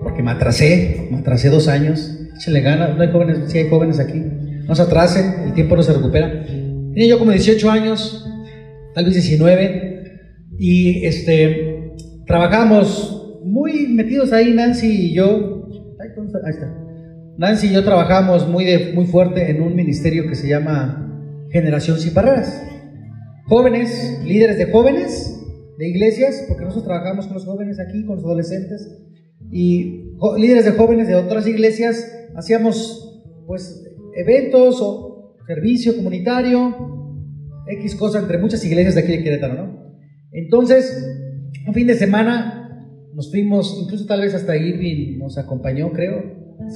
porque 0.02 0.24
me 0.24 0.32
atrasé, 0.32 1.10
dos 1.52 1.68
años. 1.68 2.20
le 2.48 2.62
gana, 2.62 2.88
no 2.88 3.02
hay 3.02 3.12
jóvenes, 3.12 3.52
sí 3.52 3.60
hay 3.60 3.70
jóvenes 3.70 4.00
aquí, 4.00 4.24
no 4.68 4.76
se 4.76 4.82
atrasen, 4.82 5.48
el 5.48 5.54
tiempo 5.54 5.76
no 5.76 5.84
se 5.84 5.94
recupera. 5.94 6.46
Tenía 6.46 7.08
yo 7.08 7.20
como 7.20 7.32
18 7.32 7.70
años, 7.70 8.26
tal 8.94 9.06
vez 9.06 9.14
19, 9.16 9.94
y 10.58 11.06
este, 11.06 11.94
trabajamos 12.26 13.42
muy 13.44 13.88
metidos 13.88 14.32
ahí, 14.32 14.54
Nancy 14.54 14.88
y 14.88 15.14
yo. 15.14 15.68
Nancy 17.38 17.68
y 17.68 17.74
yo 17.74 17.84
trabajamos 17.84 18.48
muy, 18.48 18.66
de, 18.66 18.94
muy 18.94 19.06
fuerte 19.06 19.50
en 19.50 19.62
un 19.62 19.76
ministerio 19.76 20.28
que 20.28 20.36
se 20.36 20.48
llama 20.48 21.48
Generación 21.52 22.00
Sin 22.00 22.14
Barreras. 22.14 22.64
Jóvenes, 23.46 24.22
líderes 24.24 24.58
de 24.58 24.72
jóvenes 24.72 25.40
de 25.78 25.90
iglesias, 25.90 26.46
porque 26.48 26.64
nosotros 26.64 26.86
trabajamos 26.86 27.26
con 27.26 27.36
los 27.36 27.46
jóvenes 27.46 27.80
aquí, 27.80 28.06
con 28.06 28.18
los 28.18 28.26
adolescentes, 28.26 29.00
y 29.52 30.14
líderes 30.38 30.66
de 30.66 30.72
jóvenes 30.72 31.08
de 31.08 31.16
otras 31.16 31.48
iglesias, 31.48 32.12
hacíamos 32.36 33.24
pues 33.46 33.84
eventos 34.16 34.80
o 34.82 35.36
servicio 35.46 35.96
comunitario, 35.96 36.94
X 37.68 37.96
cosa 37.96 38.20
entre 38.20 38.38
muchas 38.38 38.64
iglesias 38.66 38.96
de 38.96 39.02
aquí 39.02 39.12
de 39.12 39.24
Querétaro, 39.24 39.54
¿no? 39.54 39.84
Entonces, 40.32 41.06
un 41.68 41.74
fin 41.74 41.88
de 41.88 41.96
semana 41.96 42.64
nos 43.14 43.30
fuimos, 43.30 43.80
incluso 43.84 44.06
tal 44.06 44.22
vez 44.22 44.34
hasta 44.34 44.58
Irving 44.58 45.18
nos 45.20 45.38
acompañó, 45.38 45.92
creo, 45.92 46.24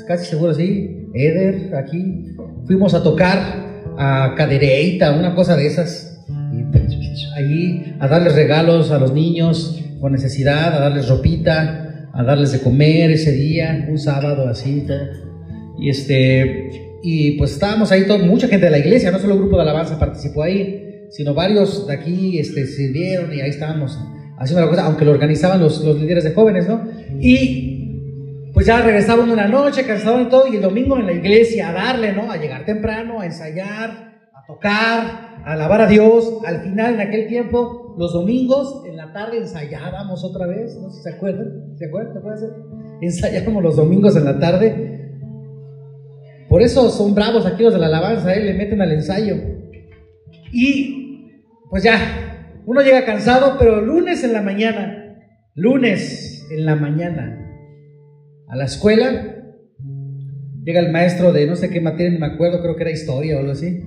casi 0.08 0.26
seguro 0.26 0.54
sí, 0.54 1.08
Eder 1.14 1.74
aquí, 1.76 2.36
fuimos 2.66 2.94
a 2.94 3.04
tocar 3.04 3.84
a 3.98 4.36
Cadereita, 4.38 5.18
una 5.18 5.34
cosa 5.34 5.56
de 5.56 5.66
esas, 5.66 6.26
allí 7.36 7.96
a 8.00 8.08
darles 8.08 8.36
regalos 8.36 8.92
a 8.92 9.00
los 9.00 9.14
niños 9.14 9.84
con 10.00 10.12
necesidad, 10.12 10.76
a 10.76 10.80
darles 10.80 11.08
ropita, 11.08 12.10
a 12.14 12.24
darles 12.24 12.52
de 12.52 12.60
comer 12.60 13.12
ese 13.12 13.32
día, 13.32 13.88
un 13.90 13.98
sábado 13.98 14.48
así, 14.48 14.86
y 15.80 15.90
este, 15.90 16.87
y 17.04 17.38
pues 17.38 17.52
estábamos 17.54 17.92
ahí, 17.92 18.06
todo, 18.06 18.20
mucha 18.20 18.48
gente 18.48 18.66
de 18.66 18.72
la 18.72 18.80
iglesia, 18.80 19.12
no 19.12 19.20
solo 19.20 19.34
el 19.34 19.40
grupo 19.40 19.56
de 19.58 19.64
alabanza 19.64 20.00
participó 20.00 20.44
ahí, 20.44 21.08
sino 21.10 21.34
varios 21.34 21.88
de 21.88 21.94
aquí 21.94 22.40
este, 22.40 22.66
sirvieron 22.66 23.34
y 23.34 23.42
ahí 23.42 23.50
estábamos 23.50 23.98
haciendo 24.38 24.66
la 24.66 24.70
cosa, 24.70 24.86
aunque 24.86 25.06
lo 25.06 25.12
organizaban 25.12 25.60
los, 25.60 25.84
los 25.84 26.00
líderes 26.00 26.24
de 26.24 26.34
jóvenes, 26.34 26.68
¿no? 26.68 26.82
Y 27.20 27.78
pues 28.54 28.66
ya 28.66 28.82
regresaban 28.82 29.30
una 29.30 29.48
noche, 29.48 29.86
cansados 29.86 30.30
todo, 30.30 30.48
y 30.52 30.56
el 30.56 30.62
domingo 30.62 30.98
en 30.98 31.06
la 31.06 31.14
iglesia 31.14 31.70
a 31.70 31.74
darle, 31.74 32.14
¿no? 32.14 32.32
A 32.32 32.38
llegar 32.38 32.66
temprano, 32.66 33.22
a 33.22 33.26
ensayar, 33.26 33.92
a 34.34 34.46
tocar, 34.48 35.44
a 35.46 35.54
alabar 35.54 35.82
a 35.82 35.88
Dios. 35.88 36.40
Al 36.44 36.62
final, 36.62 36.96
en 36.96 37.02
aquel 37.02 37.28
tiempo, 37.28 37.96
los 37.98 38.14
domingos 38.14 38.84
en 38.88 38.98
la 38.98 39.14
tarde 39.14 39.38
ensayábamos 39.38 40.24
otra 40.24 40.48
vez, 40.48 40.76
no 40.82 40.90
sé 40.90 40.98
si 40.98 41.04
se 41.04 41.10
acuerdan, 41.10 41.78
¿se 41.78 41.86
acuerdan? 41.86 42.14
¿Se 42.14 42.20
puede 42.20 42.36
hacer? 42.36 42.50
Ensayábamos 43.02 43.64
los 43.64 43.76
domingos 43.76 44.16
en 44.16 44.26
la 44.26 44.40
tarde. 44.40 45.07
Por 46.50 46.62
eso 46.62 46.90
son 46.90 47.14
bravos 47.14 47.46
aquí 47.46 47.64
los 47.64 47.74
de 47.74 47.80
la 47.80 47.88
alabanza, 47.88 48.34
¿eh? 48.34 48.44
le 48.44 48.54
meten 48.54 48.82
al 48.82 48.92
ensayo. 48.92 49.36
Y 50.52 51.44
pues 51.70 51.84
ya, 51.84 52.62
uno 52.66 52.82
llega 52.82 53.06
cansado, 53.06 53.58
pero 53.60 53.82
lunes 53.82 54.24
en 54.24 54.34
la 54.34 54.42
mañana, 54.42 55.18
lunes 55.56 56.48
en 56.52 56.66
la 56.66 56.76
mañana, 56.76 57.44
a 58.48 58.56
la 58.56 58.66
escuela, 58.66 59.36
llega 60.64 60.80
el 60.80 60.92
maestro 60.92 61.34
de 61.34 61.48
no 61.48 61.56
sé 61.56 61.70
qué 61.70 61.82
materia, 61.82 62.12
ni 62.12 62.18
me 62.18 62.28
acuerdo, 62.28 62.62
creo 62.62 62.76
que 62.76 62.84
era 62.84 62.92
historia 62.92 63.36
o 63.36 63.40
algo 63.40 63.52
así. 63.52 63.84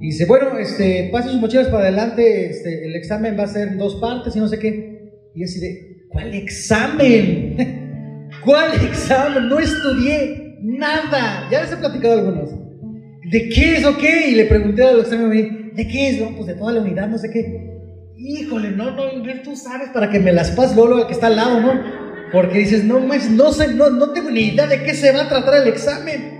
Y 0.00 0.06
dice, 0.08 0.26
bueno, 0.26 0.58
este, 0.58 1.08
pasen 1.10 1.32
sus 1.32 1.40
mochilas 1.40 1.68
para 1.68 1.84
adelante, 1.84 2.50
este, 2.50 2.84
el 2.86 2.94
examen 2.94 3.38
va 3.38 3.44
a 3.44 3.48
ser 3.48 3.68
en 3.68 3.78
dos 3.78 3.96
partes 3.96 4.36
y 4.36 4.38
no 4.38 4.48
sé 4.48 4.58
qué. 4.58 5.12
Y 5.34 5.44
así 5.44 5.58
de, 5.60 6.06
¿cuál 6.10 6.34
examen? 6.34 8.28
¿Cuál 8.44 8.74
examen? 8.86 9.48
No 9.48 9.58
estudié 9.58 10.45
nada. 10.66 11.48
Ya 11.50 11.62
les 11.62 11.72
he 11.72 11.76
platicado 11.76 12.18
algunos. 12.18 12.50
¿De 13.30 13.48
qué 13.48 13.76
es 13.76 13.84
o 13.84 13.96
qué? 13.96 14.30
Y 14.30 14.34
le 14.34 14.44
pregunté 14.46 14.82
al 14.82 15.00
examen, 15.00 15.72
¿de 15.74 15.88
qué 15.88 16.10
es? 16.10 16.22
Pues 16.36 16.46
de 16.46 16.54
toda 16.54 16.72
la 16.72 16.80
unidad, 16.80 17.08
no 17.08 17.18
sé 17.18 17.30
qué 17.30 17.66
híjole, 18.16 18.70
no, 18.70 18.90
no, 18.92 19.02
tú 19.44 19.56
sabes 19.56 19.90
para 19.90 20.10
que 20.10 20.18
me 20.18 20.32
las 20.32 20.50
pases 20.50 20.76
luego 20.76 20.96
al 20.96 21.06
que 21.06 21.12
está 21.12 21.28
al 21.28 21.36
lado, 21.36 21.60
¿no? 21.60 21.72
Porque 22.32 22.58
dices, 22.58 22.84
no, 22.84 22.98
no 22.98 23.52
sé, 23.52 23.74
no, 23.74 23.90
no 23.90 24.12
tengo 24.12 24.30
ni 24.30 24.48
idea 24.48 24.66
de 24.66 24.82
qué 24.82 24.94
se 24.94 25.12
va 25.12 25.22
a 25.22 25.28
tratar 25.28 25.62
el 25.62 25.68
examen. 25.68 26.36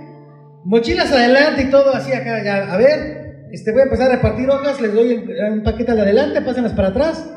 Mochilas 0.65 1.11
adelante 1.11 1.63
y 1.63 1.69
todo 1.69 1.93
así 1.93 2.11
acá, 2.11 2.43
ya, 2.43 2.71
a 2.71 2.77
ver, 2.77 3.47
este, 3.51 3.71
voy 3.71 3.81
a 3.81 3.83
empezar 3.85 4.11
a 4.11 4.15
repartir 4.15 4.49
hojas, 4.49 4.81
les 4.81 4.93
doy 4.93 5.13
un 5.51 5.63
paquete 5.63 5.93
de 5.93 6.01
adelante, 6.01 6.41
pásenlas 6.41 6.73
para 6.73 6.89
atrás. 6.89 7.29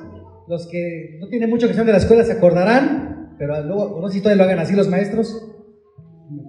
Los 0.48 0.66
que 0.66 1.18
no 1.20 1.28
tienen 1.28 1.48
mucho 1.48 1.68
que 1.68 1.74
sean 1.74 1.86
de 1.86 1.92
la 1.92 1.98
escuela 1.98 2.24
se 2.24 2.32
acordarán, 2.32 3.36
pero 3.38 3.62
luego, 3.62 4.00
no 4.00 4.08
sé 4.08 4.14
si 4.14 4.20
todavía 4.20 4.44
lo 4.44 4.50
hagan 4.50 4.64
así 4.64 4.74
los 4.74 4.88
maestros, 4.88 5.46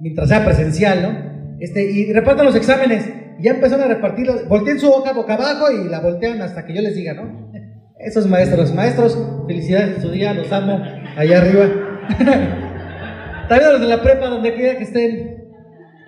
mientras 0.01 0.29
sea 0.29 0.45
presencial, 0.45 1.01
¿no? 1.01 1.31
Este, 1.59 1.83
y 1.91 2.11
repartan 2.11 2.45
los 2.45 2.55
exámenes. 2.55 3.07
Ya 3.39 3.51
empezaron 3.51 3.85
a 3.85 3.93
repartirlos, 3.93 4.47
volteen 4.47 4.79
su 4.79 4.89
hoja 4.89 5.13
boca 5.13 5.33
abajo 5.33 5.71
y 5.71 5.89
la 5.89 5.99
voltean 5.99 6.41
hasta 6.41 6.65
que 6.65 6.75
yo 6.75 6.81
les 6.81 6.95
diga, 6.95 7.13
¿no? 7.13 7.51
Esos 7.99 8.27
maestros, 8.27 8.73
maestros, 8.73 9.17
felicidades 9.47 9.97
en 9.97 10.01
su 10.01 10.11
día, 10.11 10.33
los 10.33 10.51
amo 10.51 10.81
allá 11.15 11.37
arriba. 11.37 11.69
También 13.49 13.71
los 13.71 13.81
de 13.81 13.87
la 13.87 14.01
prepa, 14.01 14.27
donde 14.27 14.53
quiera 14.55 14.77
que 14.77 14.83
estén, 14.83 15.37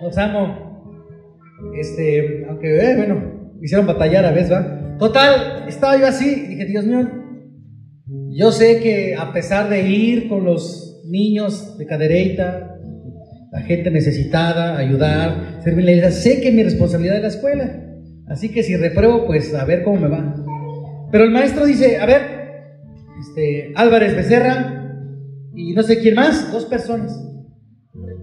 los 0.00 0.16
amo. 0.18 0.64
Este, 1.78 2.46
aunque, 2.48 2.78
eh, 2.78 2.96
bueno, 2.96 3.52
hicieron 3.62 3.86
batallar 3.86 4.24
a 4.24 4.32
veces, 4.32 4.52
¿va? 4.52 4.96
Total, 4.98 5.64
estaba 5.68 5.98
yo 5.98 6.06
así, 6.06 6.46
dije, 6.46 6.64
Dios 6.66 6.84
mío, 6.84 7.08
yo 8.30 8.50
sé 8.52 8.80
que 8.80 9.14
a 9.14 9.32
pesar 9.32 9.68
de 9.68 9.88
ir 9.88 10.28
con 10.28 10.44
los 10.44 11.02
niños 11.04 11.78
de 11.78 11.86
Cadereyta, 11.86 12.73
la 13.54 13.60
gente 13.60 13.88
necesitada, 13.92 14.76
ayudar, 14.76 15.60
servir 15.62 15.84
la. 15.84 16.10
Sé 16.10 16.40
que 16.40 16.50
mi 16.50 16.64
responsabilidad 16.64 17.16
es 17.16 17.22
la 17.22 17.28
escuela. 17.28 17.70
Así 18.26 18.48
que 18.50 18.64
si 18.64 18.76
repruebo, 18.76 19.26
pues 19.26 19.54
a 19.54 19.64
ver 19.64 19.84
cómo 19.84 20.00
me 20.00 20.08
va. 20.08 20.34
Pero 21.12 21.22
el 21.22 21.30
maestro 21.30 21.64
dice, 21.64 21.98
a 21.98 22.06
ver, 22.06 22.22
este, 23.20 23.72
Álvarez 23.76 24.16
Becerra 24.16 24.90
y 25.54 25.72
no 25.72 25.84
sé 25.84 26.00
quién 26.00 26.16
más, 26.16 26.50
dos 26.50 26.64
personas. 26.64 27.16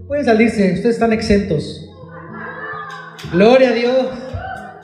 Pueden 0.06 0.26
salirse, 0.26 0.74
ustedes 0.74 0.96
están 0.96 1.14
exentos. 1.14 1.90
Gloria 3.32 3.70
a 3.70 3.74
Dios. 3.74 4.08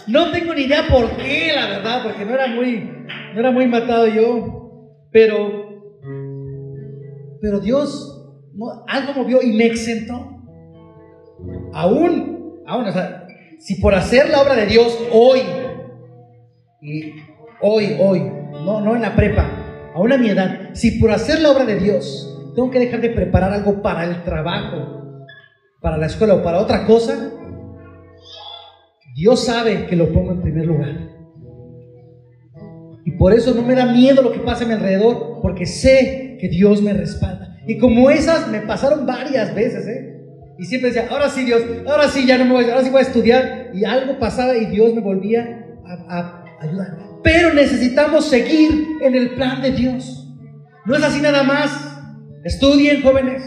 No 0.07 0.31
tengo 0.31 0.53
ni 0.53 0.61
idea 0.61 0.87
por 0.89 1.17
qué, 1.17 1.51
la 1.53 1.67
verdad, 1.67 2.03
porque 2.03 2.23
no 2.23 2.33
era 2.33 2.47
muy, 2.47 2.89
no 3.33 3.39
era 3.41 3.51
muy 3.51 3.67
matado 3.67 4.07
yo. 4.07 5.09
Pero, 5.11 5.99
pero 7.41 7.59
Dios 7.59 8.13
algo 8.87 9.13
movió 9.13 9.41
y 9.41 9.51
me 9.51 9.65
exentó. 9.65 10.36
Aún, 11.73 12.61
aún, 12.65 12.85
o 12.85 12.91
sea, 12.91 13.27
si 13.59 13.75
por 13.75 13.95
hacer 13.95 14.29
la 14.29 14.41
obra 14.41 14.55
de 14.55 14.65
Dios 14.65 14.97
hoy, 15.11 15.41
y 16.81 17.13
hoy, 17.61 17.97
hoy, 17.99 18.19
no, 18.51 18.81
no 18.81 18.95
en 18.95 19.01
la 19.01 19.15
prepa, 19.15 19.49
aún 19.93 20.11
a 20.11 20.17
mi 20.17 20.29
edad, 20.29 20.69
si 20.73 20.99
por 20.99 21.11
hacer 21.11 21.41
la 21.41 21.51
obra 21.51 21.65
de 21.65 21.77
Dios 21.77 22.51
tengo 22.55 22.69
que 22.71 22.79
dejar 22.79 23.01
de 23.01 23.09
preparar 23.09 23.53
algo 23.53 23.81
para 23.81 24.03
el 24.03 24.23
trabajo, 24.23 25.25
para 25.81 25.97
la 25.97 26.07
escuela 26.07 26.35
o 26.35 26.43
para 26.43 26.59
otra 26.59 26.85
cosa, 26.85 27.31
Dios 29.15 29.45
sabe 29.45 29.85
que 29.87 29.95
lo 29.95 30.11
pongo 30.11 30.31
en 30.31 30.41
primer 30.41 30.65
lugar. 30.65 31.17
Y 33.05 33.11
por 33.11 33.33
eso 33.33 33.53
no 33.53 33.61
me 33.61 33.73
da 33.73 33.85
miedo 33.85 34.21
lo 34.21 34.31
que 34.31 34.39
pasa 34.39 34.63
a 34.63 34.67
mi 34.67 34.73
alrededor, 34.73 35.39
porque 35.41 35.65
sé 35.65 36.37
que 36.39 36.49
Dios 36.49 36.81
me 36.81 36.93
respalda. 36.93 37.57
Y 37.65 37.77
como 37.77 38.09
esas 38.09 38.49
me 38.49 38.61
pasaron 38.61 39.05
varias 39.05 39.55
veces, 39.55 39.87
¿eh? 39.87 40.16
Y 40.59 40.65
siempre 40.65 40.89
decía, 40.89 41.07
ahora 41.09 41.29
sí 41.29 41.43
Dios, 41.43 41.61
ahora 41.87 42.07
sí 42.07 42.25
ya 42.25 42.37
no 42.37 42.45
me 42.45 42.53
voy, 42.53 42.65
ahora 42.65 42.83
sí 42.83 42.89
voy 42.89 42.99
a 42.99 43.03
estudiar. 43.03 43.71
Y 43.73 43.85
algo 43.85 44.17
pasaba 44.19 44.55
y 44.55 44.65
Dios 44.65 44.93
me 44.93 45.01
volvía 45.01 45.65
a, 45.85 46.43
ayudar. 46.59 46.97
Pero 47.23 47.53
necesitamos 47.53 48.25
seguir 48.25 48.87
en 49.01 49.15
el 49.15 49.35
plan 49.35 49.61
de 49.61 49.71
Dios. 49.71 50.27
No 50.85 50.95
es 50.95 51.03
así 51.03 51.21
nada 51.21 51.43
más. 51.43 51.71
Estudien 52.43 53.01
jóvenes, 53.01 53.43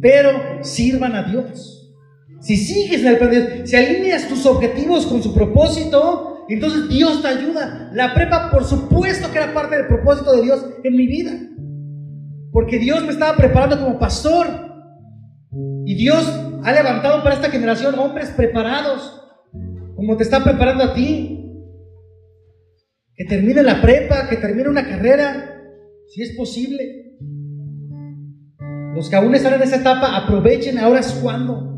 pero 0.00 0.30
sirvan 0.62 1.14
a 1.14 1.22
Dios. 1.22 1.94
Si 2.40 2.56
sigues 2.56 3.00
en 3.02 3.08
el 3.08 3.18
plan 3.18 3.30
de 3.30 3.40
Dios, 3.40 3.70
si 3.70 3.76
alineas 3.76 4.28
tus 4.28 4.44
objetivos 4.44 5.06
con 5.06 5.22
su 5.22 5.32
propósito, 5.32 6.44
entonces 6.48 6.88
Dios 6.88 7.22
te 7.22 7.28
ayuda. 7.28 7.90
La 7.94 8.12
prepa, 8.12 8.50
por 8.50 8.64
supuesto 8.64 9.30
que 9.30 9.38
era 9.38 9.54
parte 9.54 9.76
del 9.76 9.86
propósito 9.86 10.36
de 10.36 10.42
Dios 10.42 10.66
en 10.82 10.96
mi 10.96 11.06
vida. 11.06 11.32
Porque 12.52 12.78
Dios 12.78 13.02
me 13.04 13.12
estaba 13.12 13.36
preparando 13.36 13.80
como 13.80 13.98
pastor. 13.98 14.73
Y 15.84 15.94
Dios 15.96 16.26
ha 16.62 16.72
levantado 16.72 17.22
para 17.22 17.34
esta 17.34 17.50
generación 17.50 17.98
hombres 17.98 18.30
preparados, 18.30 19.20
como 19.96 20.16
te 20.16 20.22
está 20.22 20.42
preparando 20.42 20.84
a 20.84 20.94
ti. 20.94 21.40
Que 23.14 23.24
termine 23.26 23.62
la 23.62 23.80
prepa, 23.80 24.28
que 24.28 24.36
termine 24.36 24.68
una 24.68 24.88
carrera, 24.88 25.62
si 26.08 26.22
es 26.22 26.36
posible. 26.36 27.16
Los 28.94 29.08
que 29.10 29.16
aún 29.16 29.34
están 29.34 29.54
en 29.54 29.62
esa 29.62 29.76
etapa, 29.76 30.16
aprovechen, 30.16 30.78
ahora 30.78 31.00
es 31.00 31.12
cuando. 31.22 31.74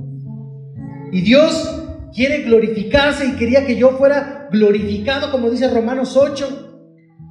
Y 1.12 1.22
Dios 1.22 1.82
quiere 2.14 2.42
glorificarse 2.42 3.26
y 3.26 3.36
quería 3.36 3.66
que 3.66 3.76
yo 3.76 3.90
fuera 3.90 4.48
glorificado, 4.50 5.30
como 5.30 5.50
dice 5.50 5.68
Romanos 5.68 6.16
8, 6.16 6.84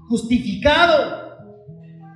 justificado 0.09 1.25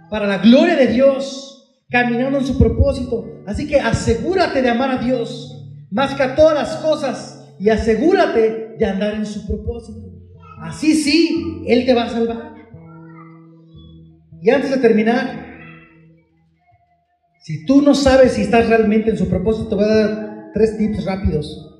para 0.09 0.27
la 0.27 0.39
gloria 0.39 0.75
de 0.75 0.87
Dios 0.87 1.49
caminando 1.89 2.37
en 2.37 2.45
su 2.45 2.57
propósito. 2.57 3.38
Así 3.49 3.67
que 3.67 3.79
asegúrate 3.79 4.61
de 4.61 4.69
amar 4.69 4.91
a 4.91 4.97
Dios 4.97 5.65
más 5.89 6.13
que 6.13 6.21
a 6.21 6.35
todas 6.35 6.53
las 6.53 6.75
cosas 6.83 7.51
y 7.59 7.69
asegúrate 7.69 8.75
de 8.77 8.85
andar 8.85 9.15
en 9.15 9.25
su 9.25 9.47
propósito. 9.47 10.07
Así 10.61 10.93
sí, 10.93 11.63
Él 11.65 11.83
te 11.83 11.95
va 11.95 12.03
a 12.03 12.09
salvar. 12.09 12.53
Y 14.39 14.51
antes 14.51 14.69
de 14.69 14.77
terminar, 14.77 15.47
si 17.41 17.65
tú 17.65 17.81
no 17.81 17.95
sabes 17.95 18.33
si 18.33 18.43
estás 18.43 18.69
realmente 18.69 19.09
en 19.09 19.17
su 19.17 19.27
propósito, 19.27 19.67
te 19.67 19.75
voy 19.75 19.85
a 19.85 19.87
dar 19.87 20.51
tres 20.53 20.77
tips 20.77 21.05
rápidos. 21.05 21.75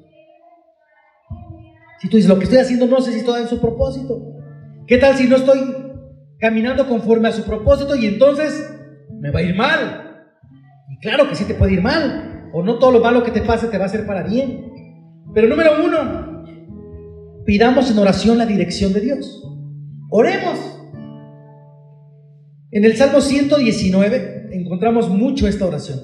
Si 1.99 2.09
tú 2.09 2.17
dices, 2.17 2.29
lo 2.29 2.39
que 2.39 2.45
estoy 2.45 2.57
haciendo 2.57 2.87
no 2.87 2.99
sé 2.99 3.11
si 3.11 3.19
estoy 3.19 3.43
en 3.43 3.47
su 3.47 3.61
propósito. 3.61 4.33
¿Qué 4.87 4.97
tal 4.97 5.15
si 5.15 5.27
no 5.27 5.35
estoy 5.35 5.59
caminando 6.39 6.87
conforme 6.87 7.27
a 7.27 7.31
su 7.31 7.43
propósito 7.43 7.95
y 7.95 8.07
entonces 8.07 8.75
me 9.19 9.29
va 9.29 9.37
a 9.37 9.43
ir 9.43 9.55
mal. 9.55 10.08
Y 10.89 10.97
claro 10.99 11.29
que 11.29 11.35
sí 11.35 11.45
te 11.45 11.53
puede 11.53 11.73
ir 11.73 11.81
mal. 11.81 12.49
O 12.53 12.63
no 12.63 12.79
todo 12.79 12.91
lo 12.91 12.99
malo 12.99 13.23
que 13.23 13.31
te 13.31 13.41
pase 13.41 13.67
te 13.67 13.77
va 13.77 13.85
a 13.85 13.87
hacer 13.87 14.05
para 14.05 14.23
bien. 14.23 14.71
Pero 15.33 15.47
número 15.47 15.83
uno, 15.85 16.43
pidamos 17.45 17.91
en 17.91 17.99
oración 17.99 18.37
la 18.37 18.45
dirección 18.45 18.93
de 18.93 19.01
Dios. 19.01 19.43
Oremos. 20.09 20.57
En 22.71 22.85
el 22.85 22.95
Salmo 22.95 23.21
119 23.21 24.49
encontramos 24.51 25.09
mucho 25.09 25.47
esta 25.47 25.65
oración. 25.65 25.99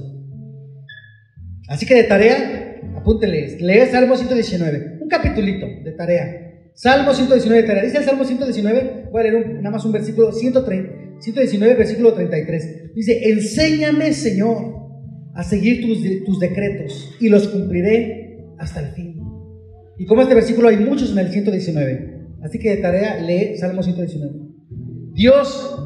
Así 1.67 1.85
que 1.85 1.95
de 1.95 2.03
tarea, 2.03 2.81
apúntenle, 2.95 3.57
lee 3.59 3.87
Salmo 3.91 4.15
119, 4.15 4.99
un 5.01 5.07
capitulito 5.07 5.65
de 5.83 5.91
tarea. 5.93 6.45
Salmo 6.75 7.13
119 7.13 7.61
de 7.61 7.67
tarea. 7.67 7.83
Dice 7.83 7.97
el 7.97 8.03
Salmo 8.03 8.25
119, 8.25 9.09
voy 9.11 9.21
a 9.21 9.23
leer 9.23 9.55
nada 9.55 9.71
más 9.71 9.85
un 9.85 9.91
versículo 9.91 10.31
130. 10.31 11.04
119, 11.25 11.75
versículo 11.75 12.13
33. 12.13 12.93
Dice, 12.93 13.29
enséñame, 13.29 14.13
Señor, 14.13 14.75
a 15.33 15.43
seguir 15.43 15.81
tus, 15.81 16.23
tus 16.23 16.39
decretos 16.39 17.15
y 17.19 17.29
los 17.29 17.47
cumpliré 17.47 18.45
hasta 18.57 18.79
el 18.81 18.93
fin. 18.93 19.21
Y 19.97 20.05
como 20.05 20.21
este 20.21 20.35
versículo 20.35 20.67
hay 20.67 20.77
muchos 20.77 21.11
en 21.11 21.19
el 21.19 21.29
119. 21.29 22.15
Así 22.43 22.59
que 22.59 22.69
de 22.69 22.77
tarea 22.77 23.19
lee 23.21 23.57
Salmo 23.57 23.81
119. 23.81 24.33
Dios, 25.13 25.79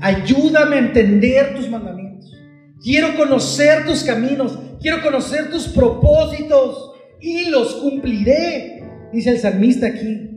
ayúdame 0.00 0.76
a 0.76 0.80
entender 0.80 1.54
tus 1.54 1.70
mandamientos. 1.70 2.30
Quiero 2.82 3.16
conocer 3.16 3.86
tus 3.86 4.04
caminos. 4.04 4.58
Quiero 4.82 5.00
conocer 5.02 5.50
tus 5.50 5.68
propósitos 5.68 6.92
y 7.20 7.48
los 7.48 7.76
cumpliré. 7.76 8.82
Dice 9.12 9.30
el 9.30 9.38
salmista 9.38 9.86
aquí. 9.86 10.30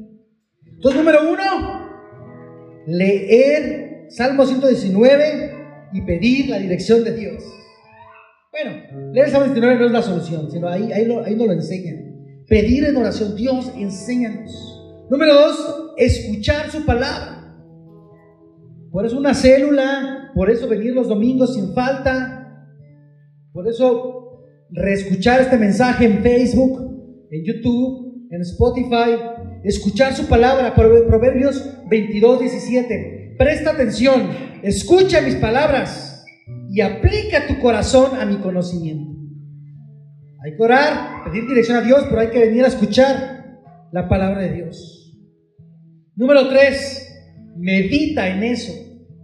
Entonces, 0.65 0.99
número 0.99 1.29
uno, 1.29 1.89
leer 2.87 3.96
Salmo 4.09 4.45
119 4.45 5.51
y 5.93 6.01
pedir 6.01 6.49
la 6.49 6.59
dirección 6.59 7.03
de 7.03 7.15
Dios. 7.15 7.43
Bueno, 8.51 9.11
leer 9.13 9.29
Salmo 9.29 9.45
119 9.45 9.79
no 9.79 9.85
es 9.85 9.91
la 9.91 10.01
solución, 10.01 10.49
sino 10.51 10.67
ahí, 10.67 10.91
ahí, 10.91 11.07
ahí 11.25 11.35
nos 11.35 11.47
lo 11.47 11.53
enseñan. 11.53 12.45
Pedir 12.47 12.85
en 12.85 12.95
oración, 12.95 13.35
Dios, 13.35 13.71
enséñanos. 13.77 15.07
Número 15.09 15.33
dos, 15.33 15.93
escuchar 15.97 16.69
su 16.71 16.85
palabra. 16.85 17.55
Por 18.91 19.05
eso 19.05 19.17
una 19.17 19.33
célula, 19.33 20.31
por 20.33 20.49
eso 20.49 20.67
venir 20.67 20.93
los 20.93 21.07
domingos 21.07 21.55
sin 21.55 21.73
falta, 21.73 22.65
por 23.51 23.67
eso 23.67 24.43
reescuchar 24.69 25.41
este 25.41 25.57
mensaje 25.57 26.05
en 26.05 26.21
Facebook, 26.23 27.27
en 27.31 27.43
YouTube, 27.43 28.27
en 28.31 28.41
Spotify, 28.41 29.19
escuchar 29.63 30.13
su 30.13 30.25
palabra, 30.27 30.73
Proverbios 30.73 31.63
22, 31.89 32.39
17. 32.39 33.16
Presta 33.37 33.71
atención, 33.71 34.29
escucha 34.63 35.21
mis 35.21 35.35
palabras 35.35 36.25
y 36.69 36.81
aplica 36.81 37.47
tu 37.47 37.59
corazón 37.59 38.19
a 38.19 38.25
mi 38.25 38.37
conocimiento. 38.37 39.11
Hay 40.43 40.55
que 40.55 40.63
orar, 40.63 41.23
pedir 41.25 41.47
dirección 41.47 41.77
a 41.77 41.81
Dios, 41.81 42.05
pero 42.09 42.21
hay 42.21 42.29
que 42.29 42.39
venir 42.39 42.63
a 42.63 42.69
escuchar 42.69 43.59
la 43.91 44.07
palabra 44.07 44.41
de 44.41 44.53
Dios. 44.53 45.15
Número 46.15 46.49
tres, 46.49 47.07
medita 47.55 48.27
en 48.27 48.43
eso, 48.43 48.73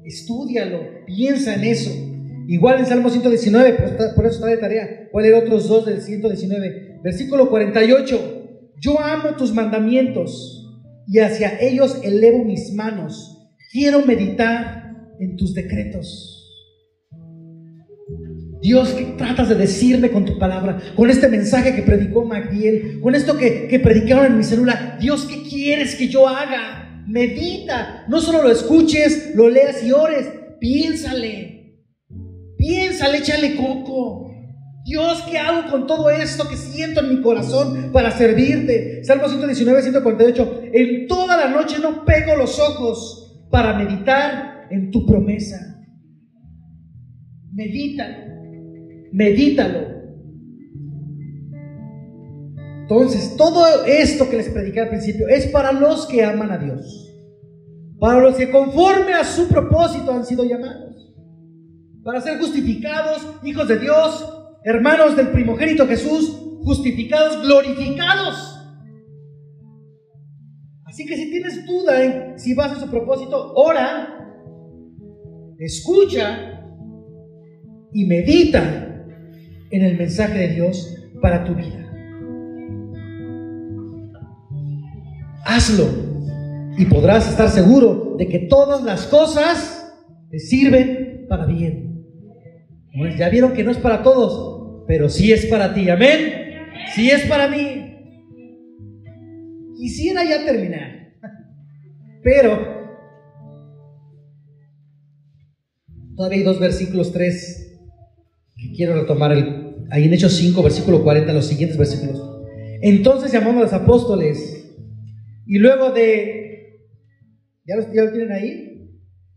estudialo, 0.04 0.80
piensa 1.06 1.56
en 1.56 1.64
eso. 1.64 1.92
Igual 2.48 2.80
en 2.80 2.86
Salmo 2.86 3.10
119, 3.10 3.74
por, 4.16 4.26
eso 4.26 4.36
está 4.36 4.48
de 4.48 4.58
tarea. 4.58 5.10
Voy 5.14 5.24
a 5.24 5.28
leer 5.28 5.44
otros 5.44 5.68
dos 5.68 5.86
del 5.86 6.02
119. 6.02 7.00
Versículo 7.04 7.50
48. 7.50 8.72
Yo 8.80 9.00
amo 9.00 9.36
tus 9.38 9.54
mandamientos 9.54 10.70
y 11.08 11.20
hacia 11.20 11.60
ellos 11.62 12.00
elevo 12.04 12.44
mis 12.44 12.74
manos. 12.74 13.33
Quiero 13.74 14.06
meditar 14.06 14.94
en 15.20 15.36
tus 15.36 15.56
decretos. 15.56 16.48
Dios, 18.62 18.90
¿qué 18.90 19.16
tratas 19.18 19.50
de 19.50 19.56
decirme 19.56 20.12
con 20.12 20.26
tu 20.26 20.38
palabra? 20.38 20.80
Con 20.96 21.10
este 21.10 21.28
mensaje 21.28 21.74
que 21.74 21.82
predicó 21.82 22.24
Magdiel, 22.24 23.00
con 23.02 23.16
esto 23.16 23.36
que, 23.36 23.68
que 23.68 23.80
predicaron 23.80 24.28
en 24.28 24.38
mi 24.38 24.44
célula. 24.44 25.00
Dios, 25.02 25.26
¿qué 25.26 25.42
quieres 25.42 25.96
que 25.96 26.08
yo 26.08 26.28
haga? 26.28 27.04
Medita. 27.08 28.06
No 28.08 28.22
solo 28.22 28.44
lo 28.44 28.52
escuches, 28.52 29.32
lo 29.34 29.50
leas 29.50 29.84
y 29.84 29.92
ores. 29.92 30.28
Piénsale. 30.60 31.80
Piénsale, 32.56 33.18
échale 33.18 33.56
coco. 33.56 34.30
Dios, 34.86 35.24
¿qué 35.32 35.40
hago 35.40 35.72
con 35.72 35.88
todo 35.88 36.12
esto 36.12 36.48
que 36.48 36.58
siento 36.58 37.00
en 37.00 37.10
mi 37.10 37.22
corazón 37.24 37.90
para 37.92 38.12
servirte? 38.12 39.04
Salmo 39.04 39.28
119, 39.28 39.82
148. 39.82 40.62
En 40.74 41.08
toda 41.08 41.38
la 41.38 41.50
noche 41.50 41.78
no 41.82 42.06
pego 42.06 42.36
los 42.36 42.60
ojos 42.60 43.23
para 43.54 43.76
meditar 43.76 44.66
en 44.72 44.90
tu 44.90 45.06
promesa. 45.06 45.80
Medítalo, 47.52 48.18
medítalo. 49.12 49.94
Entonces, 52.82 53.38
todo 53.38 53.86
esto 53.86 54.28
que 54.28 54.38
les 54.38 54.50
prediqué 54.50 54.82
al 54.82 54.90
principio 54.90 55.28
es 55.28 55.46
para 55.46 55.72
los 55.72 56.08
que 56.08 56.24
aman 56.24 56.52
a 56.52 56.58
Dios. 56.58 57.16
Para 58.00 58.22
los 58.22 58.38
que 58.38 58.50
conforme 58.50 59.14
a 59.14 59.24
su 59.24 59.48
propósito 59.48 60.12
han 60.12 60.26
sido 60.26 60.44
llamados. 60.46 61.14
Para 62.04 62.22
ser 62.22 62.40
justificados, 62.40 63.22
hijos 63.44 63.68
de 63.68 63.78
Dios, 63.78 64.34
hermanos 64.64 65.16
del 65.16 65.28
primogénito 65.28 65.88
Jesús, 65.88 66.40
justificados, 66.64 67.44
glorificados. 67.44 68.53
Así 70.94 71.08
que 71.08 71.18
si 71.18 71.32
tienes 71.32 71.66
duda 71.66 72.04
en 72.04 72.38
si 72.40 72.54
vas 72.54 72.72
a 72.72 72.80
su 72.80 72.88
propósito, 72.88 73.54
ora, 73.56 74.30
escucha 75.58 76.62
y 77.92 78.06
medita 78.06 79.04
en 79.72 79.82
el 79.82 79.98
mensaje 79.98 80.38
de 80.38 80.48
Dios 80.50 80.96
para 81.20 81.46
tu 81.46 81.56
vida. 81.56 81.90
Hazlo 85.44 85.86
y 86.78 86.86
podrás 86.86 87.28
estar 87.28 87.50
seguro 87.50 88.14
de 88.20 88.28
que 88.28 88.40
todas 88.42 88.84
las 88.84 89.08
cosas 89.08 89.92
te 90.30 90.38
sirven 90.38 91.26
para 91.28 91.48
bien. 91.48 92.06
ya 93.18 93.30
vieron 93.30 93.54
que 93.54 93.64
no 93.64 93.72
es 93.72 93.78
para 93.78 94.04
todos, 94.04 94.84
pero 94.88 95.10
sí 95.10 95.32
es 95.32 95.48
para 95.48 95.74
ti. 95.74 95.90
Amén. 95.90 96.34
Sí 96.94 97.10
es 97.10 97.26
para 97.26 97.48
mí. 97.48 97.83
Quisiera 99.84 100.24
ya 100.24 100.46
terminar, 100.46 101.12
pero 102.24 102.58
todavía 106.16 106.38
hay 106.38 106.44
dos 106.46 106.58
versículos, 106.58 107.12
tres, 107.12 107.82
que 108.56 108.72
quiero 108.78 108.96
retomar. 108.96 109.34
Ahí 109.92 110.06
en 110.06 110.14
Hechos 110.14 110.38
5, 110.38 110.64
versículo 110.64 111.04
40, 111.04 111.34
los 111.34 111.48
siguientes 111.48 111.78
versículos. 111.78 112.18
Entonces 112.82 113.34
llamamos 113.34 113.58
a 113.58 113.64
los 113.64 113.74
apóstoles 113.74 114.74
y 115.46 115.60
luego 115.60 115.92
de, 115.92 116.80
¿ya, 117.66 117.76
los, 117.76 117.92
¿ya 117.94 118.06
lo 118.06 118.14
tienen 118.14 118.32
ahí? 118.32 118.90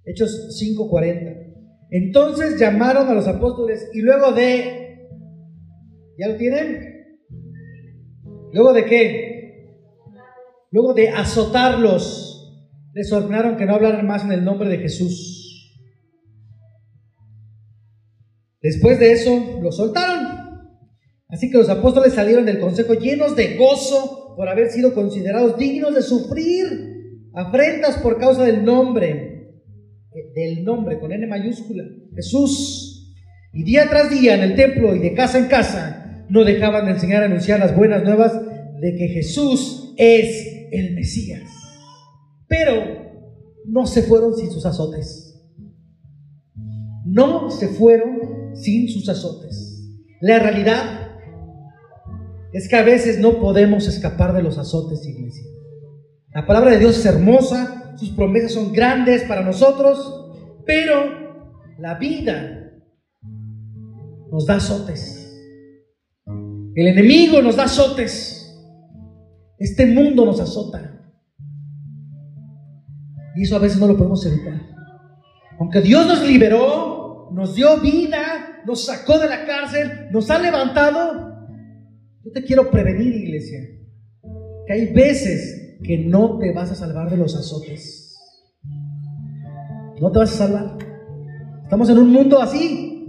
Hechos 0.05 0.57
5:40. 0.62 1.88
Entonces 1.90 2.61
llamaron 2.61 3.09
a 3.09 3.14
los 3.14 3.26
apóstoles 3.26 3.90
y 3.92 4.01
luego 4.01 4.30
de, 4.30 5.09
¿ya 6.16 6.28
lo 6.28 6.36
tienen? 6.36 7.18
Luego 8.53 8.72
de 8.72 8.84
qué? 8.84 9.36
Luego 10.70 10.94
de 10.94 11.10
azotarlos, 11.10 12.36
les 12.94 13.12
ordenaron 13.12 13.56
que 13.56 13.66
no 13.66 13.74
hablaran 13.74 14.06
más 14.06 14.24
en 14.24 14.32
el 14.32 14.44
nombre 14.44 14.68
de 14.68 14.78
Jesús. 14.78 15.36
Después 18.60 18.98
de 18.98 19.12
eso, 19.12 19.60
los 19.62 19.76
soltaron. 19.76 20.26
Así 21.28 21.50
que 21.50 21.58
los 21.58 21.68
apóstoles 21.68 22.14
salieron 22.14 22.46
del 22.46 22.60
consejo 22.60 22.94
llenos 22.94 23.36
de 23.36 23.56
gozo 23.56 24.34
por 24.36 24.48
haber 24.48 24.70
sido 24.70 24.94
considerados 24.94 25.58
dignos 25.58 25.94
de 25.94 26.02
sufrir 26.02 26.86
afrentas 27.34 27.98
por 27.98 28.18
causa 28.18 28.44
del 28.44 28.64
nombre, 28.64 29.50
eh, 30.12 30.32
del 30.34 30.64
nombre 30.64 30.98
con 30.98 31.12
N 31.12 31.26
mayúscula, 31.26 31.84
Jesús. 32.14 33.14
Y 33.52 33.64
día 33.64 33.88
tras 33.88 34.10
día 34.10 34.34
en 34.34 34.42
el 34.42 34.54
templo 34.54 34.94
y 34.94 34.98
de 34.98 35.14
casa 35.14 35.38
en 35.38 35.46
casa 35.46 36.26
no 36.28 36.44
dejaban 36.44 36.86
de 36.86 36.92
enseñar 36.92 37.22
a 37.22 37.26
anunciar 37.26 37.60
las 37.60 37.76
buenas 37.76 38.02
nuevas 38.02 38.32
de 38.80 38.94
que 38.96 39.08
Jesús 39.08 39.94
es 39.96 40.45
el 40.70 40.94
Mesías. 40.94 41.50
Pero 42.48 42.74
no 43.66 43.86
se 43.86 44.02
fueron 44.02 44.34
sin 44.34 44.50
sus 44.50 44.64
azotes. 44.66 45.40
No 47.04 47.50
se 47.50 47.68
fueron 47.68 48.54
sin 48.54 48.88
sus 48.88 49.08
azotes. 49.08 49.82
La 50.20 50.38
realidad 50.38 51.06
es 52.52 52.68
que 52.68 52.76
a 52.76 52.82
veces 52.82 53.18
no 53.18 53.40
podemos 53.40 53.86
escapar 53.86 54.32
de 54.32 54.42
los 54.42 54.58
azotes, 54.58 55.06
iglesia. 55.06 55.44
La 56.32 56.46
palabra 56.46 56.72
de 56.72 56.78
Dios 56.78 56.98
es 56.98 57.06
hermosa, 57.06 57.94
sus 57.96 58.10
promesas 58.10 58.52
son 58.52 58.72
grandes 58.72 59.22
para 59.22 59.42
nosotros, 59.42 60.32
pero 60.64 61.56
la 61.78 61.94
vida 61.94 62.72
nos 64.30 64.46
da 64.46 64.56
azotes. 64.56 65.22
El 66.74 66.88
enemigo 66.88 67.40
nos 67.40 67.56
da 67.56 67.64
azotes. 67.64 68.36
Este 69.59 69.86
mundo 69.86 70.26
nos 70.26 70.40
azota. 70.40 70.92
Y 73.36 73.42
eso 73.42 73.57
a 73.57 73.61
veces 73.61 73.78
no 73.78 73.86
lo 73.86 73.96
podemos 73.96 74.24
evitar. 74.26 74.61
Aunque 75.59 75.80
Dios 75.80 76.07
nos 76.07 76.26
liberó, 76.26 77.30
nos 77.32 77.54
dio 77.54 77.80
vida, 77.80 78.62
nos 78.66 78.84
sacó 78.84 79.18
de 79.18 79.28
la 79.28 79.44
cárcel, 79.44 80.09
nos 80.11 80.30
ha 80.30 80.38
levantado, 80.38 81.36
yo 82.24 82.32
te 82.32 82.42
quiero 82.44 82.70
prevenir, 82.70 83.14
iglesia, 83.14 83.61
que 84.66 84.72
hay 84.72 84.92
veces 84.92 85.78
que 85.82 85.98
no 85.98 86.38
te 86.38 86.52
vas 86.52 86.70
a 86.72 86.74
salvar 86.74 87.11
de 87.11 87.16
los 87.16 87.36
azotes. 87.36 88.16
No 90.00 90.11
te 90.11 90.18
vas 90.18 90.34
a 90.34 90.46
salvar. 90.46 90.78
Estamos 91.62 91.88
en 91.90 91.98
un 91.98 92.11
mundo 92.11 92.40
así, 92.40 93.07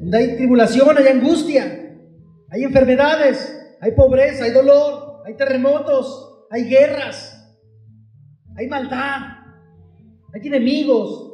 donde 0.00 0.18
hay 0.18 0.36
tribulación, 0.36 0.96
hay 0.96 1.06
angustia, 1.06 1.96
hay 2.50 2.64
enfermedades, 2.64 3.76
hay 3.80 3.92
pobreza, 3.92 4.44
hay 4.44 4.52
dolor, 4.52 5.01
hay 5.24 5.36
terremotos, 5.36 6.46
hay 6.50 6.64
guerras, 6.64 7.38
hay 8.56 8.68
maldad, 8.68 9.20
hay 10.34 10.46
enemigos. 10.46 11.30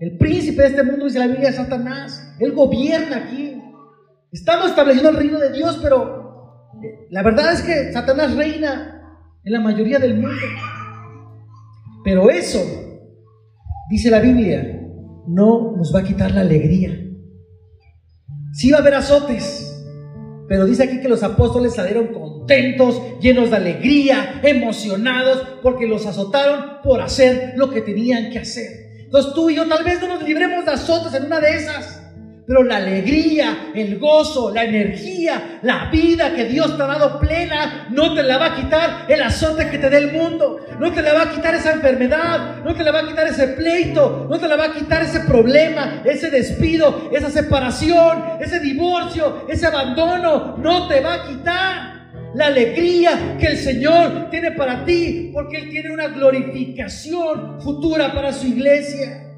El 0.00 0.18
príncipe 0.18 0.62
de 0.62 0.68
este 0.68 0.82
mundo, 0.82 1.06
dice 1.06 1.18
la 1.18 1.26
Biblia, 1.26 1.50
es 1.50 1.56
Satanás. 1.56 2.34
Él 2.38 2.52
gobierna 2.52 3.16
aquí. 3.16 3.62
Estamos 4.32 4.66
estableciendo 4.66 5.10
el 5.10 5.16
reino 5.16 5.38
de 5.38 5.52
Dios, 5.52 5.78
pero 5.80 6.72
la 7.10 7.22
verdad 7.22 7.52
es 7.52 7.62
que 7.62 7.92
Satanás 7.92 8.34
reina 8.34 8.94
en 9.44 9.52
la 9.52 9.60
mayoría 9.60 9.98
del 9.98 10.14
mundo. 10.14 10.46
Pero 12.04 12.28
eso, 12.30 12.60
dice 13.88 14.10
la 14.10 14.20
Biblia, 14.20 14.80
no 15.26 15.74
nos 15.76 15.94
va 15.94 16.00
a 16.00 16.04
quitar 16.04 16.32
la 16.32 16.42
alegría. 16.42 17.00
Sí 18.52 18.70
va 18.70 18.78
a 18.78 18.80
haber 18.80 18.94
azotes, 18.94 19.73
pero 20.46 20.66
dice 20.66 20.84
aquí 20.84 21.00
que 21.00 21.08
los 21.08 21.22
apóstoles 21.22 21.74
salieron 21.74 22.08
contentos, 22.08 23.00
llenos 23.20 23.50
de 23.50 23.56
alegría, 23.56 24.40
emocionados, 24.42 25.42
porque 25.62 25.86
los 25.86 26.04
azotaron 26.06 26.82
por 26.82 27.00
hacer 27.00 27.54
lo 27.56 27.70
que 27.70 27.80
tenían 27.80 28.30
que 28.30 28.40
hacer. 28.40 28.84
Entonces 29.04 29.32
tú 29.32 29.48
y 29.48 29.56
yo 29.56 29.66
tal 29.66 29.84
vez 29.84 30.00
no 30.00 30.08
nos 30.08 30.22
libremos 30.22 30.64
de 30.64 30.72
azotes 30.72 31.14
en 31.14 31.26
una 31.26 31.40
de 31.40 31.56
esas. 31.56 32.03
Pero 32.46 32.62
la 32.62 32.76
alegría, 32.76 33.70
el 33.74 33.98
gozo, 33.98 34.52
la 34.52 34.64
energía, 34.64 35.60
la 35.62 35.86
vida 35.90 36.34
que 36.34 36.44
Dios 36.44 36.76
te 36.76 36.82
ha 36.82 36.86
dado 36.86 37.18
plena, 37.18 37.88
no 37.90 38.14
te 38.14 38.22
la 38.22 38.36
va 38.36 38.46
a 38.46 38.54
quitar 38.54 39.06
el 39.08 39.22
azote 39.22 39.70
que 39.70 39.78
te 39.78 39.88
dé 39.88 39.96
el 39.96 40.12
mundo. 40.12 40.60
No 40.78 40.92
te 40.92 41.00
la 41.00 41.14
va 41.14 41.22
a 41.22 41.30
quitar 41.30 41.54
esa 41.54 41.72
enfermedad. 41.72 42.62
No 42.62 42.74
te 42.74 42.84
la 42.84 42.92
va 42.92 43.00
a 43.00 43.06
quitar 43.06 43.26
ese 43.28 43.48
pleito. 43.48 44.26
No 44.28 44.38
te 44.38 44.46
la 44.46 44.56
va 44.56 44.66
a 44.66 44.74
quitar 44.74 45.02
ese 45.02 45.20
problema, 45.20 46.02
ese 46.04 46.30
despido, 46.30 47.08
esa 47.12 47.30
separación, 47.30 48.24
ese 48.40 48.60
divorcio, 48.60 49.46
ese 49.48 49.66
abandono. 49.66 50.56
No 50.58 50.86
te 50.86 51.00
va 51.00 51.14
a 51.14 51.26
quitar 51.26 51.94
la 52.34 52.46
alegría 52.46 53.36
que 53.38 53.46
el 53.46 53.56
Señor 53.56 54.28
tiene 54.28 54.50
para 54.52 54.84
ti, 54.84 55.30
porque 55.32 55.58
Él 55.58 55.70
tiene 55.70 55.92
una 55.92 56.08
glorificación 56.08 57.58
futura 57.60 58.12
para 58.12 58.32
su 58.32 58.48
iglesia. 58.48 59.30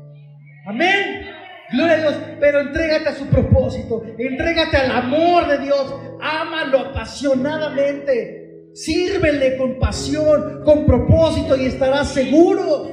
Amén. 0.66 1.35
Gloria 1.72 1.94
a 1.94 1.98
Dios, 1.98 2.14
pero 2.38 2.60
entrégate 2.60 3.08
a 3.08 3.14
su 3.14 3.26
propósito, 3.26 4.02
entrégate 4.18 4.76
al 4.76 4.90
amor 4.90 5.48
de 5.48 5.58
Dios, 5.58 5.94
ámalo 6.20 6.78
apasionadamente, 6.80 8.68
sírvele 8.72 9.56
con 9.56 9.78
pasión, 9.78 10.62
con 10.64 10.86
propósito 10.86 11.56
y 11.56 11.66
estarás 11.66 12.12
seguro 12.12 12.88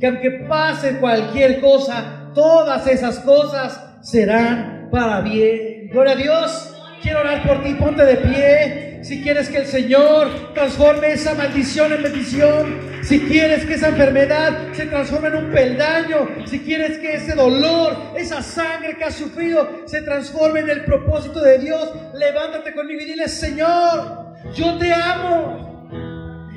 que 0.00 0.06
aunque 0.06 0.30
pase 0.48 0.98
cualquier 0.98 1.60
cosa, 1.60 2.32
todas 2.34 2.86
esas 2.86 3.20
cosas 3.20 3.80
serán 4.02 4.88
para 4.90 5.20
bien. 5.20 5.88
Gloria 5.90 6.12
a 6.12 6.16
Dios. 6.16 6.72
Quiero 7.02 7.20
orar 7.20 7.46
por 7.46 7.62
ti, 7.62 7.74
ponte 7.74 8.04
de 8.04 8.16
pie. 8.16 8.85
Si 9.06 9.22
quieres 9.22 9.48
que 9.48 9.58
el 9.58 9.66
Señor 9.66 10.52
transforme 10.52 11.12
esa 11.12 11.34
maldición 11.34 11.92
en 11.92 12.02
bendición, 12.02 12.80
si 13.04 13.20
quieres 13.20 13.64
que 13.64 13.74
esa 13.74 13.90
enfermedad 13.90 14.72
se 14.72 14.86
transforme 14.86 15.28
en 15.28 15.36
un 15.36 15.52
peldaño, 15.52 16.28
si 16.44 16.58
quieres 16.58 16.98
que 16.98 17.14
ese 17.14 17.36
dolor, 17.36 17.96
esa 18.16 18.42
sangre 18.42 18.96
que 18.96 19.04
has 19.04 19.14
sufrido 19.14 19.84
se 19.84 20.02
transforme 20.02 20.58
en 20.58 20.70
el 20.70 20.84
propósito 20.84 21.40
de 21.40 21.58
Dios, 21.60 21.88
levántate 22.14 22.74
conmigo 22.74 23.00
y 23.00 23.04
dile, 23.04 23.28
Señor, 23.28 24.34
yo 24.56 24.76
te 24.76 24.92
amo. 24.92 25.86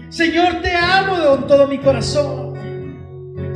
Señor, 0.10 0.60
te 0.64 0.72
amo 0.72 1.20
de 1.20 1.48
todo 1.48 1.68
mi 1.68 1.78
corazón. 1.78 2.49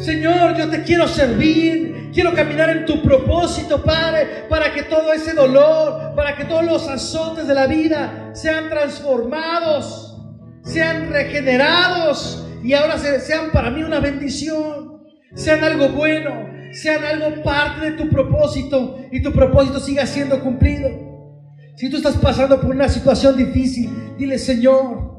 Señor, 0.03 0.57
yo 0.57 0.69
te 0.69 0.83
quiero 0.83 1.07
servir. 1.07 2.11
Quiero 2.13 2.33
caminar 2.33 2.69
en 2.69 2.85
tu 2.85 3.01
propósito, 3.01 3.83
Padre, 3.83 4.45
para 4.47 4.71
que 4.71 4.83
todo 4.83 5.11
ese 5.13 5.33
dolor, 5.33 6.13
para 6.15 6.35
que 6.35 6.45
todos 6.45 6.63
los 6.63 6.87
azotes 6.87 7.47
de 7.47 7.55
la 7.55 7.65
vida 7.65 8.29
sean 8.33 8.69
transformados, 8.69 10.15
sean 10.63 11.09
regenerados 11.09 12.47
y 12.63 12.73
ahora 12.73 12.99
sean 12.99 13.49
para 13.51 13.71
mí 13.71 13.81
una 13.81 13.99
bendición, 13.99 15.01
sean 15.33 15.63
algo 15.63 15.89
bueno, 15.89 16.49
sean 16.73 17.03
algo 17.03 17.41
parte 17.41 17.91
de 17.91 17.97
tu 17.97 18.09
propósito 18.09 18.99
y 19.11 19.23
tu 19.23 19.31
propósito 19.31 19.79
siga 19.79 20.05
siendo 20.05 20.39
cumplido. 20.39 20.89
Si 21.75 21.89
tú 21.89 21.97
estás 21.97 22.17
pasando 22.17 22.61
por 22.61 22.69
una 22.69 22.89
situación 22.89 23.35
difícil, 23.35 23.89
dile, 24.19 24.37
Señor, 24.37 25.17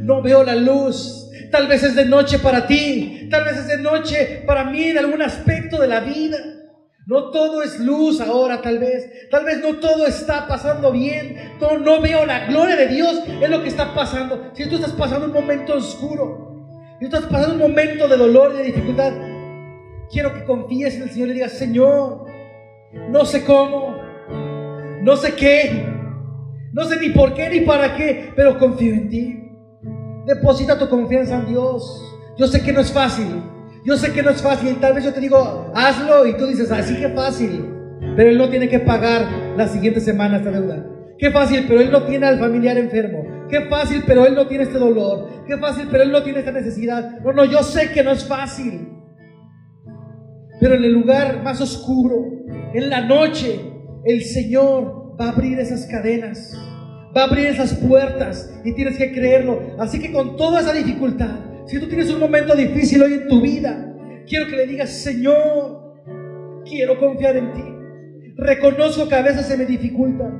no 0.00 0.22
veo 0.22 0.42
la 0.42 0.54
luz. 0.54 1.29
Tal 1.50 1.66
vez 1.66 1.82
es 1.82 1.94
de 1.94 2.06
noche 2.06 2.38
para 2.38 2.66
ti, 2.66 3.28
tal 3.30 3.44
vez 3.44 3.58
es 3.58 3.68
de 3.68 3.78
noche 3.78 4.42
para 4.46 4.64
mí 4.64 4.84
en 4.84 4.98
algún 4.98 5.22
aspecto 5.22 5.80
de 5.80 5.88
la 5.88 6.00
vida. 6.00 6.38
No 7.06 7.30
todo 7.30 7.62
es 7.62 7.80
luz 7.80 8.20
ahora, 8.20 8.62
tal 8.62 8.78
vez. 8.78 9.28
Tal 9.30 9.44
vez 9.44 9.60
no 9.60 9.76
todo 9.76 10.06
está 10.06 10.46
pasando 10.46 10.92
bien. 10.92 11.56
No, 11.60 11.78
no 11.78 12.00
veo 12.00 12.24
la 12.24 12.46
gloria 12.46 12.76
de 12.76 12.86
Dios 12.86 13.22
en 13.26 13.50
lo 13.50 13.62
que 13.62 13.68
está 13.68 13.94
pasando. 13.94 14.52
Si 14.54 14.68
tú 14.68 14.76
estás 14.76 14.92
pasando 14.92 15.26
un 15.26 15.32
momento 15.32 15.74
oscuro, 15.74 16.50
si 17.00 17.08
tú 17.08 17.16
estás 17.16 17.30
pasando 17.30 17.54
un 17.54 17.70
momento 17.70 18.06
de 18.06 18.16
dolor 18.16 18.52
y 18.54 18.58
de 18.58 18.64
dificultad, 18.64 19.12
quiero 20.10 20.32
que 20.34 20.44
confíes 20.44 20.94
en 20.96 21.02
el 21.02 21.10
Señor 21.10 21.28
y 21.30 21.32
digas, 21.32 21.52
Señor, 21.52 22.26
no 23.08 23.24
sé 23.24 23.44
cómo, 23.44 23.96
no 25.02 25.16
sé 25.16 25.34
qué, 25.34 25.86
no 26.72 26.84
sé 26.84 27.00
ni 27.00 27.08
por 27.08 27.34
qué 27.34 27.48
ni 27.48 27.60
para 27.60 27.96
qué, 27.96 28.32
pero 28.36 28.58
confío 28.58 28.94
en 28.94 29.08
ti. 29.08 29.49
Deposita 30.30 30.78
tu 30.78 30.88
confianza 30.88 31.34
en 31.34 31.46
Dios. 31.46 32.00
Yo 32.38 32.46
sé 32.46 32.62
que 32.62 32.72
no 32.72 32.80
es 32.80 32.92
fácil. 32.92 33.42
Yo 33.84 33.96
sé 33.96 34.12
que 34.12 34.22
no 34.22 34.30
es 34.30 34.40
fácil. 34.40 34.76
Tal 34.80 34.94
vez 34.94 35.02
yo 35.02 35.12
te 35.12 35.18
digo, 35.18 35.72
hazlo 35.74 36.24
y 36.24 36.36
tú 36.36 36.46
dices, 36.46 36.70
así 36.70 36.94
que 36.94 37.08
fácil. 37.08 37.68
Pero 38.14 38.30
Él 38.30 38.38
no 38.38 38.48
tiene 38.48 38.68
que 38.68 38.78
pagar 38.78 39.26
la 39.56 39.66
siguiente 39.66 39.98
semana 39.98 40.36
esta 40.36 40.52
deuda. 40.52 40.86
Qué 41.18 41.32
fácil, 41.32 41.64
pero 41.66 41.80
Él 41.80 41.90
no 41.90 42.04
tiene 42.04 42.26
al 42.26 42.38
familiar 42.38 42.78
enfermo. 42.78 43.24
Qué 43.48 43.62
fácil, 43.62 44.04
pero 44.06 44.24
Él 44.24 44.36
no 44.36 44.46
tiene 44.46 44.62
este 44.64 44.78
dolor. 44.78 45.44
Qué 45.48 45.58
fácil, 45.58 45.88
pero 45.90 46.04
Él 46.04 46.12
no 46.12 46.22
tiene 46.22 46.38
esta 46.38 46.52
necesidad. 46.52 47.18
No, 47.24 47.32
no, 47.32 47.44
yo 47.44 47.64
sé 47.64 47.90
que 47.90 48.04
no 48.04 48.12
es 48.12 48.24
fácil. 48.24 48.88
Pero 50.60 50.76
en 50.76 50.84
el 50.84 50.92
lugar 50.92 51.42
más 51.42 51.60
oscuro, 51.60 52.24
en 52.72 52.88
la 52.88 53.00
noche, 53.00 53.60
el 54.04 54.22
Señor 54.22 55.16
va 55.20 55.26
a 55.26 55.30
abrir 55.30 55.58
esas 55.58 55.86
cadenas, 55.86 56.56
va 57.16 57.22
a 57.22 57.24
abrir 57.24 57.46
esas 57.46 57.74
puertas 57.74 58.52
y 58.64 58.72
tienes 58.72 58.96
que 58.96 59.12
creerlo. 59.12 59.60
Así 59.78 59.98
que 60.00 60.12
con 60.12 60.36
toda 60.36 60.60
esa 60.60 60.72
dificultad, 60.72 61.38
si 61.66 61.78
tú 61.78 61.88
tienes 61.88 62.10
un 62.10 62.20
momento 62.20 62.54
difícil 62.54 63.02
hoy 63.02 63.14
en 63.14 63.28
tu 63.28 63.40
vida, 63.40 63.94
quiero 64.26 64.46
que 64.48 64.56
le 64.56 64.66
digas, 64.66 64.90
Señor, 64.90 65.94
quiero 66.64 66.98
confiar 66.98 67.36
en 67.36 67.52
ti. 67.52 67.64
Reconozco 68.36 69.08
que 69.08 69.14
a 69.14 69.22
veces 69.22 69.46
se 69.46 69.56
me 69.56 69.66
dificulta. 69.66 70.30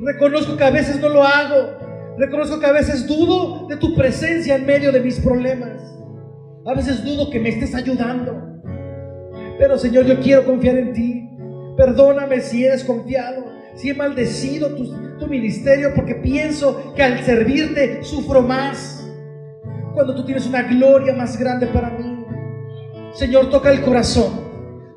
Reconozco 0.00 0.56
que 0.56 0.64
a 0.64 0.70
veces 0.70 1.00
no 1.00 1.08
lo 1.08 1.22
hago. 1.22 2.16
Reconozco 2.16 2.60
que 2.60 2.66
a 2.66 2.72
veces 2.72 3.06
dudo 3.06 3.66
de 3.68 3.76
tu 3.76 3.94
presencia 3.94 4.56
en 4.56 4.66
medio 4.66 4.92
de 4.92 5.00
mis 5.00 5.18
problemas. 5.20 5.80
A 6.66 6.74
veces 6.74 7.04
dudo 7.04 7.30
que 7.30 7.40
me 7.40 7.48
estés 7.48 7.74
ayudando. 7.74 8.60
Pero 9.58 9.78
Señor, 9.78 10.06
yo 10.06 10.20
quiero 10.20 10.44
confiar 10.44 10.76
en 10.76 10.92
ti. 10.92 11.28
Perdóname 11.76 12.40
si 12.40 12.64
eres 12.64 12.84
confiado, 12.84 13.44
si 13.80 13.90
he 13.90 13.94
maldecido 13.94 14.74
tu, 14.74 15.26
ministerio 15.26 15.94
porque 15.94 16.16
pienso 16.16 16.92
que 16.94 17.02
al 17.02 17.24
servirte 17.24 18.02
sufro 18.02 18.42
más. 18.42 19.06
Cuando 19.94 20.14
tú 20.14 20.24
tienes 20.24 20.46
una 20.46 20.62
gloria 20.62 21.14
más 21.14 21.38
grande 21.38 21.66
para 21.68 21.90
mí. 21.90 22.24
Señor, 23.12 23.48
toca 23.48 23.70
el 23.70 23.80
corazón. 23.82 24.50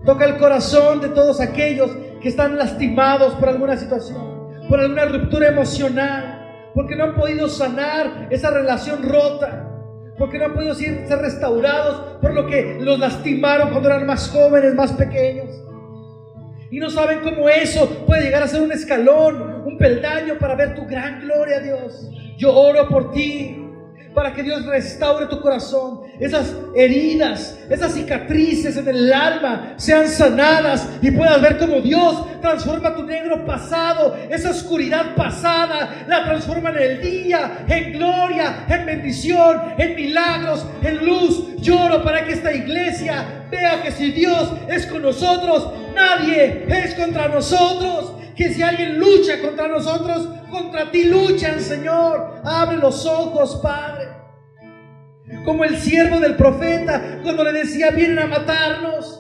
Toca 0.06 0.26
el 0.26 0.38
corazón 0.38 1.02
de 1.02 1.10
todos 1.10 1.40
aquellos 1.40 1.92
que 2.22 2.30
están 2.30 2.58
lastimados 2.58 3.34
por 3.36 3.50
alguna 3.50 3.78
situación, 3.78 4.50
por 4.68 4.80
alguna 4.80 5.06
ruptura 5.06 5.50
emocional, 5.50 6.72
porque 6.74 6.96
no 6.96 7.06
han 7.06 7.16
podido 7.16 7.48
sanar 7.48 8.28
esa 8.32 8.50
relación 8.50 9.04
rota 9.04 9.70
porque 10.18 10.38
no 10.38 10.46
han 10.46 10.54
podido 10.54 10.76
ser, 10.76 11.08
restaurados 11.20 12.20
por 12.22 12.34
lo 12.34 12.46
que 12.48 12.78
los 12.80 13.00
lastimaron 13.00 13.72
cuando 13.72 13.90
eran 13.90 14.06
más 14.06 14.30
jóvenes, 14.30 14.76
más 14.76 14.94
pequeños. 14.94 15.63
Y 16.74 16.80
no 16.80 16.90
saben 16.90 17.20
cómo 17.20 17.48
eso 17.50 17.88
puede 18.08 18.24
llegar 18.24 18.42
a 18.42 18.48
ser 18.48 18.60
un 18.60 18.72
escalón, 18.72 19.62
un 19.64 19.78
peldaño 19.78 20.40
para 20.40 20.56
ver 20.56 20.74
tu 20.74 20.88
gran 20.88 21.22
gloria, 21.22 21.60
Dios. 21.60 22.10
Yo 22.36 22.52
oro 22.52 22.90
por 22.90 23.12
ti 23.12 23.64
para 24.16 24.34
que 24.34 24.42
Dios 24.42 24.66
restaure 24.66 25.28
tu 25.28 25.40
corazón. 25.40 26.02
Esas 26.20 26.54
heridas, 26.76 27.58
esas 27.70 27.94
cicatrices 27.94 28.78
en 28.78 28.88
el 28.88 29.12
alma 29.12 29.74
sean 29.78 30.08
sanadas 30.08 30.88
y 31.02 31.10
puedas 31.12 31.42
ver 31.42 31.58
cómo 31.58 31.82
Dios 31.82 32.40
transforma 32.40 32.96
tu 32.96 33.04
negro 33.04 33.46
pasado, 33.46 34.16
esa 34.30 34.52
oscuridad 34.52 35.16
pasada, 35.16 36.06
la 36.08 36.24
transforma 36.24 36.70
en 36.70 36.78
el 36.78 37.02
día, 37.02 37.66
en 37.68 37.94
gloria, 37.94 38.66
en 38.70 38.86
bendición, 38.86 39.74
en 39.78 39.96
milagros, 39.96 40.66
en 40.84 41.06
luz. 41.06 41.56
Lloro 41.58 42.04
para 42.04 42.26
que 42.26 42.34
esta 42.34 42.54
iglesia 42.54 43.46
vea 43.50 43.82
que 43.82 43.92
si 43.92 44.12
Dios 44.12 44.52
es 44.68 44.86
con 44.86 45.02
nosotros, 45.02 45.72
nadie 45.96 46.66
es 46.68 46.94
contra 46.94 47.28
nosotros 47.28 48.14
que 48.36 48.54
si 48.54 48.62
alguien 48.64 49.00
lucha 49.00 49.40
contra 49.42 49.68
nosotros, 49.68 50.28
contra 50.50 50.92
ti 50.92 51.06
luchan, 51.06 51.60
Señor. 51.60 52.42
Abre 52.44 52.78
los 52.78 53.06
ojos, 53.06 53.60
Padre. 53.62 54.03
Como 55.46 55.64
el 55.64 55.78
siervo 55.78 56.20
del 56.20 56.36
profeta, 56.36 57.20
cuando 57.24 57.44
le 57.44 57.54
decía, 57.54 57.92
vienen 57.92 58.20
a 58.20 58.28
matarnos. 58.28 59.20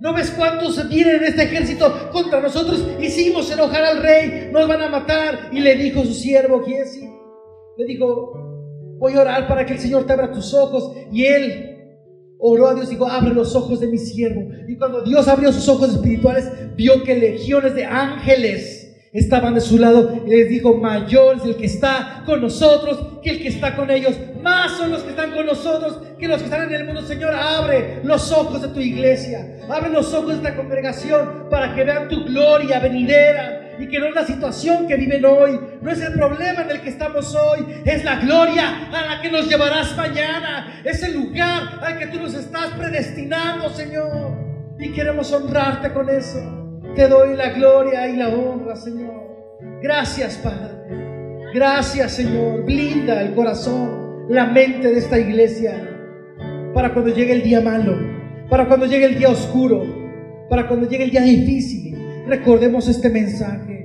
¿No 0.00 0.12
ves 0.12 0.30
cuántos 0.30 0.88
vienen 0.88 1.16
en 1.16 1.24
este 1.24 1.44
ejército 1.44 2.10
contra 2.12 2.40
nosotros? 2.40 2.86
Hicimos 3.00 3.50
enojar 3.50 3.82
al 3.82 4.02
rey, 4.02 4.50
nos 4.52 4.68
van 4.68 4.82
a 4.82 4.88
matar. 4.88 5.48
Y 5.52 5.60
le 5.60 5.74
dijo 5.76 6.04
su 6.04 6.12
siervo, 6.12 6.62
Giesi, 6.64 7.08
le 7.78 7.84
dijo, 7.86 8.32
voy 8.98 9.14
a 9.14 9.22
orar 9.22 9.48
para 9.48 9.64
que 9.64 9.72
el 9.72 9.78
Señor 9.78 10.06
te 10.06 10.12
abra 10.12 10.30
tus 10.32 10.52
ojos. 10.52 10.92
Y 11.10 11.24
él 11.24 11.76
oró 12.38 12.68
a 12.68 12.74
Dios 12.74 12.88
y 12.88 12.90
dijo, 12.90 13.06
abre 13.06 13.32
los 13.32 13.56
ojos 13.56 13.80
de 13.80 13.86
mi 13.86 13.98
siervo. 13.98 14.50
Y 14.68 14.76
cuando 14.76 15.02
Dios 15.02 15.26
abrió 15.28 15.50
sus 15.52 15.68
ojos 15.68 15.94
espirituales, 15.94 16.76
vio 16.76 17.02
que 17.02 17.14
legiones 17.14 17.74
de 17.74 17.84
ángeles 17.86 18.75
estaban 19.18 19.54
de 19.54 19.60
su 19.60 19.78
lado 19.78 20.22
y 20.26 20.30
les 20.30 20.48
dijo, 20.48 20.74
mayor 20.74 21.36
es 21.36 21.44
el 21.44 21.56
que 21.56 21.66
está 21.66 22.22
con 22.26 22.40
nosotros 22.40 23.20
que 23.22 23.30
el 23.30 23.42
que 23.42 23.48
está 23.48 23.74
con 23.74 23.90
ellos. 23.90 24.14
Más 24.42 24.72
son 24.72 24.90
los 24.90 25.02
que 25.02 25.10
están 25.10 25.32
con 25.32 25.46
nosotros 25.46 26.00
que 26.18 26.28
los 26.28 26.38
que 26.38 26.44
están 26.44 26.64
en 26.64 26.74
el 26.74 26.84
mundo. 26.84 27.02
Señor, 27.02 27.34
abre 27.34 28.00
los 28.04 28.30
ojos 28.32 28.62
de 28.62 28.68
tu 28.68 28.80
iglesia, 28.80 29.58
abre 29.68 29.90
los 29.90 30.12
ojos 30.12 30.28
de 30.28 30.34
esta 30.36 30.56
congregación 30.56 31.46
para 31.50 31.74
que 31.74 31.84
vean 31.84 32.08
tu 32.08 32.24
gloria 32.24 32.78
venidera 32.78 33.74
y 33.78 33.88
que 33.88 33.98
no 33.98 34.06
es 34.06 34.14
la 34.14 34.24
situación 34.24 34.86
que 34.86 34.96
viven 34.96 35.24
hoy, 35.24 35.58
no 35.82 35.90
es 35.90 36.00
el 36.00 36.12
problema 36.14 36.62
en 36.62 36.70
el 36.70 36.80
que 36.80 36.90
estamos 36.90 37.34
hoy, 37.34 37.66
es 37.84 38.04
la 38.04 38.16
gloria 38.20 38.88
a 38.92 39.16
la 39.16 39.22
que 39.22 39.30
nos 39.30 39.48
llevarás 39.48 39.96
mañana, 39.96 40.80
es 40.84 41.02
el 41.02 41.14
lugar 41.14 41.80
al 41.82 41.98
que 41.98 42.06
tú 42.06 42.20
nos 42.20 42.34
estás 42.34 42.68
predestinando, 42.78 43.68
Señor. 43.70 44.46
Y 44.78 44.92
queremos 44.92 45.32
honrarte 45.32 45.92
con 45.92 46.08
eso. 46.10 46.65
Te 46.96 47.08
doy 47.08 47.36
la 47.36 47.50
gloria 47.50 48.08
y 48.08 48.16
la 48.16 48.30
honra, 48.30 48.74
Señor. 48.74 49.58
Gracias, 49.82 50.36
Padre. 50.38 51.50
Gracias, 51.54 52.12
Señor. 52.12 52.64
Blinda 52.64 53.22
el 53.22 53.34
corazón, 53.34 54.26
la 54.28 54.46
mente 54.46 54.88
de 54.88 54.98
esta 54.98 55.18
iglesia 55.18 55.92
para 56.74 56.92
cuando 56.92 57.14
llegue 57.14 57.32
el 57.32 57.42
día 57.42 57.60
malo, 57.60 57.96
para 58.50 58.66
cuando 58.66 58.86
llegue 58.86 59.06
el 59.06 59.18
día 59.18 59.28
oscuro, 59.28 59.84
para 60.48 60.66
cuando 60.66 60.88
llegue 60.88 61.04
el 61.04 61.10
día 61.10 61.22
difícil 61.22 61.86
recordemos 62.26 62.88
este 62.88 63.08
mensaje. 63.08 63.75